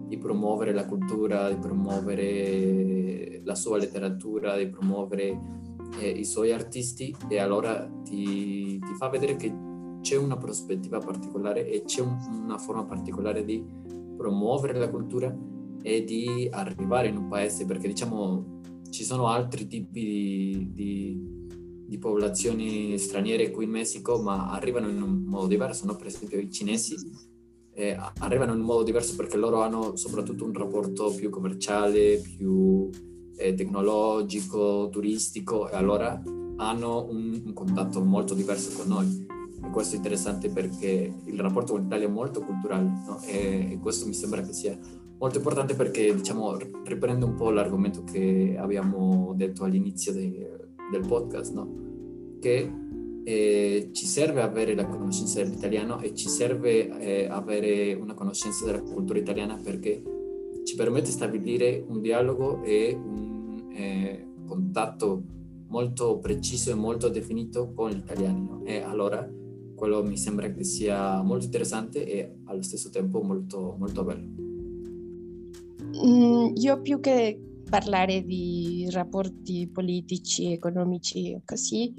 di 0.06 0.16
promuovere 0.16 0.72
la 0.72 0.86
cultura, 0.86 1.48
di 1.48 1.56
promuovere 1.56 3.42
la 3.44 3.54
sua 3.54 3.78
letteratura, 3.78 4.56
di 4.56 4.68
promuovere 4.68 5.38
eh, 5.98 6.08
i 6.08 6.24
suoi 6.24 6.52
artisti 6.52 7.14
e 7.28 7.38
allora 7.38 7.88
ti, 8.04 8.78
ti, 8.78 8.94
fa 8.96 9.08
vedere 9.08 9.36
che 9.36 9.52
c'è 10.00 10.16
una 10.16 10.36
prospettiva 10.36 10.98
particolare 10.98 11.68
e 11.68 11.82
c'è 11.84 12.00
un, 12.00 12.16
una 12.44 12.58
forma 12.58 12.84
particolare 12.84 13.44
di 13.44 13.64
promuovere 14.18 14.78
la 14.78 14.90
cultura 14.90 15.34
e 15.80 16.04
di 16.04 16.48
arrivare 16.50 17.08
in 17.08 17.16
un 17.16 17.28
paese, 17.28 17.64
perché 17.64 17.88
diciamo 17.88 18.56
ci 18.90 19.04
sono 19.04 19.28
altri 19.28 19.66
tipi 19.66 20.00
di, 20.04 20.70
di, 20.72 21.86
di 21.86 21.98
popolazioni 21.98 22.98
straniere 22.98 23.50
qui 23.50 23.64
in 23.64 23.70
Messico, 23.70 24.20
ma 24.20 24.50
arrivano 24.50 24.88
in 24.88 25.00
un 25.00 25.22
modo 25.24 25.46
diverso, 25.46 25.86
no? 25.86 25.94
per 25.94 26.08
esempio 26.08 26.38
i 26.38 26.50
cinesi 26.50 26.96
eh, 27.74 27.96
arrivano 28.18 28.54
in 28.54 28.60
un 28.60 28.66
modo 28.66 28.82
diverso 28.82 29.14
perché 29.14 29.36
loro 29.36 29.62
hanno 29.62 29.94
soprattutto 29.94 30.44
un 30.44 30.52
rapporto 30.52 31.14
più 31.14 31.30
commerciale, 31.30 32.18
più 32.18 32.90
eh, 33.36 33.54
tecnologico, 33.54 34.88
turistico 34.90 35.70
e 35.70 35.76
allora 35.76 36.20
hanno 36.56 37.06
un, 37.08 37.40
un 37.44 37.52
contatto 37.52 38.02
molto 38.02 38.34
diverso 38.34 38.76
con 38.76 38.88
noi 38.88 39.27
e 39.68 39.70
questo 39.70 39.94
è 39.94 39.96
interessante 39.98 40.48
perché 40.48 41.12
il 41.24 41.40
rapporto 41.40 41.72
con 41.72 41.82
l'Italia 41.82 42.06
è 42.06 42.10
molto 42.10 42.40
culturale 42.40 42.90
no? 43.06 43.20
e, 43.24 43.72
e, 43.72 43.78
questo 43.78 44.06
mi 44.06 44.14
sembra 44.14 44.40
che 44.42 44.52
sia 44.52 44.76
molto 45.18 45.36
importante 45.36 45.74
perché 45.74 46.14
diciamo 46.14 46.56
riprende 46.84 47.24
un 47.24 47.34
po' 47.34 47.50
l'argomento 47.50 48.02
che 48.02 48.56
abbiamo 48.58 49.34
detto 49.36 49.64
all'inizio 49.64 50.12
de, 50.12 50.70
del 50.90 51.06
podcast 51.06 51.52
no? 51.52 52.38
che 52.40 52.72
eh, 53.24 53.90
ci 53.92 54.06
serve 54.06 54.40
avere 54.40 54.74
la 54.74 54.86
conoscenza 54.86 55.42
dell'italiano 55.42 56.00
e 56.00 56.14
ci 56.14 56.28
serve 56.28 56.98
eh, 56.98 57.26
avere 57.28 57.92
una 57.92 58.14
conoscenza 58.14 58.64
della 58.64 58.80
cultura 58.80 59.18
italiana 59.18 59.60
perché 59.62 60.02
ci 60.64 60.76
permette 60.76 61.06
di 61.06 61.12
stabilire 61.12 61.84
un 61.86 62.00
dialogo 62.00 62.62
e 62.62 62.94
un 62.94 63.70
eh, 63.74 64.26
contatto 64.46 65.22
molto 65.68 66.18
preciso 66.18 66.70
e 66.70 66.74
molto 66.74 67.08
definito 67.08 67.72
con 67.74 67.90
gli 67.90 67.98
italiani 67.98 68.40
no? 68.40 68.62
e 68.64 68.80
allora 68.80 69.28
quello 69.78 70.02
mi 70.02 70.16
sembra 70.18 70.50
che 70.52 70.64
sia 70.64 71.22
molto 71.22 71.44
interessante 71.44 72.04
e 72.04 72.40
allo 72.46 72.62
stesso 72.62 72.90
tempo 72.90 73.22
molto, 73.22 73.76
molto 73.78 74.04
bello. 74.04 74.26
Mm, 76.04 76.56
io 76.56 76.82
più 76.82 76.98
che 76.98 77.40
parlare 77.70 78.24
di 78.24 78.88
rapporti 78.90 79.70
politici, 79.72 80.52
economici 80.52 81.40
così, 81.44 81.94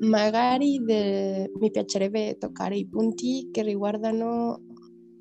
magari 0.00 0.82
de, 0.82 1.52
mi 1.60 1.70
piacerebbe 1.70 2.38
toccare 2.38 2.76
i 2.76 2.88
punti 2.88 3.50
che 3.52 3.62
riguardano 3.62 4.62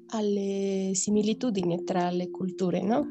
alle 0.07 0.91
similitudini 0.93 1.83
tra 1.83 2.09
le 2.09 2.29
culture, 2.29 2.81
no? 2.81 3.05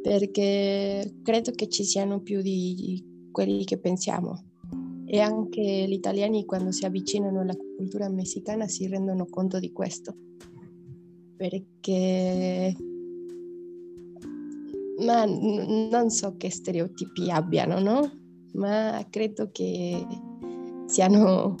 Perché 0.00 1.16
credo 1.22 1.50
che 1.50 1.68
ci 1.68 1.82
siano 1.82 2.20
più 2.20 2.40
di 2.40 3.28
quelli 3.32 3.64
che 3.64 3.78
pensiamo 3.78 4.53
e 5.14 5.20
anche 5.20 5.62
gli 5.62 5.92
italiani 5.92 6.44
quando 6.44 6.72
si 6.72 6.84
avvicinano 6.84 7.42
alla 7.42 7.54
cultura 7.76 8.08
messicana 8.08 8.66
si 8.66 8.88
rendono 8.88 9.26
conto 9.26 9.60
di 9.60 9.70
questo, 9.70 10.12
perché 11.36 12.74
ma 14.98 15.24
non 15.24 16.10
so 16.10 16.34
che 16.36 16.50
stereotipi 16.50 17.30
abbiano, 17.30 17.78
no? 17.78 18.10
Ma 18.54 19.06
credo 19.08 19.50
che 19.52 20.04
siano 20.86 21.54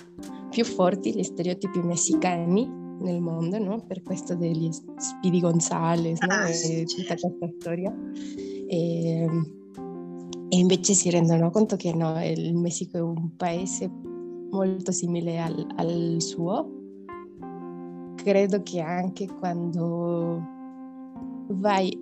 più 0.50 0.64
forti 0.64 1.14
gli 1.14 1.22
stereotipi 1.22 1.78
messicani 1.78 2.68
nel 3.02 3.20
mondo, 3.20 3.56
no? 3.58 3.84
Per 3.86 4.02
questo 4.02 4.34
degli 4.34 4.68
Speedy 4.96 5.38
Gonzales, 5.38 6.18
no? 6.22 6.34
Ah, 6.34 6.48
e 6.48 6.84
tutta 6.86 7.14
questa 7.14 7.48
storia. 7.60 7.94
E, 8.66 9.28
e 10.54 10.56
invece 10.56 10.94
si 10.94 11.10
rendono 11.10 11.50
conto 11.50 11.74
che 11.74 11.92
no, 11.92 12.24
il 12.24 12.54
Messico 12.54 12.96
è 12.96 13.00
un 13.00 13.34
paese 13.34 13.90
molto 14.50 14.92
simile 14.92 15.40
al, 15.40 15.66
al 15.74 16.22
suo. 16.22 16.70
Credo 18.14 18.62
che 18.62 18.78
anche 18.78 19.26
quando 19.26 20.40
vai 21.48 21.92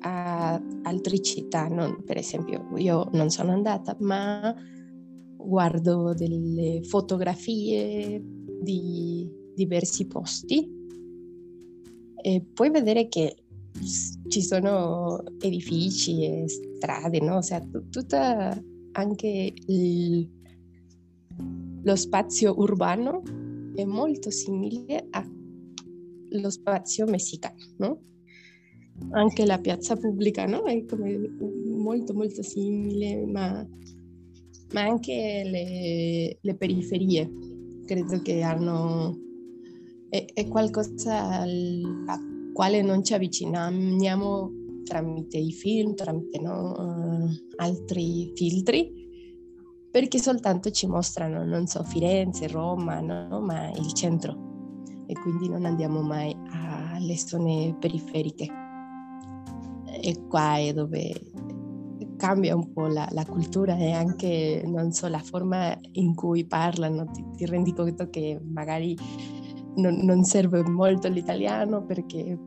a 0.00 0.60
altre 0.82 1.20
città, 1.20 1.68
non, 1.68 2.02
per 2.04 2.16
esempio 2.16 2.66
io 2.74 3.08
non 3.12 3.30
sono 3.30 3.52
andata, 3.52 3.96
ma 4.00 4.52
guardo 5.36 6.12
delle 6.12 6.82
fotografie 6.82 8.20
di 8.62 9.30
diversi 9.54 10.08
posti 10.08 10.68
e 12.20 12.44
puoi 12.52 12.70
vedere 12.70 13.06
che 13.06 13.44
ci 14.28 14.42
sono 14.42 15.22
edifici 15.40 16.24
e 16.24 16.48
strade, 16.48 17.20
no? 17.20 17.36
O 17.36 17.42
sea, 17.42 17.60
tutta 17.90 18.60
anche 18.92 19.52
il, 19.66 20.28
lo 21.82 21.96
spazio 21.96 22.58
urbano 22.58 23.22
è 23.74 23.84
molto 23.84 24.30
simile 24.30 25.08
allo 25.10 26.50
spazio 26.50 27.06
messicano, 27.06 27.56
no? 27.78 28.00
Anche 29.10 29.44
la 29.44 29.58
piazza 29.58 29.96
pubblica, 29.96 30.46
no? 30.46 30.64
È 30.64 30.84
molto 31.64 32.14
molto 32.14 32.42
simile, 32.42 33.26
ma, 33.26 33.66
ma 34.72 34.80
anche 34.80 35.42
le, 35.44 36.38
le 36.40 36.56
periferie 36.56 37.30
credo 37.84 38.20
che 38.20 38.42
hanno 38.42 39.16
è, 40.08 40.24
è 40.34 40.48
qualcosa 40.48 41.40
al, 41.40 42.04
quale 42.56 42.80
non 42.80 43.04
ci 43.04 43.12
avviciniamo 43.12 44.50
tramite 44.82 45.36
i 45.36 45.52
film, 45.52 45.94
tramite 45.94 46.40
no, 46.40 46.72
uh, 46.72 47.28
altri 47.56 48.32
filtri, 48.34 48.90
perché 49.90 50.18
soltanto 50.18 50.70
ci 50.70 50.86
mostrano, 50.86 51.44
non 51.44 51.66
so, 51.66 51.84
Firenze, 51.84 52.48
Roma, 52.48 53.00
no? 53.00 53.42
ma 53.42 53.68
il 53.72 53.92
centro 53.92 55.04
e 55.06 55.12
quindi 55.12 55.50
non 55.50 55.66
andiamo 55.66 56.00
mai 56.00 56.34
alle 56.94 57.18
zone 57.18 57.76
periferiche. 57.78 58.48
E 60.00 60.26
qua 60.26 60.56
è 60.56 60.72
dove 60.72 61.12
cambia 62.16 62.56
un 62.56 62.72
po' 62.72 62.86
la, 62.86 63.06
la, 63.10 63.26
cultura 63.26 63.76
e 63.76 63.92
anche, 63.92 64.62
non 64.64 64.92
so, 64.92 65.08
la 65.08 65.18
forma 65.18 65.78
in 65.92 66.14
cui 66.14 66.46
parlano, 66.46 67.04
ti, 67.10 67.22
ti 67.36 67.44
rendi 67.44 67.74
conto 67.74 68.08
che 68.08 68.40
magari 68.42 68.96
non, 69.76 69.96
non 70.02 70.24
serve 70.24 70.62
molto 70.62 71.08
l'italiano 71.08 71.84
perché 71.84 72.18
eh, 72.18 72.38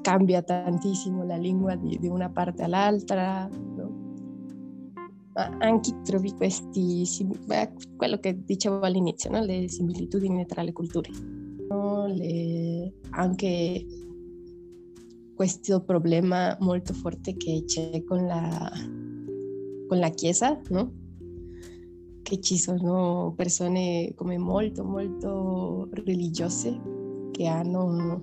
cambia 0.00 0.42
tantissimo 0.42 1.24
la 1.24 1.36
lingua 1.36 1.74
di, 1.76 1.98
di 1.98 2.08
una 2.08 2.30
parte 2.30 2.62
all'altra. 2.62 3.48
No? 3.48 4.06
Ma 5.34 5.56
anche 5.58 6.00
trovi 6.02 6.32
questi, 6.32 7.06
quello 7.96 8.18
che 8.18 8.42
dicevo 8.44 8.80
all'inizio, 8.80 9.30
no? 9.30 9.40
le 9.40 9.68
similitudini 9.68 10.46
tra 10.46 10.62
le 10.62 10.72
culture. 10.72 11.10
No? 11.68 12.06
Le, 12.06 12.94
anche 13.10 13.84
questo 15.34 15.84
problema 15.84 16.56
molto 16.60 16.92
forte 16.92 17.36
che 17.36 17.62
c'è 17.64 18.02
con 18.02 18.26
la, 18.26 18.72
con 19.86 19.98
la 19.98 20.08
Chiesa, 20.08 20.60
no? 20.70 21.06
Che 22.28 22.40
ci 22.40 22.58
sono 22.58 23.32
persone 23.34 24.12
come 24.14 24.36
molto, 24.36 24.84
molto 24.84 25.88
religiose 25.92 26.78
che 27.30 27.46
hanno, 27.46 28.22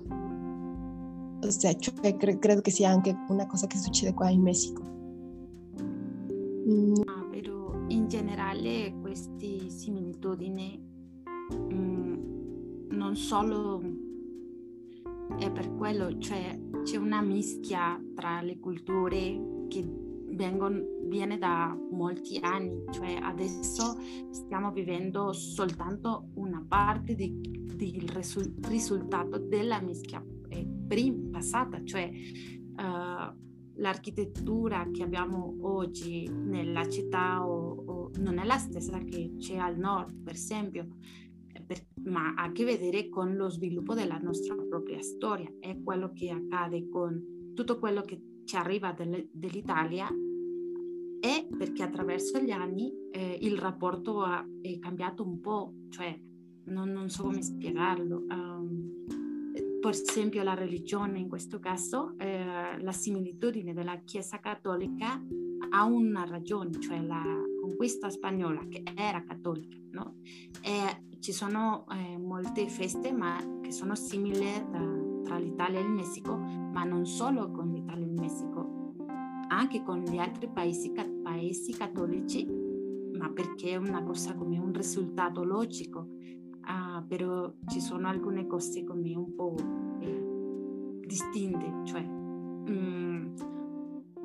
o 1.42 1.50
sea, 1.50 1.74
cioè, 1.74 2.16
cre- 2.16 2.38
credo 2.38 2.60
che 2.60 2.70
sia 2.70 2.88
anche 2.88 3.16
una 3.26 3.48
cosa 3.48 3.66
che 3.66 3.76
succede 3.76 4.14
qua 4.14 4.30
in 4.30 4.42
Messico. 4.42 4.82
Mm. 6.68 6.94
Ah, 7.04 7.26
però 7.28 7.72
in 7.88 8.06
generale 8.06 8.94
queste 9.00 9.68
similitudini 9.70 10.80
mm, 11.74 12.90
non 12.90 13.16
solo 13.16 13.82
è 15.36 15.50
per 15.50 15.74
quello, 15.74 16.16
cioè 16.18 16.56
c'è 16.84 16.96
una 16.96 17.22
mischia 17.22 18.00
tra 18.14 18.40
le 18.40 18.60
culture 18.60 19.66
che 19.66 19.84
vengono, 20.28 20.80
viene 21.06 21.38
da 21.38 21.76
molti 21.90 22.38
anni, 22.40 22.84
cioè 22.90 23.18
adesso 23.20 23.96
stiamo 24.30 24.72
vivendo 24.72 25.32
soltanto 25.32 26.28
una 26.34 26.64
parte 26.66 27.14
del 27.14 28.08
risul- 28.08 28.54
risultato 28.62 29.38
della 29.38 29.80
mischia 29.80 30.24
eh, 30.48 30.66
prim- 30.86 31.30
passata, 31.30 31.82
cioè 31.84 32.10
uh, 32.10 33.44
l'architettura 33.76 34.88
che 34.90 35.02
abbiamo 35.02 35.56
oggi 35.62 36.28
nella 36.28 36.88
città 36.88 37.46
o, 37.46 37.84
o 37.86 38.10
non 38.18 38.38
è 38.38 38.44
la 38.44 38.58
stessa 38.58 38.98
che 39.00 39.34
c'è 39.38 39.56
al 39.56 39.78
nord, 39.78 40.22
per 40.22 40.34
esempio. 40.34 40.96
Per, 41.66 41.84
ma 42.04 42.34
ha 42.36 42.44
a 42.44 42.52
che 42.52 42.64
vedere 42.64 43.08
con 43.08 43.34
lo 43.34 43.48
sviluppo 43.48 43.94
della 43.94 44.18
nostra 44.18 44.54
propria 44.54 45.02
storia, 45.02 45.50
è 45.58 45.76
quello 45.82 46.12
che 46.12 46.30
accade 46.30 46.88
con 46.88 47.52
tutto 47.54 47.78
quello 47.78 48.02
che 48.02 48.20
ci 48.44 48.56
arriva 48.56 48.92
del, 48.92 49.28
dell'Italia 49.32 50.08
perché 51.56 51.82
attraverso 51.82 52.38
gli 52.38 52.50
anni 52.50 52.92
eh, 53.10 53.38
il 53.42 53.58
rapporto 53.58 54.22
ha, 54.22 54.44
è 54.60 54.78
cambiato 54.78 55.24
un 55.24 55.40
po', 55.40 55.72
cioè 55.90 56.18
non, 56.64 56.90
non 56.90 57.08
so 57.08 57.24
come 57.24 57.42
spiegarlo. 57.42 58.24
Um, 58.28 59.04
per 59.80 59.90
esempio 59.90 60.42
la 60.42 60.54
religione 60.54 61.18
in 61.18 61.28
questo 61.28 61.60
caso, 61.60 62.14
eh, 62.18 62.80
la 62.80 62.92
similitudine 62.92 63.72
della 63.72 63.96
Chiesa 63.98 64.40
cattolica 64.40 65.22
ha 65.70 65.84
una 65.84 66.24
ragione, 66.24 66.80
cioè 66.80 67.00
la 67.00 67.22
conquista 67.60 68.10
spagnola 68.10 68.66
che 68.68 68.82
era 68.96 69.22
cattolica, 69.22 69.76
no? 69.92 70.16
E 70.62 71.18
ci 71.20 71.32
sono 71.32 71.86
eh, 71.90 72.18
molte 72.18 72.68
feste 72.68 73.12
ma 73.12 73.38
che 73.60 73.70
sono 73.70 73.94
simili 73.94 74.64
tra 75.22 75.38
l'Italia 75.38 75.78
e 75.78 75.82
il 75.82 75.90
Messico, 75.90 76.36
ma 76.36 76.84
non 76.84 77.06
solo 77.06 77.50
con 77.50 77.70
l'Italia 77.70 78.04
e 78.04 78.08
il 78.08 78.14
Messico, 78.14 78.75
anche 79.48 79.82
con 79.82 80.00
gli 80.00 80.18
altri 80.18 80.48
paesi, 80.48 80.92
paesi 81.22 81.72
cattolici, 81.72 82.46
ma 83.18 83.30
perché 83.30 83.70
è 83.70 83.76
una 83.76 84.02
cosa 84.02 84.34
come 84.34 84.58
un 84.58 84.72
risultato 84.72 85.44
logico, 85.44 86.00
uh, 86.00 87.06
però 87.06 87.52
ci 87.66 87.80
sono 87.80 88.08
alcune 88.08 88.46
cose 88.46 88.84
come 88.84 89.14
un 89.16 89.34
po' 89.34 89.54
eh, 90.00 91.00
distinte, 91.06 91.72
cioè, 91.84 92.02
mm, 92.02 93.34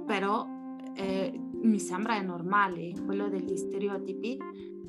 però 0.06 0.46
eh, 0.94 1.40
mi 1.62 1.80
sembra 1.80 2.20
normale 2.22 2.94
quello 3.06 3.30
degli 3.30 3.56
stereotipi 3.56 4.38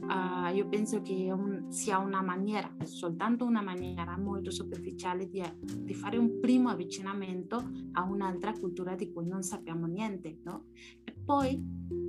uh, 0.02 0.54
io 0.54 0.68
penso 0.68 1.02
che 1.02 1.30
un, 1.32 1.70
sia 1.70 1.98
una 1.98 2.22
maniera, 2.22 2.74
soltanto 2.84 3.44
una 3.44 3.62
maniera 3.62 4.16
molto 4.18 4.50
superficiale 4.50 5.28
di, 5.28 5.42
di, 5.60 5.94
fare 5.94 6.16
un 6.16 6.40
primo 6.40 6.68
avvicinamento 6.68 7.62
a 7.92 8.02
un'altra 8.02 8.52
cultura 8.52 8.94
di 8.94 9.12
cui 9.12 9.26
non 9.26 9.42
sappiamo 9.42 9.86
niente, 9.86 10.40
no? 10.44 10.66
E 11.04 11.12
poi 11.12 11.60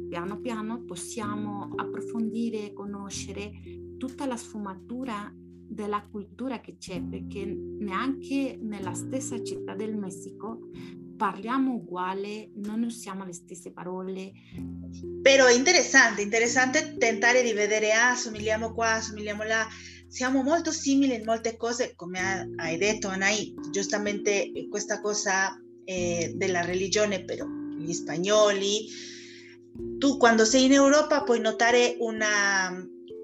piano 0.10 0.40
piano 0.40 0.84
possiamo 0.84 1.72
approfondire 1.76 2.68
e 2.68 2.74
conoscere 2.74 3.52
tutta 3.98 4.26
la 4.26 4.38
sfumatura 4.38 5.34
della 5.36 6.06
cultura 6.10 6.60
che 6.60 6.78
c'è, 6.78 7.02
perché 7.02 7.46
neanche 7.46 8.60
nella 8.62 8.94
stessa 8.94 9.42
città 9.42 9.76
del 9.76 9.98
Messico 9.98 10.70
parliamo 11.24 11.76
uguale, 11.76 12.50
non 12.56 12.84
usiamo 12.84 13.24
le 13.24 13.32
stesse 13.32 13.72
parole. 13.72 14.34
Però 15.22 15.46
è 15.46 15.54
interessante, 15.54 16.22
interessante 16.22 16.98
tentare 16.98 17.42
di 17.42 17.54
vedere, 17.54 17.94
ah, 17.94 18.14
somigliamo 18.14 18.74
qua, 18.74 19.00
somigliamo 19.00 19.44
là. 19.44 19.66
Siamo 20.06 20.44
molto 20.44 20.74
simili 20.74 21.16
in 21.16 21.24
molte 21.24 21.56
cose, 21.56 21.94
come 21.96 22.52
hai 22.58 22.78
detto 22.78 23.08
Anai, 23.08 23.54
giustamente 23.72 24.52
questa 24.70 25.00
cosa 25.00 25.58
eh, 25.86 26.34
della 26.36 26.66
religione, 26.66 27.24
però 27.24 27.46
gli 27.80 27.94
spagnoli. 27.94 28.86
Tu 29.98 30.18
quando 30.18 30.44
sei 30.44 30.66
in 30.66 30.74
Europa 30.74 31.24
puoi 31.24 31.40
notare 31.40 31.96
una, 32.00 32.70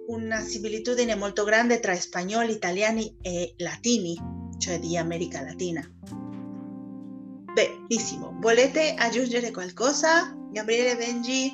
una 0.07 0.39
similitudine 0.39 1.15
molto 1.15 1.43
grande 1.43 1.81
tra 1.81 1.93
spagnoli, 1.95 2.53
italiani 2.53 3.13
e 3.21 3.55
latini, 3.57 4.17
cioè 4.57 4.79
di 4.79 4.95
America 4.95 5.41
Latina. 5.41 5.83
Benissimo, 7.53 8.35
volete 8.39 8.93
aggiungere 8.93 9.51
qualcosa? 9.51 10.35
Gabriele, 10.51 10.95
Benji, 10.95 11.51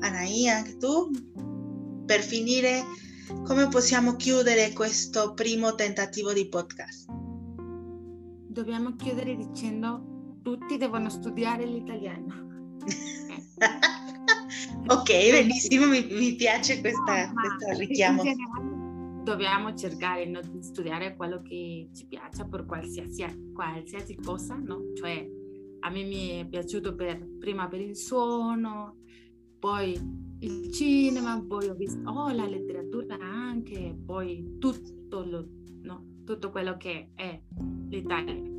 Anaì, 0.00 0.48
anche 0.48 0.76
tu? 0.76 1.10
Per 2.06 2.22
finire, 2.22 2.82
come 3.44 3.68
possiamo 3.68 4.14
chiudere 4.14 4.72
questo 4.72 5.34
primo 5.34 5.74
tentativo 5.74 6.32
di 6.32 6.48
podcast? 6.48 7.10
Dobbiamo 8.46 8.94
chiudere 8.94 9.36
dicendo 9.36 10.36
tutti 10.42 10.76
devono 10.76 11.10
studiare 11.10 11.66
l'italiano. 11.66 12.78
ok, 14.86 15.30
benissimo, 15.30 15.86
mi, 15.86 16.06
mi 16.10 16.34
piace 16.36 16.80
questo 16.80 17.02
richiamo 17.76 18.22
dobbiamo 19.28 19.74
cercare 19.74 20.24
no, 20.26 20.40
di 20.40 20.62
studiare 20.62 21.14
quello 21.14 21.42
che 21.42 21.90
ci 21.92 22.06
piace 22.06 22.46
per 22.46 22.64
qualsiasi, 22.64 23.52
qualsiasi 23.52 24.16
cosa, 24.16 24.56
no? 24.56 24.92
Cioè, 24.94 25.28
a 25.80 25.90
me 25.90 26.04
mi 26.04 26.28
è 26.40 26.46
piaciuto 26.46 26.94
per, 26.94 27.36
prima 27.38 27.68
per 27.68 27.80
il 27.80 27.96
suono, 27.96 28.96
poi 29.58 29.92
il 30.40 30.72
cinema, 30.72 31.44
poi 31.46 31.68
ho 31.68 31.74
visto 31.74 32.08
oh, 32.08 32.32
la 32.32 32.46
letteratura 32.46 33.16
anche, 33.20 33.96
poi 34.04 34.56
tutto, 34.58 35.24
lo, 35.24 35.46
no? 35.82 36.22
tutto 36.24 36.50
quello 36.50 36.76
che 36.76 37.10
è 37.14 37.40
l'Italia. 37.88 38.56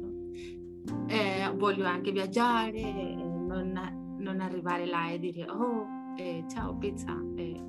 Eh, 1.08 1.52
voglio 1.56 1.86
anche 1.86 2.12
viaggiare, 2.12 3.16
non, 3.16 4.18
non, 4.20 4.40
arrivare 4.40 4.86
là 4.86 5.10
e 5.10 5.20
dire 5.20 5.50
oh, 5.50 5.86
eh, 6.16 6.46
ciao 6.48 6.78
pizza, 6.78 7.16
eh, 7.36 7.62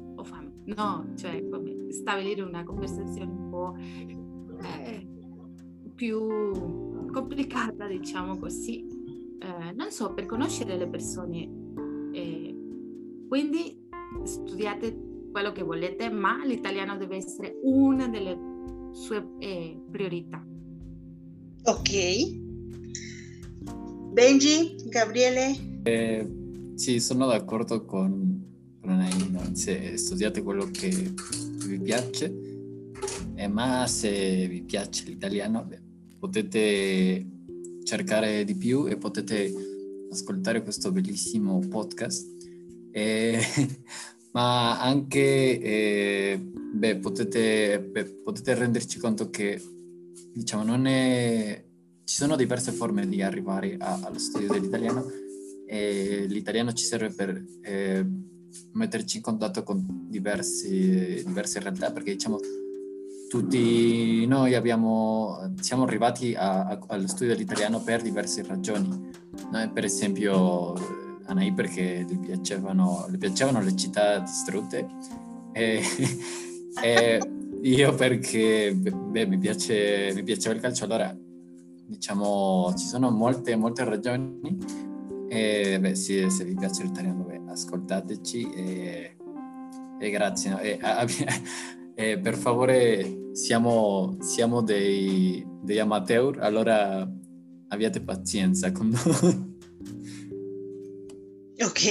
no, 0.65 1.13
cioè 1.17 1.49
come 1.49 1.91
stabilire 1.91 2.43
una 2.43 2.65
conversazione 2.65 3.31
un 3.31 3.49
po' 3.51 3.77
eh, 4.63 5.07
più 5.95 7.09
complicata, 7.11 7.87
diciamo 7.87 8.39
così, 8.39 8.87
eh, 9.39 9.73
non 9.73 9.91
so, 9.91 10.13
per 10.15 10.27
conoscere 10.27 10.77
le 10.77 10.89
persone. 10.89 11.49
Eh, 12.13 12.57
quindi 13.29 13.89
studiate 14.25 15.29
quello 15.31 15.53
che 15.53 15.63
volete, 15.63 16.11
ma 16.11 16.45
l'italiano 16.45 16.97
deve 16.97 17.17
essere 17.17 17.59
una 17.63 18.09
delle 18.09 18.37
sue 18.93 19.35
eh, 19.39 19.81
priorità. 19.91 20.45
Ok. 21.65 22.39
Benji, 24.13 24.77
Gabriele? 24.89 25.55
Eh, 25.85 26.73
sì, 26.75 26.99
sono 26.99 27.27
d'accordo 27.27 27.85
con 27.85 28.40
non 28.83 29.55
se 29.55 29.97
studiate 29.97 30.43
quello 30.43 30.71
che 30.71 30.89
vi 31.67 31.81
piace, 31.81 32.33
eh, 33.35 33.49
ma 33.49 33.87
se 33.87 34.47
vi 34.49 34.63
piace 34.63 35.05
l'italiano 35.07 35.69
potete 36.19 37.27
cercare 37.85 38.45
di 38.45 38.55
più 38.55 38.87
e 38.87 38.97
potete 38.97 39.53
ascoltare 40.11 40.63
questo 40.63 40.93
bellissimo 40.93 41.59
podcast. 41.69 42.29
Eh, 42.93 43.41
ma 44.33 44.81
anche 44.81 45.61
eh, 45.61 46.39
beh, 46.39 46.97
potete, 46.97 47.81
beh, 47.81 48.05
potete 48.23 48.55
renderci 48.55 48.99
conto 48.99 49.31
che 49.31 49.61
diciamo 50.33 50.63
non 50.63 50.87
è 50.87 51.65
ci 52.05 52.17
sono 52.17 52.37
diverse 52.37 52.73
forme 52.73 53.09
di 53.09 53.23
arrivare 53.23 53.77
a, 53.79 54.01
allo 54.03 54.19
studio 54.19 54.49
dell'italiano 54.49 55.05
e 55.67 56.27
l'italiano 56.29 56.73
ci 56.73 56.85
serve 56.85 57.11
per 57.11 57.45
eh, 57.63 58.05
metterci 58.73 59.19
in 59.19 59.23
contatto 59.23 59.63
con 59.63 60.07
diversi, 60.09 61.23
diverse 61.25 61.61
realtà 61.61 61.91
perché 61.93 62.13
diciamo 62.13 62.39
tutti 63.29 64.27
noi 64.27 64.55
abbiamo, 64.55 65.53
siamo 65.61 65.85
arrivati 65.85 66.35
a, 66.35 66.67
a, 66.67 66.79
allo 66.89 67.07
studio 67.07 67.35
dell'italiano 67.35 67.81
per 67.81 68.03
diverse 68.03 68.43
ragioni. 68.43 68.89
No? 69.53 69.73
Per 69.73 69.85
esempio, 69.85 70.75
Anaì 71.27 71.53
perché 71.53 72.05
le 72.09 72.19
piacevano, 72.19 73.07
le 73.09 73.19
piacevano 73.19 73.63
le 73.63 73.77
città 73.77 74.19
distrutte 74.19 74.89
e, 75.53 75.81
e 76.83 77.21
io 77.63 77.95
perché 77.95 78.75
beh, 78.75 79.27
mi, 79.27 79.39
piace, 79.39 80.13
mi 80.13 80.25
piaceva 80.25 80.57
il 80.57 80.61
calcio, 80.61 80.85
allora 80.85 81.17
diciamo 81.87 82.75
ci 82.77 82.87
sono 82.87 83.11
molte, 83.11 83.55
molte 83.55 83.85
ragioni 83.85 84.59
e 85.29 85.79
beh, 85.79 85.95
sì, 85.95 86.29
se 86.29 86.45
vi 86.45 86.55
piace 86.55 86.83
l'italiano 86.83 87.25
ascoltateci 87.51 88.51
e, 88.53 89.17
e 89.99 90.11
grazie. 90.11 90.51
No? 90.51 90.59
E, 90.61 90.79
a, 90.81 91.07
e 91.95 92.19
per 92.19 92.37
favore 92.37 93.31
siamo, 93.33 94.17
siamo 94.21 94.63
dei, 94.63 95.45
dei 95.63 95.79
amateur, 95.79 96.39
allora 96.41 97.09
abbiate 97.69 98.01
pazienza 98.01 98.73
con 98.73 98.89
noi. 98.89 99.49
Ok. 101.63 101.85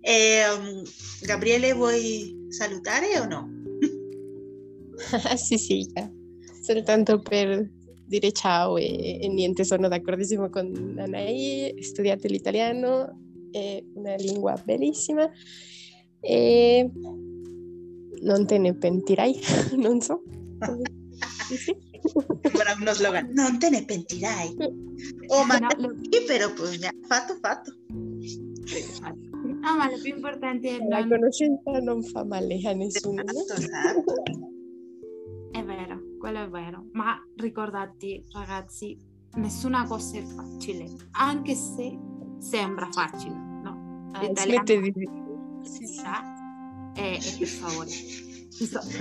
E, 0.00 0.44
um, 0.56 0.84
Gabriele, 1.22 1.72
vuoi 1.72 2.46
salutare 2.50 3.18
o 3.18 3.26
no? 3.26 3.50
sì, 5.36 5.58
sì, 5.58 5.84
soltanto 6.62 7.18
per 7.18 7.68
dire 8.06 8.32
ciao 8.32 8.76
e, 8.76 9.20
e, 9.20 9.28
niente, 9.28 9.64
sono 9.64 9.88
d'accordissimo 9.88 10.48
con 10.48 10.96
Anaì, 10.98 11.74
studiate 11.80 12.28
l'italiano, 12.28 13.20
è 13.50 13.82
una 13.94 14.14
lingua 14.14 14.60
bellissima 14.64 15.28
e 16.20 16.90
non 18.22 18.46
te 18.46 18.58
ne 18.58 18.74
pentirai, 18.74 19.34
non 19.76 20.00
so. 20.00 20.22
sì. 21.56 21.76
Sembra 22.42 22.76
uno 22.78 22.92
slogan, 22.92 23.30
non 23.32 23.58
te 23.58 23.68
ne 23.70 23.84
pentirai. 23.84 24.56
Oh, 25.28 25.44
ma 25.44 25.58
no, 25.58 25.68
lo... 25.78 25.94
però 26.26 26.52
poi 26.52 26.78
fatto, 27.06 27.36
fatto. 27.40 27.72
No, 29.42 29.76
ma 29.76 29.90
lo 29.90 29.98
più 30.00 30.14
importante 30.14 30.76
è... 30.76 30.86
La 30.86 31.00
non... 31.00 31.08
conoscenza 31.08 31.70
non 31.80 32.02
fa 32.02 32.24
male 32.24 32.60
a 32.64 32.72
nessuno. 32.72 33.22
Esatto, 33.22 33.60
esatto. 33.60 34.55
È 35.66 35.68
vero, 35.68 36.00
quello 36.20 36.44
è 36.44 36.48
vero. 36.48 36.84
Ma 36.92 37.20
ricordate, 37.38 38.22
ragazzi, 38.32 38.96
nessuna 39.34 39.84
cosa 39.84 40.16
è 40.16 40.22
facile, 40.22 40.86
anche 41.12 41.56
se 41.56 41.98
sembra 42.38 42.88
facile, 42.92 43.34
no? 43.34 44.12
Eh, 44.20 44.30
smette 44.36 44.80
di... 44.80 44.92
Si 45.62 45.86
sa, 45.88 46.22
e, 46.94 47.14
e 47.14 47.36
per 47.36 47.48
favore 47.48 47.90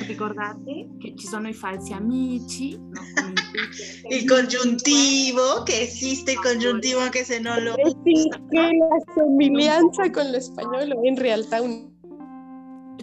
ricordate 0.08 0.90
che 1.00 1.14
ci 1.16 1.28
sono 1.28 1.48
i 1.48 1.54
falsi 1.54 1.94
amici, 1.94 2.78
no? 2.78 3.02
il 4.10 4.26
congiuntivo, 4.28 5.64
che 5.64 5.82
esiste 5.82 6.32
il 6.32 6.40
congiuntivo 6.40 7.00
anche 7.00 7.24
se 7.24 7.40
non 7.40 7.64
lo 7.64 7.76
sì, 8.04 8.30
che 8.50 8.60
la 8.60 9.14
somiglianza 9.14 10.10
con 10.10 10.30
lo 10.30 10.40
spagnolo 10.42 11.02
è 11.02 11.08
in 11.08 11.18
realtà 11.18 11.62
un... 11.62 11.94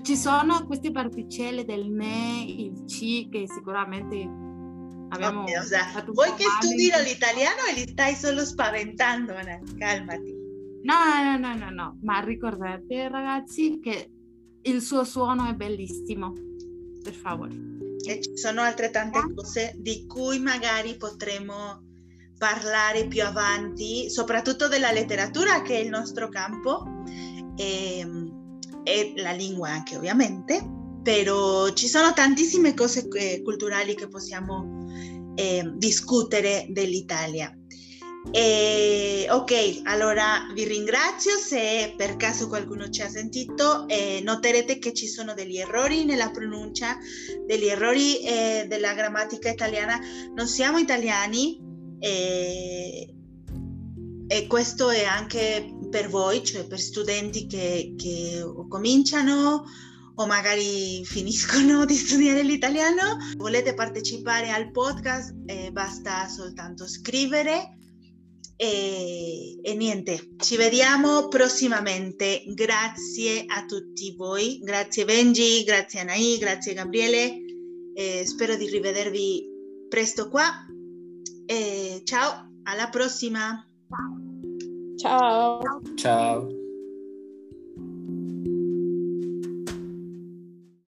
Ci 0.01 0.16
sono 0.16 0.64
queste 0.66 0.90
particelle 0.90 1.64
del 1.64 1.90
ne, 1.90 2.45
il 2.45 2.86
ci, 2.86 3.28
che 3.30 3.47
sicuramente 3.47 4.16
abbiamo... 5.11 5.43
Okay, 5.43 5.57
o 5.57 5.62
sea, 5.62 6.05
vuoi 6.09 6.34
che 6.34 6.45
studi 6.61 6.90
l'italiano 7.05 7.62
e 7.70 7.74
li 7.74 7.88
stai 7.88 8.14
solo 8.14 8.45
spaventando, 8.45 9.34
calmati. 9.78 10.34
No, 10.82 10.95
no, 11.22 11.36
no, 11.38 11.55
no, 11.57 11.70
no, 11.70 11.99
ma 12.03 12.20
ricordate 12.20 13.09
ragazzi 13.09 13.78
che 13.80 14.11
il 14.62 14.82
suo 14.82 15.05
suono 15.05 15.49
è 15.49 15.55
bellissimo, 15.55 16.32
per 17.03 17.14
favore. 17.14 17.55
E 18.05 18.20
ci 18.20 18.36
sono 18.36 18.62
altrettante 18.62 19.20
cose 19.34 19.74
di 19.76 20.07
cui 20.07 20.40
magari 20.40 20.97
potremo 20.97 21.80
parlare 22.36 23.07
più 23.07 23.22
avanti, 23.22 24.11
soprattutto 24.11 24.66
della 24.66 24.90
letteratura 24.90 25.62
che 25.62 25.76
è 25.76 25.80
il 25.80 25.88
nostro 25.88 26.28
campo. 26.28 26.84
E, 27.57 27.99
ehm, 27.99 28.22
e 28.85 29.12
la 29.16 29.33
lingua 29.33 29.70
anche 29.70 29.97
ovviamente, 29.97 30.62
però 31.03 31.72
ci 31.72 31.89
sono 31.89 32.12
tantissime 32.12 32.74
cose 32.74 33.09
eh, 33.09 33.43
culturali 33.43 33.95
che 33.95 34.09
possiamo 34.09 34.87
eh, 35.35 35.72
discutere 35.74 36.66
dell'Italia. 36.68 37.55
E, 38.30 39.26
ok, 39.28 39.80
allora 39.83 40.47
vi 40.55 40.64
ringrazio. 40.64 41.37
Se 41.37 41.95
per 41.97 42.16
caso 42.16 42.47
qualcuno 42.47 42.89
ci 42.89 43.03
ha 43.03 43.09
sentito, 43.09 43.89
eh, 43.89 44.20
noterete 44.22 44.78
che 44.78 44.93
ci 44.93 45.09
sono 45.09 45.35
degli 45.35 45.59
errori 45.59 46.05
nella 46.05 46.30
pronuncia, 46.30 46.97
degli 47.47 47.66
errori 47.66 48.20
eh, 48.20 48.66
della 48.68 48.95
grammatica 48.95 49.51
italiana. 49.51 49.99
Non 50.35 50.47
siamo 50.47 50.78
italiani 50.78 51.70
e 54.33 54.47
questo 54.49 54.91
è 54.91 55.05
anche 55.05 55.72
per 55.93 56.09
voi, 56.09 56.43
cioè 56.43 56.66
per 56.66 56.80
studenti 56.80 57.47
che, 57.47 57.95
che 57.99 58.43
cominciano 58.66 59.64
o 60.14 60.26
magari 60.26 61.05
finiscono 61.07 61.84
di 61.84 61.95
studiare 61.95 62.43
l'italiano. 62.43 63.18
Volete 63.36 63.74
partecipare 63.74 64.51
al 64.51 64.70
podcast? 64.70 65.34
Eh, 65.45 65.70
basta 65.70 66.26
soltanto 66.28 66.88
scrivere 66.88 67.76
e, 68.57 69.59
e, 69.61 69.74
niente, 69.74 70.34
ci 70.38 70.57
vediamo 70.57 71.28
prossimamente. 71.28 72.43
Grazie 72.55 73.45
a 73.47 73.66
tutti 73.66 74.14
voi, 74.16 74.61
grazie 74.62 75.05
Benji, 75.05 75.62
grazie 75.64 76.01
Anaì, 76.01 76.38
grazie 76.38 76.72
Gabriele. 76.72 77.36
Eh, 77.95 78.24
spero 78.24 78.57
di 78.57 78.68
rivedervi 78.68 79.45
presto 79.90 80.30
qua. 80.30 80.49
E 81.45 82.01
ciao, 82.05 82.53
alla 82.62 82.88
prossima. 82.88 83.66
Ciao. 85.03 85.61
Ciao. 85.96 86.61